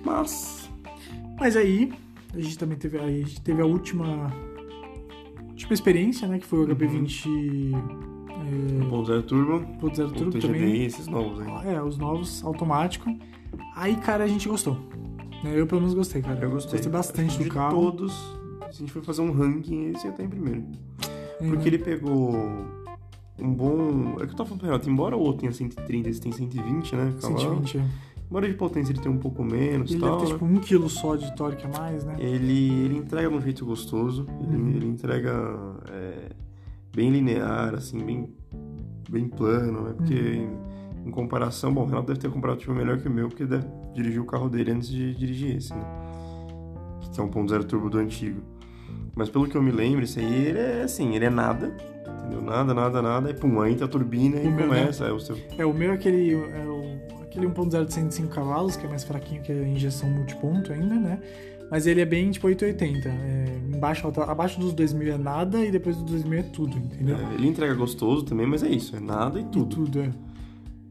Mas. 0.06 0.70
Mas 1.38 1.58
aí, 1.58 1.92
a 2.34 2.40
gente 2.40 2.58
também 2.58 2.78
teve, 2.78 2.98
aí 2.98 3.22
a 3.22 3.26
gente 3.26 3.42
teve 3.42 3.62
a 3.62 3.66
última, 3.66 4.32
última 5.58 5.74
experiência, 5.74 6.28
né? 6.28 6.38
Que 6.38 6.46
foi 6.46 6.60
o 6.60 6.68
HB20 6.68 7.74
é, 8.48 8.90
Ponto 8.90 9.08
zero 9.08 9.24
turbo, 9.24 9.60
1.0 9.82 10.08
o 10.08 10.12
Turbo 10.12 10.40
também. 10.40 10.84
esses 10.86 11.08
novos 11.08 11.42
aí. 11.42 11.74
É, 11.74 11.82
os 11.82 11.98
novos, 11.98 12.44
automático. 12.46 13.10
Aí, 13.76 13.96
cara, 13.98 14.24
a 14.24 14.28
gente 14.28 14.48
gostou. 14.48 14.78
Né, 15.44 15.60
Eu, 15.60 15.66
pelo 15.68 15.82
menos, 15.82 15.96
gostei, 15.96 16.22
cara. 16.22 16.40
Eu 16.40 16.52
gostei. 16.52 16.80
bastante 16.90 17.36
Acho 17.36 17.44
do 17.44 17.50
carro. 17.50 17.76
De 17.76 17.98
todos, 17.98 18.14
se 18.14 18.68
a 18.70 18.72
gente 18.72 18.92
for 18.92 19.04
fazer 19.04 19.22
um 19.22 19.32
ranking, 19.32 19.90
esse 19.90 20.06
ia 20.06 20.12
estar 20.12 20.24
em 20.24 20.30
primeiro. 20.30 20.64
É, 21.42 21.48
Porque 21.48 21.68
ele 21.68 21.80
pegou 21.80 22.36
um 23.40 23.54
bom. 23.54 24.16
É 24.22 24.26
que 24.26 24.32
eu 24.32 24.36
tava 24.36 24.46
falando 24.46 24.60
pro 24.60 24.68
Renato, 24.68 24.90
embora 24.90 25.18
o 25.18 25.20
outro 25.20 25.42
tenha 25.42 25.52
130, 25.52 26.10
esse 26.10 26.22
tem 26.22 26.32
120, 26.32 26.96
né? 26.96 27.14
cavalos, 27.20 27.42
120, 27.42 27.78
é. 27.78 27.86
Embora 28.30 28.48
de 28.48 28.56
potência 28.56 28.92
ele 28.92 29.00
tenha 29.00 29.14
um 29.14 29.18
pouco 29.20 29.44
menos 29.44 29.90
e 29.90 29.94
Ele 29.94 30.02
tal. 30.02 30.18
deve 30.18 30.26
ter, 30.26 30.28
né? 30.34 30.34
tipo, 30.40 30.46
um 30.46 30.60
quilo 30.60 30.90
só 30.90 31.16
de 31.16 31.34
torque 31.36 31.66
a 31.66 31.70
mais, 31.70 32.04
né? 32.04 32.16
ele, 32.20 32.70
ele 32.86 32.98
entrega 32.98 33.30
de 33.30 33.36
um 33.36 33.42
jeito 33.42 33.66
gostoso, 33.66 34.28
ele, 34.42 34.58
Uhum. 34.58 34.70
ele 34.70 34.86
entrega 34.88 35.32
é, 35.90 36.30
bem 36.94 37.10
linear, 37.10 37.74
assim, 37.76 38.04
bem, 38.04 38.30
bem 39.10 39.28
plano, 39.30 39.82
né? 39.84 39.94
Porque 39.96 40.14
Uhum. 40.14 40.58
em, 41.06 41.08
em 41.08 41.12
comparação, 41.12 41.74
bom, 41.74 41.84
o 41.84 41.86
Renato 41.86 42.08
deve 42.08 42.20
ter 42.20 42.28
um 42.28 42.32
comparativo 42.32 42.74
melhor 42.76 42.98
que 43.00 43.08
o 43.08 43.12
meu, 43.12 43.30
porque 43.30 43.46
deve 43.46 43.66
dirigir 43.94 44.20
o 44.22 44.26
carro 44.26 44.50
dele 44.50 44.72
antes 44.72 44.90
de 44.90 45.14
dirigir 45.16 45.56
esse, 45.56 45.74
né? 45.74 45.86
Que 47.14 47.22
é 47.22 47.24
um 47.24 47.30
1.0 47.30 47.64
turbo 47.64 47.90
do 47.90 47.98
antigo. 47.98 48.42
Mas 49.16 49.30
pelo 49.30 49.48
que 49.48 49.56
eu 49.56 49.64
me 49.64 49.72
lembro, 49.72 50.04
esse 50.04 50.20
aí, 50.20 50.46
ele 50.48 50.60
é 50.60 50.82
assim, 50.84 51.16
ele 51.16 51.26
é 51.26 51.30
nada, 51.30 51.76
entendeu? 52.20 52.42
Nada, 52.42 52.74
nada, 52.74 53.02
nada, 53.02 53.32
e 53.32 53.34
pum, 53.34 53.60
aí 53.62 53.72
entra 53.74 53.86
a 53.86 53.88
turbina 53.90 54.36
e 54.36 54.48
O 54.48 54.52
meu, 54.52 54.68
né? 54.68 54.80
começa, 54.82 55.06
é 55.06 55.12
o 55.14 55.20
seu... 55.20 55.38
É, 55.58 55.66
o 55.66 55.74
meu 55.74 55.92
é 55.92 55.94
aquele, 55.96 56.34
é 56.34 56.66
o, 56.68 57.17
aquele 57.38 57.48
1.0 57.48 57.86
de 57.86 57.94
105 57.94 58.34
cavalos, 58.34 58.76
que 58.76 58.86
é 58.86 58.90
mais 58.90 59.04
fraquinho 59.04 59.42
que 59.42 59.52
a 59.52 59.68
injeção 59.68 60.10
multiponto 60.10 60.74
ainda, 60.74 60.96
né? 60.96 61.20
Mas 61.70 61.86
ele 61.86 62.02
é 62.02 62.06
bem, 62.06 62.32
tipo, 62.32 62.48
880. 62.48 63.10
É, 63.10 63.60
embaixo, 63.76 64.08
abaixo 64.22 64.60
dos 64.60 64.74
2000 64.74 65.14
é 65.14 65.18
nada 65.18 65.64
e 65.64 65.70
depois 65.70 65.98
dos 65.98 66.06
2000 66.06 66.40
é 66.40 66.44
tudo, 66.44 66.78
entendeu? 66.78 67.18
é, 67.18 67.34
ele 67.36 67.48
entrega 67.48 67.74
gostoso 67.74 68.24
também, 68.24 68.48
mas 68.48 68.64
é 68.64 68.70
isso, 68.70 68.96
é 68.96 69.00
nada 69.00 69.40
e 69.40 69.44
tudo. 69.46 69.76
Tudo, 69.76 70.00
é. 70.00 70.10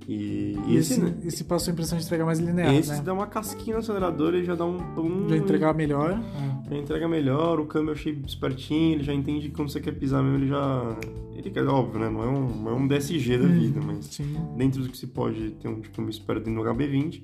E, 0.08 0.56
E 0.68 0.76
esse, 0.76 0.94
esse, 1.02 1.26
esse 1.26 1.44
passou 1.44 1.70
a 1.70 1.72
impressão 1.72 1.98
de 1.98 2.04
entregar 2.04 2.24
mais 2.24 2.38
linear, 2.38 2.72
Esse 2.74 2.90
né? 2.90 3.02
dá 3.04 3.12
uma 3.12 3.26
casquinha 3.26 3.74
no 3.74 3.80
acelerador 3.82 4.34
e 4.34 4.44
já 4.44 4.54
dá 4.54 4.64
um 4.64 4.78
pum. 4.94 5.28
Já 5.28 5.36
entregar 5.36 5.74
melhor. 5.74 6.12
é. 6.12 6.70
Já 6.70 6.76
entrega 6.76 7.08
melhor, 7.08 7.58
o 7.60 7.66
câmbio 7.66 7.90
eu 7.90 7.94
achei 7.94 8.12
espertinho, 8.26 8.94
ele 8.94 9.02
já 9.04 9.12
entende 9.12 9.48
que 9.48 9.54
quando 9.54 9.70
você 9.70 9.80
quer 9.80 9.92
pisar 9.92 10.22
mesmo, 10.22 10.38
ele 10.38 10.48
já. 10.48 10.96
Ele 11.34 11.50
quer, 11.50 11.66
óbvio, 11.66 12.00
né? 12.00 12.08
Não 12.08 12.22
é 12.22 12.28
um, 12.28 12.62
não 12.62 12.70
é 12.70 12.74
um 12.74 12.86
DSG 12.88 13.36
da 13.38 13.44
Hum, 13.46 13.52
vida, 13.60 13.80
mas 13.84 14.04
Sim. 14.06 14.36
dentro 14.56 14.82
do 14.82 14.88
que 14.88 14.96
se 14.96 15.06
pode 15.08 15.50
ter 15.52 15.68
um 15.68 15.80
câmbio 15.82 16.10
esperto 16.10 16.44
dentro 16.44 16.62
do 16.62 16.68
HB20. 16.70 17.22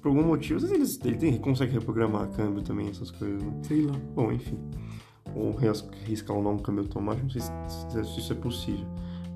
Por 0.00 0.08
algum 0.08 0.22
motivo, 0.24 0.56
às 0.62 0.70
vezes 0.70 0.98
ele, 1.02 1.10
ele 1.10 1.16
tem, 1.18 1.36
consegue 1.38 1.72
reprogramar 1.72 2.28
câmbio 2.28 2.62
também, 2.62 2.88
essas 2.88 3.10
coisas, 3.10 3.42
né? 3.42 3.52
Sei 3.62 3.82
lá. 3.82 3.92
Bom, 4.14 4.32
enfim. 4.32 4.58
Ou 5.34 5.54
ris- 5.54 5.86
riscar 6.06 6.36
ou 6.36 6.42
não 6.42 6.54
um 6.54 6.58
câmbio 6.58 6.82
automático, 6.84 7.24
não 7.24 7.30
sei 7.30 7.40
se, 7.42 7.50
se 8.14 8.20
isso 8.20 8.32
é 8.32 8.36
possível. 8.36 8.86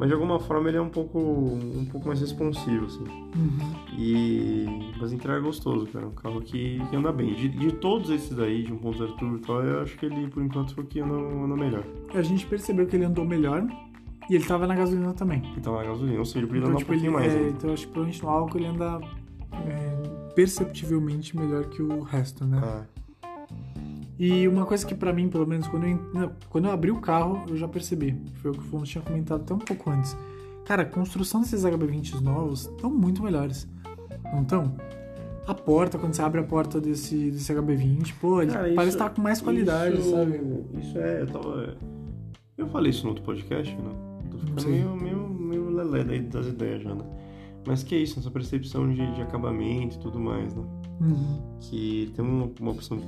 Mas 0.03 0.09
de 0.09 0.15
alguma 0.15 0.41
forma 0.41 0.69
ele 0.69 0.79
é 0.79 0.81
um 0.81 0.89
pouco, 0.89 1.17
um 1.21 1.85
pouco 1.85 2.09
mais 2.09 2.21
responsivo, 2.21 2.87
assim. 2.87 3.05
Uhum. 3.37 3.59
E. 3.97 4.93
Mas 5.01 5.13
entrega 5.13 5.39
gostoso, 5.39 5.87
cara. 5.87 6.09
Um 6.09 6.11
carro 6.11 6.41
que, 6.41 6.83
que 6.91 6.97
anda 6.97 7.13
bem. 7.13 7.33
De, 7.37 7.49
de 7.49 7.71
todos 7.75 8.11
esses 8.11 8.37
daí, 8.37 8.65
de 8.65 8.73
1.0 8.73 9.17
turbo 9.17 9.37
e 9.37 9.39
tal, 9.39 9.63
eu 9.63 9.81
acho 9.81 9.97
que 9.97 10.07
ele, 10.07 10.27
por 10.27 10.43
enquanto, 10.43 10.75
foi 10.75 10.83
o 10.83 10.87
que 10.89 10.99
anda, 10.99 11.15
anda 11.15 11.55
melhor. 11.55 11.85
A 12.13 12.21
gente 12.21 12.45
percebeu 12.47 12.85
que 12.85 12.97
ele 12.97 13.05
andou 13.05 13.25
melhor 13.25 13.65
e 14.29 14.35
ele 14.35 14.45
tava 14.45 14.67
na 14.67 14.75
gasolina 14.75 15.15
também. 15.15 15.41
Ele 15.53 15.61
tava 15.61 15.77
na 15.77 15.85
gasolina, 15.85 16.19
ou 16.19 16.25
seja, 16.25 16.39
ele 16.41 16.47
podia 16.49 16.63
Então, 16.63 16.71
andar 16.71 16.79
tipo, 16.81 16.91
um 16.91 16.95
ele, 16.97 17.03
pouquinho 17.03 17.13
mais. 17.13 17.33
é, 17.33 17.41
né? 17.41 17.49
então 17.57 17.73
acho 17.73 17.87
que 17.87 17.93
provavelmente 17.93 18.23
no 18.25 18.29
álcool 18.29 18.59
ele 18.59 18.67
anda 18.67 19.01
é, 19.53 20.33
perceptivelmente 20.35 21.37
melhor 21.37 21.67
que 21.67 21.81
o 21.81 22.03
resto, 22.03 22.45
né? 22.45 22.61
Ah, 22.61 22.85
E 24.19 24.47
uma 24.47 24.67
coisa 24.67 24.87
que 24.87 24.95
pra 24.95 25.13
mim, 25.13 25.29
pelo 25.29 25.47
menos, 25.47 25.67
quando 25.67 25.87
eu, 25.87 26.33
quando 26.49 26.67
eu 26.67 26.71
abri 26.71 26.91
o 26.91 27.01
carro, 27.01 27.45
eu 27.49 27.57
já 27.57 27.67
percebi. 27.67 28.17
Foi 28.35 28.51
o 28.51 28.55
que 28.55 28.61
o 28.61 28.63
Fomos 28.63 28.89
tinha 28.89 29.03
comentado 29.03 29.43
até 29.43 29.55
um 29.55 29.59
pouco 29.59 29.91
antes. 29.91 30.17
Cara, 30.65 30.83
a 30.83 30.87
construção 30.87 31.41
desses 31.41 31.65
HB20 31.65 32.21
novos 32.21 32.67
estão 32.67 32.91
muito 32.91 33.23
melhores. 33.23 33.69
Não 34.33 34.43
estão? 34.43 34.75
A 35.47 35.55
porta, 35.55 35.99
quando 35.99 36.15
você 36.15 36.23
abre 36.23 36.41
a 36.41 36.45
porta 36.45 36.81
desse, 36.81 37.31
desse 37.31 37.53
HB20, 37.53 38.15
pô, 38.21 38.41
ele 38.41 38.53
Cara, 38.53 38.73
parece 38.75 38.95
estar 38.95 39.11
com 39.11 39.21
mais 39.21 39.41
qualidade, 39.41 39.99
isso, 39.99 40.11
sabe? 40.11 40.41
Isso 40.81 40.99
é, 40.99 41.23
eu 41.23 41.27
tava. 41.27 41.77
Eu 42.57 42.69
falei 42.69 42.91
isso 42.91 43.03
no 43.03 43.11
outro 43.11 43.25
podcast, 43.25 43.75
né? 43.75 43.91
Tô 44.31 44.39
ficando 44.39 44.69
meio, 44.69 44.97
meio, 44.97 45.29
meio 45.29 45.71
lelé 45.71 46.05
daí 46.05 46.21
das 46.21 46.47
ideias 46.47 46.83
já, 46.83 46.95
né? 46.95 47.05
Mas 47.67 47.83
que 47.83 47.95
é 47.95 47.99
isso, 47.99 48.19
essa 48.19 48.31
percepção 48.31 48.89
de, 48.89 49.15
de 49.15 49.23
acabamento 49.23 49.97
e 49.97 49.99
tudo 49.99 50.19
mais, 50.21 50.55
né? 50.55 50.63
Uhum. 51.01 51.59
Que 51.61 52.13
tem 52.15 52.25
uma, 52.25 52.51
uma 52.61 52.71
opção. 52.71 53.01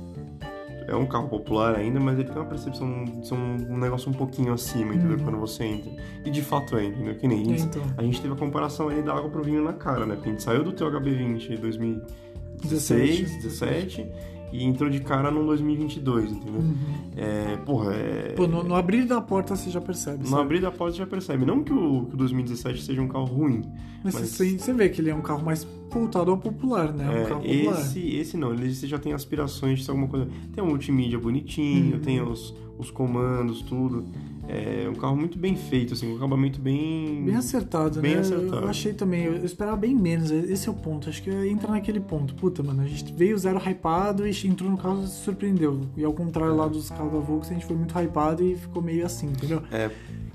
É 0.87 0.95
um 0.95 1.05
carro 1.05 1.27
popular 1.27 1.75
ainda, 1.75 1.99
mas 1.99 2.19
ele 2.19 2.27
tem 2.27 2.37
uma 2.37 2.45
percepção 2.45 3.05
de 3.05 3.27
ser 3.27 3.33
um, 3.33 3.77
negócio 3.77 4.09
um 4.09 4.13
pouquinho 4.13 4.53
acima, 4.53 4.93
entendeu? 4.93 5.17
Uhum. 5.17 5.23
Quando 5.23 5.37
você 5.39 5.63
entra. 5.63 5.91
E 6.23 6.29
de 6.29 6.41
fato 6.41 6.77
é, 6.77 6.85
entendeu? 6.85 7.15
Que 7.15 7.27
nem 7.27 7.41
a 7.41 7.43
gente, 7.43 7.63
Então, 7.63 7.81
a 7.97 8.03
gente 8.03 8.21
teve 8.21 8.33
a 8.33 8.37
comparação 8.37 8.89
aí 8.89 9.01
da 9.01 9.13
água 9.13 9.29
pro 9.29 9.43
vinho 9.43 9.63
na 9.63 9.73
cara, 9.73 10.05
né? 10.05 10.15
Porque 10.15 10.29
a 10.29 10.31
gente 10.31 10.43
saiu 10.43 10.63
do 10.63 10.71
teu 10.71 10.91
HB20 10.91 11.51
em 11.51 11.57
2016, 11.57 13.37
17. 13.37 14.03
17 14.03 14.34
e 14.59 14.63
entrou 14.63 14.89
de 14.89 14.99
cara 15.01 15.29
no 15.31 15.45
2022, 15.45 16.31
entendeu? 16.31 16.61
uhum. 16.61 16.75
É, 17.17 17.57
porra, 17.65 17.93
é. 17.93 18.33
Pô, 18.35 18.45
no, 18.47 18.63
no 18.63 18.75
abrir 18.75 19.05
da 19.05 19.21
porta 19.21 19.55
você 19.55 19.69
já 19.69 19.79
percebe. 19.79 20.23
No 20.23 20.29
sabe? 20.29 20.41
abrir 20.41 20.61
da 20.61 20.71
porta 20.71 20.93
você 20.93 20.99
já 20.99 21.07
percebe. 21.07 21.45
Não 21.45 21.63
que 21.63 21.71
o, 21.71 22.05
que 22.05 22.13
o 22.13 22.17
2017 22.17 22.81
seja 22.81 23.01
um 23.01 23.07
carro 23.07 23.25
ruim. 23.25 23.61
Mas, 24.03 24.13
mas- 24.13 24.29
Você, 24.31 24.57
você 24.57 24.73
vê 24.73 24.89
que 24.89 25.01
ele 25.01 25.09
é 25.09 25.15
um 25.15 25.21
carro 25.21 25.43
mais 25.43 25.65
voltado 25.89 26.29
ao 26.31 26.37
popular, 26.37 26.91
né? 26.93 27.07
um 27.07 27.11
É, 27.11 27.25
carro 27.25 27.41
popular. 27.41 27.79
esse, 27.81 27.99
esse 28.17 28.35
não, 28.37 28.53
ele 28.53 28.73
você 28.73 28.85
já 28.87 28.97
tem 28.99 29.13
aspirações 29.13 29.79
de 29.79 29.85
ser 29.85 29.91
alguma 29.91 30.07
coisa. 30.09 30.27
Tem 30.53 30.63
um 30.63 30.67
multimídia 30.67 31.17
bonitinho, 31.17 31.95
Uhum. 31.95 32.01
tem 32.01 32.21
os, 32.21 32.53
os 32.77 32.91
comandos, 32.91 33.61
tudo. 33.61 34.05
É 34.47 34.87
um 34.89 34.93
carro 34.93 35.15
muito 35.15 35.37
bem 35.37 35.55
feito, 35.55 35.93
assim, 35.93 36.11
um 36.11 36.17
acabamento 36.17 36.59
bem. 36.59 37.23
Bem 37.25 37.35
acertado, 37.35 37.99
Bem 37.99 38.15
né? 38.15 38.21
acertado. 38.21 38.63
Eu 38.63 38.69
achei 38.69 38.93
também, 38.93 39.25
eu 39.25 39.43
esperava 39.43 39.75
bem 39.75 39.95
menos. 39.95 40.29
Esse 40.31 40.67
é 40.67 40.71
o 40.71 40.75
ponto. 40.75 41.09
Acho 41.09 41.23
que 41.23 41.29
entra 41.29 41.71
naquele 41.71 41.99
ponto. 41.99 42.35
Puta, 42.35 42.61
mano, 42.61 42.83
a 42.83 42.87
gente 42.87 43.11
veio 43.13 43.37
zero 43.37 43.59
hypado 43.59 44.27
e 44.27 44.47
entrou 44.47 44.69
no 44.69 44.77
carro 44.77 45.03
e 45.03 45.07
se 45.07 45.23
surpreendeu. 45.23 45.81
E 45.97 46.03
ao 46.03 46.13
contrário 46.13 46.55
lá 46.55 46.67
dos 46.67 46.89
carros 46.89 47.11
da 47.11 47.19
Volkswagen, 47.19 47.57
a 47.57 47.59
gente 47.59 47.65
foi 47.67 47.75
muito 47.75 47.97
hypado 47.97 48.43
e 48.43 48.55
ficou 48.55 48.81
meio 48.81 49.05
assim, 49.05 49.27
entendeu? 49.27 49.61
É, 49.71 49.89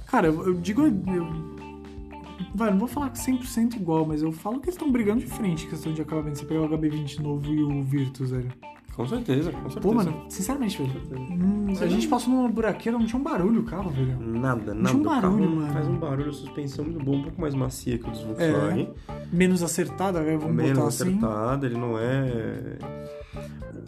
Cara, 0.06 0.26
eu, 0.26 0.48
eu 0.48 0.54
digo. 0.54 0.82
Eu, 0.82 1.26
vai, 2.52 2.70
não 2.70 2.78
vou 2.78 2.88
falar 2.88 3.10
que 3.10 3.18
100% 3.18 3.76
igual, 3.76 4.04
mas 4.04 4.22
eu 4.22 4.32
falo 4.32 4.58
que 4.58 4.66
eles 4.66 4.74
estão 4.74 4.90
brigando 4.90 5.20
de 5.20 5.26
frente 5.26 5.66
questão 5.68 5.92
de 5.92 6.02
acabamento. 6.02 6.38
Você 6.38 6.44
pegar 6.44 6.62
o 6.62 6.68
HB20 6.68 7.20
novo 7.20 7.54
e 7.54 7.62
o 7.62 7.82
Virtus, 7.82 8.30
velho. 8.30 8.52
Com 8.94 9.06
certeza, 9.06 9.50
com 9.52 9.58
certeza. 9.70 9.80
Pô, 9.80 9.94
mano, 9.94 10.24
sinceramente, 10.28 10.76
velho. 10.78 10.92
certeza. 10.92 11.20
hum, 11.20 11.66
a 11.80 11.86
gente 11.86 12.06
passou 12.08 12.32
numa 12.34 12.48
buraqueira, 12.48 12.98
não 12.98 13.06
tinha 13.06 13.18
um 13.18 13.22
barulho 13.22 13.60
o 13.60 13.64
carro, 13.64 13.90
velho. 13.90 14.18
Nada, 14.20 14.74
Não 14.74 14.82
nada. 14.82 14.88
tinha 14.90 14.98
um 14.98 15.00
O 15.00 15.04
carro 15.04 15.20
barulho, 15.22 15.50
mano. 15.56 15.72
Faz 15.72 15.88
um 15.88 15.96
barulho, 15.98 16.30
a 16.30 16.32
suspensão 16.32 16.84
muito 16.84 17.02
boa, 17.04 17.16
um 17.18 17.22
pouco 17.22 17.40
mais 17.40 17.54
macia 17.54 17.96
que 17.98 18.08
o 18.08 18.10
dos 18.10 18.20
Volkswagen. 18.22 18.90
Menos 19.32 19.62
acertada, 19.62 20.22
velho, 20.22 20.38
vamos 20.40 20.56
menos 20.56 20.72
botar 20.72 20.88
assim. 20.88 21.02
acertada, 21.16 21.66
ele 21.66 21.78
não 21.78 21.98
é. 21.98 22.78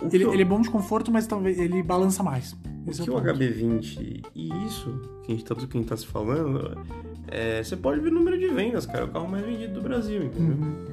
O 0.03 0.07
Ele, 0.15 0.25
eu- 0.25 0.33
ele 0.33 0.43
é 0.43 0.45
bom 0.45 0.61
de 0.61 0.71
conforto, 0.71 1.11
mas 1.12 1.27
talvez 1.27 1.59
ele 1.59 1.83
balança 1.83 2.23
mais. 2.23 2.57
Esse 2.87 3.03
que 3.03 3.09
é 3.11 3.12
o 3.12 3.17
o 3.17 3.21
ponto. 3.23 3.33
HB20 3.35 4.23
e 4.35 4.49
isso, 4.67 5.01
que 5.25 5.33
a 5.33 5.35
gente 5.37 5.45
tá, 5.45 5.55
que 5.55 5.62
a 5.62 5.81
gente 5.81 5.88
tá 5.88 5.97
se 5.97 6.07
falando, 6.07 6.77
é, 7.29 7.62
você 7.62 7.77
pode 7.77 8.01
ver 8.01 8.09
o 8.11 8.15
número 8.15 8.37
de 8.38 8.49
vendas, 8.49 8.87
cara. 8.87 9.01
É 9.01 9.05
o 9.05 9.09
carro 9.09 9.29
mais 9.29 9.45
vendido 9.45 9.75
do 9.75 9.81
Brasil, 9.83 10.25
entendeu? 10.25 10.57
Uhum. 10.57 10.85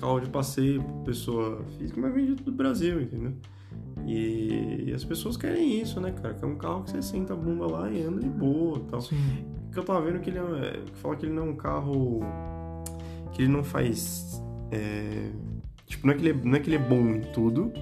Carro 0.00 0.20
de 0.20 0.30
passeio, 0.30 0.82
pessoa 1.04 1.62
física 1.78 2.00
mais 2.00 2.14
vendido 2.14 2.42
do 2.42 2.52
Brasil, 2.52 3.00
entendeu? 3.00 3.34
E, 4.06 4.84
e 4.86 4.92
as 4.94 5.04
pessoas 5.04 5.36
querem 5.36 5.80
isso, 5.80 6.00
né, 6.00 6.10
cara? 6.10 6.34
Que 6.34 6.44
é 6.44 6.48
um 6.48 6.56
carro 6.56 6.84
que 6.84 6.90
você 6.90 7.02
senta 7.02 7.34
a 7.34 7.36
bunda 7.36 7.66
lá 7.66 7.90
e 7.90 8.02
anda 8.02 8.20
de 8.20 8.28
boa 8.28 8.78
e 8.78 8.90
tal. 8.90 9.00
Sim. 9.00 9.44
Porque 9.66 9.78
eu 9.78 9.84
tava 9.84 10.00
vendo 10.00 10.20
que 10.20 10.30
ele 10.30 10.38
é, 10.38 10.82
que 10.84 10.96
fala 10.96 11.16
que 11.16 11.26
ele 11.26 11.34
não 11.34 11.46
é 11.46 11.50
um 11.50 11.56
carro 11.56 12.20
que 13.32 13.42
ele 13.42 13.52
não 13.52 13.62
faz 13.62 14.42
é, 14.70 15.30
tipo 15.86 16.06
não 16.06 16.14
é 16.14 16.16
que 16.16 16.22
ele 16.26 16.30
é, 16.30 16.44
não 16.44 16.56
é 16.56 16.60
que 16.60 16.68
ele 16.68 16.76
é 16.76 16.78
bom 16.78 17.00
em 17.10 17.20
tudo 17.32 17.72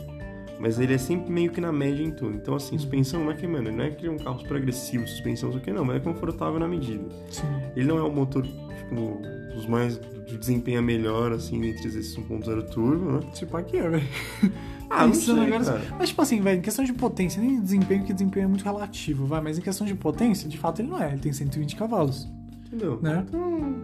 mas 0.60 0.80
ele 0.80 0.94
é 0.94 0.98
sempre 0.98 1.30
meio 1.30 1.50
que 1.50 1.60
na 1.60 1.72
média 1.72 2.02
em 2.02 2.10
tudo 2.10 2.36
então 2.36 2.54
assim 2.54 2.76
suspensão 2.76 3.24
não 3.24 3.30
é 3.30 3.34
que 3.34 3.46
mano 3.46 3.70
não 3.70 3.84
é 3.84 3.90
que 3.90 4.00
ele 4.00 4.08
é 4.08 4.10
um 4.10 4.18
carro 4.18 4.38
super 4.40 4.56
agressivo 4.56 5.06
suspensão 5.06 5.50
isso 5.50 5.58
aqui 5.58 5.72
não 5.72 5.84
mas 5.84 5.96
é 5.96 6.00
confortável 6.00 6.58
na 6.58 6.68
medida 6.68 7.04
Sim. 7.30 7.46
ele 7.76 7.86
não 7.86 7.98
é 7.98 8.02
um 8.02 8.12
motor 8.12 8.46
tipo 8.88 9.20
dos 9.54 9.66
mais 9.66 10.00
de 10.26 10.36
desempenho 10.36 10.82
melhor 10.82 11.32
assim 11.32 11.64
entre 11.64 11.88
esses 11.88 12.16
1.0 12.16 12.68
turbo 12.70 13.12
né 13.12 13.20
Tipo, 13.32 13.56
aqui 13.56 13.76
é, 13.76 13.88
velho. 13.88 14.08
ah 14.90 15.06
não 15.06 15.14
sei 15.14 15.34
agora, 15.38 15.64
cara 15.64 15.82
Mas, 15.98 16.08
tipo 16.08 16.22
assim, 16.22 16.40
velho, 16.40 16.58
em 16.58 16.62
questão 16.62 16.84
de 16.84 16.92
potência, 16.92 17.40
nem 17.40 17.60
desempenho, 17.60 18.04
que 18.04 18.12
desempenho 18.12 18.44
é 18.44 18.48
muito 18.48 18.64
relativo, 18.64 19.26
vai. 19.26 19.40
Mas 19.40 19.58
em 19.58 19.62
questão 19.62 19.86
de 19.86 19.94
potência, 19.94 20.48
de 20.48 20.58
fato, 20.58 20.80
ele 20.80 20.88
não 20.88 21.02
é. 21.02 21.12
Ele 21.12 21.18
tem 21.18 21.32
120 21.32 21.76
cavalos, 21.76 22.28
entendeu 22.66 22.98
né? 23.02 23.24
então 23.26 23.82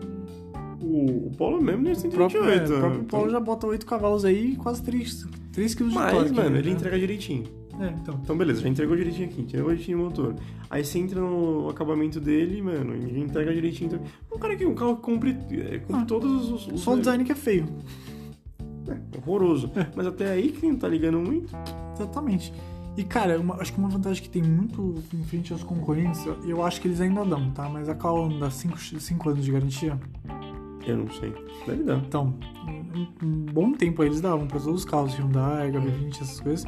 o, 0.81 1.29
o 1.29 1.31
Polo 1.37 1.61
mesmo 1.63 1.85
tem 1.85 2.11
O 2.11 2.13
próprio, 2.13 2.45
128 2.45 2.73
é, 2.73 2.77
o 2.77 2.81
próprio 2.81 3.01
né? 3.01 3.07
Polo 3.09 3.31
já 3.31 3.41
bota 3.41 3.67
8 3.67 3.87
cavalos 3.87 4.25
aí 4.25 4.53
e 4.53 4.57
quase 4.57 4.83
3, 4.83 5.27
3 5.53 5.75
kg 5.75 5.89
de 5.89 5.95
mas 5.95 6.13
torque. 6.13 6.33
mano 6.33 6.51
né? 6.51 6.59
ele 6.59 6.71
entrega 6.71 6.99
direitinho 6.99 7.64
É, 7.81 7.89
então. 7.89 8.19
Então, 8.23 8.37
beleza, 8.37 8.61
já 8.63 8.69
entregou 8.69 8.97
direitinho 8.97 9.29
aqui, 9.29 9.41
entregou 9.43 9.71
direitinho 9.71 10.01
o 10.01 10.05
motor. 10.05 10.35
Aí 10.71 10.85
você 10.85 10.99
entra 10.99 11.21
no 11.21 11.69
acabamento 11.69 12.21
dele, 12.21 12.63
mano, 12.63 12.95
e 12.97 13.19
entrega 13.21 13.53
direitinho. 13.53 13.91
também. 13.91 14.07
Um 14.33 14.39
cara 14.39 14.55
que 14.57 14.65
um 14.67 14.75
carro 14.75 14.97
que 14.97 15.03
cumpre, 15.03 15.31
é, 15.53 15.81
Ah, 15.93 16.05
todos 16.07 16.51
os. 16.51 16.67
os 16.69 16.81
Só 16.81 16.95
o 16.95 16.99
design 16.99 17.25
que 17.25 17.33
é 17.33 17.35
feio. 17.35 17.67
é, 18.89 19.19
horroroso. 19.19 19.71
Mas 19.97 20.07
até 20.07 20.31
aí 20.31 20.53
que 20.53 20.67
não 20.67 20.77
tá 20.77 20.89
ligando 20.89 21.19
muito. 21.19 21.55
Exatamente. 21.95 22.53
E, 22.97 23.03
cara, 23.03 23.41
uma- 23.41 23.57
acho 23.61 23.73
que 23.73 23.79
uma 23.81 23.89
vantagem 23.89 24.23
que 24.23 24.29
tem 24.29 24.43
muito 24.43 24.95
em 25.13 25.25
frente 25.25 25.53
aos 25.53 25.65
concorrentes, 25.65 26.25
eu 26.47 26.63
acho 26.65 26.81
que 26.81 26.87
eles 26.87 27.01
ainda 27.01 27.25
dão, 27.25 27.51
tá? 27.51 27.69
Mas 27.69 27.89
a 27.89 27.95
Cal 27.95 28.29
dá 28.39 28.51
5 28.51 29.29
anos 29.31 29.45
de 29.45 29.51
garantia. 29.51 29.99
Eu 30.87 30.99
não 30.99 31.11
sei. 31.11 31.33
Deve 31.67 31.83
dar. 31.83 31.97
Então, 31.97 32.35
um, 32.69 33.27
um 33.27 33.47
bom 33.53 33.73
tempo 33.73 34.01
aí 34.03 34.09
eles 34.09 34.21
davam 34.21 34.47
pra 34.47 34.61
todos 34.61 34.81
os 34.81 34.85
carros, 34.85 35.15
Hyundai, 35.19 35.73
HB20, 35.73 36.21
essas 36.23 36.39
coisas. 36.41 36.65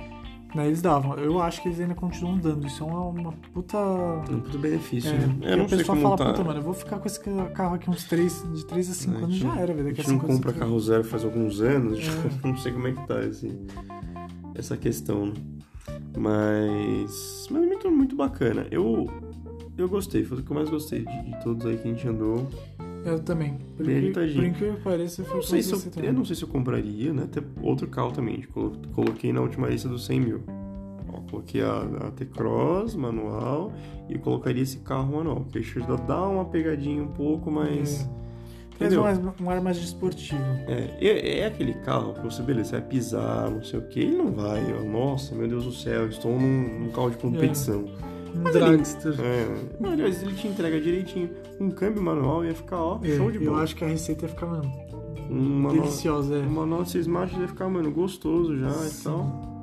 Né, 0.56 0.66
eles 0.68 0.80
davam. 0.80 1.14
Eu 1.18 1.40
acho 1.42 1.60
que 1.60 1.68
eles 1.68 1.78
ainda 1.80 1.94
continuam 1.94 2.38
dando. 2.38 2.66
Isso 2.66 2.82
é 2.82 2.86
uma, 2.86 3.00
uma 3.04 3.32
puta. 3.52 3.76
Um 3.78 4.40
puto 4.40 4.58
benefício, 4.58 5.10
É, 5.10 5.18
né? 5.18 5.36
Eu 5.52 5.56
não 5.58 5.64
a 5.66 5.68
sei 5.68 5.78
pessoa 5.78 5.96
como 5.98 6.02
fala, 6.02 6.16
tá. 6.16 6.24
puta, 6.32 6.44
mano, 6.44 6.60
eu 6.60 6.64
vou 6.64 6.72
ficar 6.74 6.98
com 6.98 7.06
esse 7.06 7.20
carro 7.54 7.74
aqui 7.74 7.90
uns 7.90 8.04
3, 8.04 8.44
de 8.54 8.64
3 8.66 8.90
a 8.90 8.94
5 8.94 9.14
É, 9.14 9.18
anos 9.18 9.34
gente 9.34 9.42
já 9.42 9.56
era, 9.60 9.74
velho. 9.74 9.86
A 9.88 9.92
gente 9.92 9.98
não 9.98 10.14
5 10.14 10.24
anos. 10.24 10.36
compra 10.36 10.52
carro 10.54 10.80
zero 10.80 11.04
faz 11.04 11.24
alguns 11.24 11.60
anos, 11.60 11.98
É. 12.00 12.30
não 12.48 12.56
sei 12.56 12.72
como 12.72 12.88
é 12.88 12.92
que 12.92 13.06
tá 13.06 13.22
esse, 13.22 13.52
essa 14.54 14.76
questão, 14.76 15.26
né? 15.26 15.34
Mas. 16.16 17.46
Mas 17.50 17.62
é 17.62 17.66
muito, 17.66 17.90
muito 17.90 18.16
bacana. 18.16 18.66
Eu. 18.70 19.06
Eu 19.76 19.88
gostei, 19.90 20.24
foi 20.24 20.38
o 20.38 20.42
que 20.42 20.50
eu 20.50 20.54
mais 20.56 20.70
gostei 20.70 21.04
de, 21.04 21.22
de 21.30 21.44
todos 21.44 21.66
aí 21.66 21.76
que 21.76 21.86
a 21.86 21.92
gente 21.92 22.08
andou. 22.08 22.48
Eu 23.06 23.20
também. 23.20 23.54
Por 23.76 23.84
por 23.84 23.90
incrível 24.44 24.74
que 24.76 24.80
pareça, 24.82 25.24
foi 25.24 25.36
Não 25.36 25.42
sei 25.42 25.62
se 25.62 25.72
eu, 25.72 25.78
gostei 25.80 26.08
eu 26.08 26.12
não 26.12 26.24
sei 26.24 26.36
se 26.36 26.42
eu 26.42 26.48
compraria, 26.48 27.12
né? 27.12 27.22
Até 27.24 27.40
outro 27.62 27.86
carro 27.88 28.12
também. 28.12 28.42
colo- 28.52 28.76
Coloquei 28.94 29.32
na 29.32 29.40
última 29.40 29.68
lista 29.68 29.88
dos 29.88 30.06
100 30.06 30.20
mil. 30.20 30.42
Ó, 31.12 31.20
coloquei 31.30 31.62
a, 31.62 31.82
a 32.08 32.10
T-Cross 32.10 32.96
manual 32.96 33.72
e 34.08 34.14
eu 34.14 34.18
colocaria 34.20 34.62
esse 34.62 34.78
carro 34.78 35.16
manual. 35.16 35.44
Que 35.52 35.62
já 35.62 35.94
dá 35.96 36.22
uma 36.28 36.44
pegadinha 36.46 37.02
um 37.02 37.08
pouco, 37.08 37.50
mas. 37.50 38.08
Traz 38.78 38.92
Entendeu? 38.92 39.32
um, 39.40 39.44
um 39.44 39.50
ar 39.50 39.60
mais 39.62 39.78
desportivo. 39.78 40.38
É, 40.66 40.98
é, 41.00 41.38
é 41.38 41.46
aquele 41.46 41.72
carro 41.74 42.12
que 42.12 42.20
você, 42.20 42.42
beleza, 42.42 42.70
você 42.70 42.78
vai 42.80 42.88
pisar, 42.88 43.50
não 43.50 43.62
sei 43.62 43.78
o 43.78 43.82
que, 43.88 44.00
ele 44.00 44.16
não 44.16 44.30
vai. 44.32 44.60
ó, 44.78 44.84
Nossa, 44.84 45.34
meu 45.34 45.48
Deus 45.48 45.64
do 45.64 45.72
céu, 45.72 46.06
estou 46.08 46.32
num, 46.38 46.80
num 46.80 46.90
carro 46.90 47.08
de 47.10 47.16
competição. 47.16 47.86
Um 48.36 48.42
Mas 48.42 48.54
ele- 48.56 48.64
dragster. 48.66 49.14
É. 49.20 49.46
Mas, 49.80 49.92
aliás, 49.92 50.22
ele 50.22 50.34
te 50.34 50.48
entrega 50.48 50.80
direitinho. 50.80 51.30
Um 51.60 51.70
câmbio 51.70 52.02
manual 52.02 52.44
ia 52.44 52.54
ficar, 52.54 52.76
ó, 52.80 53.00
É, 53.02 53.16
show 53.16 53.30
de 53.30 53.38
eu 53.42 53.50
bola. 53.50 53.62
acho 53.62 53.74
que 53.74 53.84
a 53.84 53.88
receita 53.88 54.24
ia 54.24 54.28
ficar, 54.28 54.46
mano, 54.46 54.70
Um 55.30 55.60
manual, 55.62 55.82
deliciosa, 55.84 56.36
é. 56.36 56.42
um 56.42 56.50
manual 56.50 56.82
de 56.84 56.90
seis 56.90 57.06
marchas 57.06 57.38
ia 57.40 57.48
ficar, 57.48 57.68
mano, 57.68 57.90
gostoso 57.90 58.56
já 58.58 58.68
e 58.68 58.72
Sim. 58.90 59.04
tal. 59.04 59.56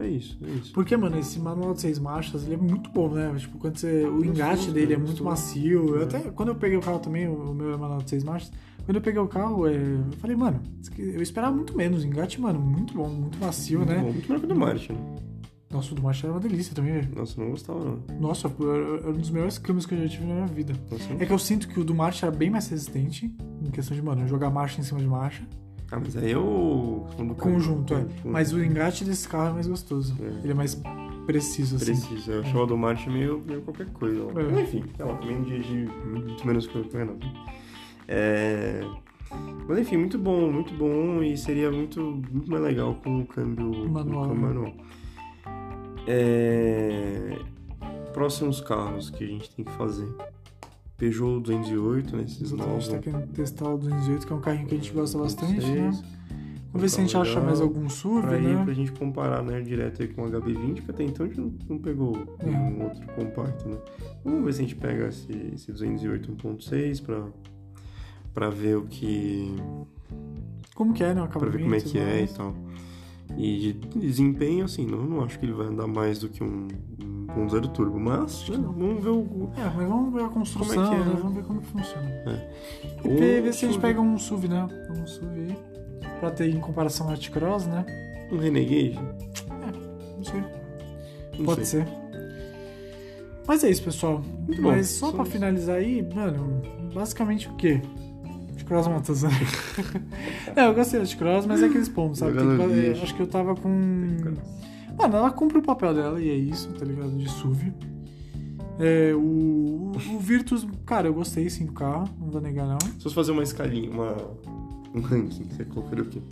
É 0.00 0.06
isso, 0.08 0.38
é 0.42 0.48
isso. 0.50 0.72
Porque, 0.72 0.96
mano, 0.96 1.18
esse 1.18 1.38
manual 1.38 1.74
de 1.74 1.80
seis 1.82 1.98
marchas, 1.98 2.44
ele 2.44 2.54
é 2.54 2.56
muito 2.56 2.88
bom, 2.90 3.10
né? 3.10 3.34
Tipo, 3.36 3.58
quando 3.58 3.76
você, 3.76 4.04
o 4.06 4.24
engate 4.24 4.70
dele 4.70 4.94
é 4.94 4.96
muito 4.96 5.22
macio. 5.22 5.94
Eu 5.96 6.00
É. 6.00 6.04
até, 6.04 6.18
quando 6.30 6.48
eu 6.50 6.54
peguei 6.54 6.78
o 6.78 6.80
carro 6.80 7.00
também, 7.00 7.28
o, 7.28 7.50
o 7.50 7.54
meu 7.54 7.74
é 7.74 7.76
manual 7.76 7.98
de 8.00 8.08
seis 8.08 8.24
marchas, 8.24 8.50
quando 8.86 8.96
eu 8.96 9.02
peguei 9.02 9.20
o 9.20 9.28
carro, 9.28 9.66
é, 9.66 9.74
eu 9.74 10.16
falei, 10.18 10.34
mano, 10.36 10.58
eu 10.96 11.20
esperava 11.20 11.54
muito 11.54 11.76
menos. 11.76 12.02
O 12.02 12.06
engate, 12.06 12.40
mano, 12.40 12.58
muito 12.58 12.94
bom, 12.94 13.08
muito 13.08 13.38
macio, 13.38 13.80
Muito 13.80 13.90
né? 13.90 13.98
bom, 13.98 14.12
muito 14.12 14.26
melhor 14.28 14.38
que 14.40 14.46
o 14.46 14.48
do 14.48 14.56
Martin. 14.56 14.92
né? 14.92 15.16
Nossa, 15.70 15.92
o 15.92 15.94
do 15.94 16.02
Marcha 16.02 16.26
era 16.26 16.34
uma 16.34 16.40
delícia 16.40 16.74
também, 16.74 16.94
velho. 16.94 17.08
Nossa, 17.14 17.38
eu 17.40 17.44
não 17.44 17.50
gostava, 17.52 17.78
não. 17.84 18.20
Nossa, 18.20 18.48
era 18.48 19.08
um 19.10 19.12
dos 19.12 19.30
melhores 19.30 19.56
câmbios 19.56 19.86
que 19.86 19.94
eu 19.94 20.02
já 20.02 20.08
tive 20.08 20.24
na 20.26 20.34
minha 20.34 20.46
vida. 20.46 20.72
Nossa, 20.90 21.14
não- 21.14 21.20
É 21.20 21.26
que 21.26 21.32
eu 21.32 21.38
sinto 21.38 21.68
que 21.68 21.78
o 21.78 21.84
do 21.84 21.94
marcha 21.94 22.26
era 22.26 22.34
bem 22.34 22.50
mais 22.50 22.68
resistente, 22.68 23.32
em 23.64 23.70
questão 23.70 23.96
de, 23.96 24.02
mano, 24.02 24.26
jogar 24.26 24.50
marcha 24.50 24.80
em 24.80 24.84
cima 24.84 24.98
de 24.98 25.06
marcha. 25.06 25.46
Ah, 25.92 25.98
mas 26.00 26.16
aí 26.16 26.32
eu... 26.32 26.42
O 26.44 27.34
conjunto, 27.36 27.94
é. 27.94 28.04
Mas 28.24 28.52
o 28.52 28.62
engate 28.62 29.04
desse 29.04 29.28
carro 29.28 29.50
é 29.50 29.52
mais 29.54 29.66
gostoso. 29.68 30.16
É. 30.20 30.26
Ele 30.42 30.50
é 30.52 30.54
mais 30.54 30.80
preciso, 31.26 31.76
assim. 31.76 31.86
Preciso, 31.86 32.30
eu 32.32 32.40
achava 32.40 32.62
o 32.62 32.66
do 32.66 32.76
Marte 32.76 33.08
meio, 33.08 33.40
meio 33.46 33.60
qualquer 33.62 33.86
coisa. 33.90 34.20
É. 34.20 34.42
Mas, 34.50 34.58
Enfim, 34.60 34.84
lá, 34.98 35.14
também 35.16 35.42
dirigi 35.42 35.88
muito 36.04 36.44
menos 36.46 36.66
que 36.66 36.78
o 36.78 36.84
que 36.84 36.96
o 36.96 36.98
Renato. 36.98 37.26
É... 38.08 38.80
Mas 39.68 39.78
enfim, 39.78 39.96
muito 39.98 40.18
bom, 40.18 40.50
muito 40.50 40.74
bom 40.74 41.22
e 41.22 41.36
seria 41.36 41.70
muito, 41.70 42.00
muito 42.32 42.50
mais 42.50 42.62
legal 42.64 42.94
com 42.96 43.20
o 43.20 43.26
câmbio 43.26 43.88
Manual, 43.88 44.24
Com 44.26 44.30
o 44.32 44.34
né? 44.34 44.40
manual. 44.40 44.74
É... 46.06 47.38
Próximos 48.12 48.60
carros 48.60 49.08
que 49.10 49.22
a 49.24 49.26
gente 49.26 49.50
tem 49.54 49.64
que 49.64 49.72
fazer. 49.72 50.08
Peugeot 50.96 51.40
208, 51.40 52.16
né? 52.16 52.24
Esses 52.24 52.52
A 52.52 52.56
novos. 52.56 52.84
gente 52.84 52.94
tá 52.96 52.98
querendo 52.98 53.26
testar 53.32 53.68
o 53.70 53.78
208, 53.78 54.26
que 54.26 54.32
é 54.32 54.36
um 54.36 54.40
carrinho 54.40 54.66
que 54.66 54.74
a 54.74 54.78
gente 54.78 54.92
gosta 54.92 55.18
bastante, 55.18 55.66
né? 55.66 55.90
Vamos 56.72 56.82
ver 56.82 56.88
se 56.88 56.98
a 57.00 57.02
gente 57.02 57.16
acha 57.16 57.40
mais 57.40 57.60
algum 57.60 57.88
SUV, 57.88 58.20
Pra, 58.22 58.38
ir, 58.38 58.54
pra 58.56 58.64
né? 58.66 58.74
gente 58.74 58.92
comparar, 58.92 59.42
né, 59.42 59.60
direto 59.60 60.02
aí 60.02 60.08
com 60.08 60.22
o 60.22 60.30
HB20, 60.30 60.74
porque 60.76 60.90
até 60.90 61.02
então 61.04 61.26
a 61.26 61.28
gente 61.28 61.40
não, 61.40 61.52
não 61.68 61.78
pegou 61.78 62.16
É. 62.38 62.46
nenhum 62.46 62.84
outro 62.84 63.06
compacto, 63.14 63.68
né? 63.68 63.76
Vamos 64.24 64.44
ver 64.44 64.52
se 64.52 64.60
a 64.60 64.62
gente 64.62 64.76
pega 64.76 65.08
esse, 65.08 65.32
esse 65.54 65.72
208 65.72 66.32
1.6 66.32 67.02
pra, 67.02 67.26
pra 68.34 68.50
ver 68.50 68.76
o 68.76 68.82
que... 68.82 69.52
Como 70.74 70.92
que 70.94 71.02
é, 71.02 71.12
né? 71.14 71.22
O 71.22 71.28
pra 71.28 71.48
ver 71.48 71.62
como 71.62 71.74
é 71.74 71.80
que 71.80 71.98
é 71.98 72.22
e 72.22 72.28
tal. 72.28 72.54
E 73.36 73.72
de 73.72 73.98
desempenho, 73.98 74.64
assim, 74.64 74.86
não, 74.86 75.04
não 75.04 75.24
acho 75.24 75.38
que 75.38 75.46
ele 75.46 75.52
vai 75.52 75.66
andar 75.66 75.86
mais 75.86 76.18
do 76.18 76.28
que 76.28 76.42
um, 76.42 76.68
um 77.36 77.46
1.0 77.46 77.72
turbo, 77.72 77.98
mas 77.98 78.48
né, 78.48 78.56
vamos 78.58 79.02
ver 79.02 79.10
o... 79.10 79.50
É, 79.56 79.64
mas 79.64 79.88
vamos 79.88 80.12
ver 80.12 80.24
a 80.24 80.28
construção, 80.28 80.74
Como 80.74 80.86
é 80.86 80.88
que 80.88 80.94
é, 80.94 80.98
né? 81.04 81.16
Vamos 81.18 81.34
ver 81.36 81.44
como 81.44 81.60
que 81.60 81.66
funciona. 81.68 82.10
E 83.04 83.08
Ou 83.08 83.16
ver, 83.16 83.54
se 83.54 83.64
a 83.64 83.68
gente 83.68 83.80
pega 83.80 84.00
um 84.00 84.18
SUV, 84.18 84.48
né? 84.48 84.66
Um 84.90 85.06
SUV. 85.06 85.56
Pra 86.18 86.30
ter 86.30 86.54
em 86.54 86.60
comparação 86.60 87.08
ao 87.08 87.16
T-Cross, 87.16 87.66
né? 87.66 87.86
Um 88.30 88.36
Renegade? 88.38 88.98
Não 90.16 90.24
sei. 90.24 90.44
Não 91.38 91.44
Pode 91.46 91.66
sei. 91.66 91.80
ser. 91.82 91.88
Mas 93.46 93.64
é 93.64 93.70
isso, 93.70 93.82
pessoal. 93.82 94.22
Muito 94.46 94.60
bom. 94.60 94.68
Mas 94.70 94.88
só 94.88 95.06
Só 95.06 95.12
pra 95.12 95.22
isso. 95.22 95.32
finalizar 95.32 95.76
aí, 95.76 96.06
mano, 96.14 96.62
basicamente 96.92 97.48
o 97.48 97.54
quê? 97.56 97.80
T-Cross 98.70 98.86
Matas, 98.86 99.22
né? 99.24 99.30
é, 100.54 100.66
eu 100.66 100.74
gostei 100.74 101.00
da 101.00 101.06
T-Cross, 101.06 101.44
mas 101.44 101.60
é 101.60 101.66
aqueles 101.66 101.88
pontos, 101.88 102.20
sabe? 102.20 102.34
Que- 102.34 103.02
acho 103.02 103.14
que 103.16 103.22
eu 103.22 103.26
tava 103.26 103.56
com. 103.56 103.68
Mano, 104.96 105.16
ela 105.16 105.30
cumpre 105.32 105.58
o 105.58 105.62
papel 105.62 105.92
dela 105.92 106.20
e 106.20 106.30
é 106.30 106.34
isso, 106.34 106.72
tá 106.74 106.84
ligado? 106.84 107.10
De 107.10 107.28
SUV. 107.28 107.72
É, 108.78 109.12
o, 109.14 109.92
o 109.92 110.18
Virtus, 110.20 110.66
cara, 110.86 111.08
eu 111.08 111.14
gostei 111.14 111.50
sim 111.50 111.66
do 111.66 111.72
carro, 111.72 112.08
não 112.18 112.30
vou 112.30 112.40
negar 112.40 112.66
não. 112.66 112.78
Se 112.80 113.02
fosse 113.02 113.14
fazer 113.14 113.32
uma 113.32 113.42
escalinha, 113.42 113.90
uma, 113.90 114.16
um 114.94 115.00
ranking, 115.00 115.44
você 115.50 115.64
colocaria 115.64 116.04
o 116.04 116.06
quê? 116.06 116.22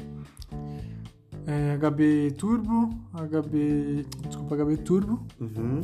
É, 1.45 1.77
HB 1.77 2.35
Turbo, 2.37 2.91
HB. 3.15 4.07
Desculpa, 4.29 4.57
HB 4.57 4.77
Turbo. 4.79 5.27
Uhum. 5.41 5.81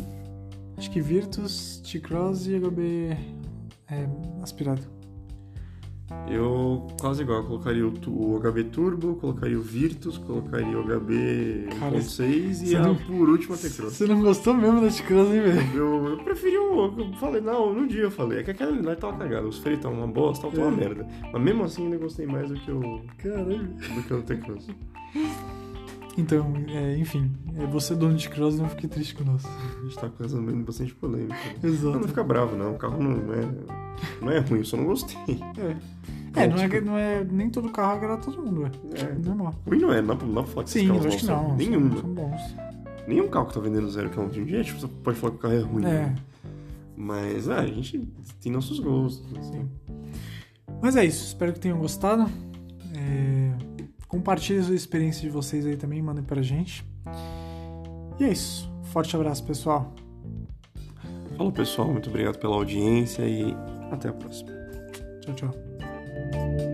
Acho 0.76 0.90
que 0.90 1.00
Virtus, 1.00 1.82
T-Cross 1.84 2.46
e 2.46 2.60
HB 2.60 3.16
é, 3.90 4.08
aspirado. 4.42 4.82
Eu 6.30 6.86
quase 7.00 7.22
igual, 7.22 7.38
eu 7.38 7.44
colocaria 7.44 7.86
o, 7.86 7.92
o 8.08 8.38
HB 8.40 8.64
Turbo, 8.64 9.14
colocaria 9.16 9.58
o 9.58 9.62
Virtus, 9.62 10.18
colocaria 10.18 10.78
o 10.78 10.82
HB 10.84 11.68
Cara, 11.80 11.96
1.6 11.96 12.26
e 12.26 12.54
você 12.54 12.76
a, 12.76 12.82
não- 12.82 12.94
por 12.94 13.28
último 13.30 13.54
a 13.54 13.58
T-Cross. 13.58 13.92
Você 13.94 14.06
não 14.06 14.20
gostou 14.20 14.52
mesmo 14.54 14.80
da 14.82 14.88
T-Cross, 14.88 15.28
hein, 15.34 15.40
velho? 15.40 15.76
Eu, 15.76 16.04
eu 16.10 16.16
preferi 16.18 16.58
o. 16.58 16.84
Eu 16.98 17.12
falei, 17.14 17.40
não, 17.40 17.72
no 17.74 17.86
dia 17.88 18.02
eu 18.02 18.10
falei. 18.10 18.40
É 18.40 18.42
que 18.42 18.50
aquela 18.50 18.78
lá 18.82 18.94
tava 18.96 19.16
cagada. 19.16 19.46
Os 19.46 19.58
freios 19.58 19.78
estavam 19.78 19.98
uma 19.98 20.06
bosta, 20.06 20.46
tava 20.48 20.60
uma 20.68 20.72
É. 20.72 20.76
merda. 20.88 21.08
Mas 21.32 21.42
mesmo 21.42 21.64
assim 21.64 21.84
ainda 21.84 21.96
gostei 21.96 22.26
mais 22.26 22.48
do 22.50 22.54
que 22.56 22.70
o, 22.70 23.00
Caralho. 23.18 23.58
do 23.68 24.02
que 24.06 24.14
o 24.14 24.22
T-Cross. 24.22 24.68
Então, 26.16 26.52
é, 26.68 26.96
enfim, 26.96 27.30
é, 27.58 27.66
você 27.66 27.94
dono 27.94 28.14
de 28.14 28.28
Cross, 28.28 28.58
não 28.58 28.68
fique 28.68 28.86
triste 28.86 29.14
com 29.14 29.24
nós. 29.24 29.44
A 29.44 29.82
gente 29.82 29.96
tá 29.98 30.08
causando 30.08 30.52
bastante 30.64 30.94
polêmica. 30.94 31.34
Não, 31.62 31.70
Exato. 31.70 31.98
não 31.98 32.08
fica 32.08 32.22
bravo, 32.22 32.56
não. 32.56 32.74
O 32.74 32.78
carro 32.78 33.02
não 33.02 33.34
é, 33.34 33.48
não 34.20 34.30
é 34.30 34.38
ruim, 34.38 34.60
eu 34.60 34.64
só 34.64 34.76
não 34.76 34.84
gostei. 34.86 35.16
É, 36.36 36.42
é, 36.44 36.46
não 36.48 36.58
é, 36.58 36.80
não 36.80 36.98
é. 36.98 37.24
Nem 37.24 37.50
todo 37.50 37.68
carro 37.70 37.92
agrada 37.92 38.22
todo 38.22 38.42
mundo, 38.42 38.62
velho. 38.62 38.74
É. 38.94 39.14
Normal. 39.26 39.54
Ruim 39.66 39.80
não 39.80 39.92
é, 39.92 40.00
não 40.02 40.16
pra- 40.16 40.26
não 40.26 40.34
dá 40.34 40.44
falar 40.44 40.64
que 40.64 40.70
esses 40.70 40.82
Sim, 40.82 40.88
eu 40.88 40.94
carros 40.94 41.06
acho 41.14 41.18
que 41.18 41.26
não. 41.26 41.56
Nenhum. 41.56 41.90
São, 41.90 42.00
são 42.00 42.14
bons. 42.14 42.40
Nenhum 43.06 43.28
carro 43.28 43.46
que 43.46 43.54
tá 43.54 43.60
vendendo 43.60 43.90
zero 43.90 44.08
quilômetro 44.10 44.40
em 44.40 44.44
dia, 44.44 44.62
tipo, 44.64 44.80
você 44.80 44.88
pode 44.88 45.18
falar 45.18 45.32
que 45.32 45.38
o 45.38 45.40
carro 45.40 45.54
é 45.54 45.60
ruim. 45.60 45.84
É, 45.84 45.88
né? 45.88 46.14
Mas, 46.96 47.48
ah, 47.48 47.58
a 47.60 47.66
gente 47.66 48.08
tem 48.40 48.52
nossos 48.52 48.78
gostos. 48.78 49.26
assim. 49.38 49.62
sim. 49.62 49.68
Mas 50.80 50.96
é 50.96 51.04
isso, 51.04 51.24
espero 51.26 51.52
que 51.52 51.58
tenham 51.60 51.78
gostado. 51.78 52.28
É, 52.96 53.52
compartilhe 54.14 54.60
a 54.60 54.74
experiência 54.74 55.22
de 55.22 55.28
vocês 55.28 55.66
aí 55.66 55.76
também, 55.76 56.00
mandem 56.00 56.22
pra 56.22 56.40
gente. 56.40 56.84
E 58.18 58.24
é 58.24 58.28
isso. 58.30 58.70
Forte 58.84 59.16
abraço, 59.16 59.44
pessoal. 59.44 59.92
Falou, 61.36 61.52
pessoal. 61.52 61.90
Muito 61.90 62.08
obrigado 62.08 62.38
pela 62.38 62.54
audiência 62.54 63.22
e 63.22 63.54
até 63.90 64.08
a 64.08 64.12
próxima. 64.12 64.52
Tchau, 65.20 65.34
tchau. 65.34 66.73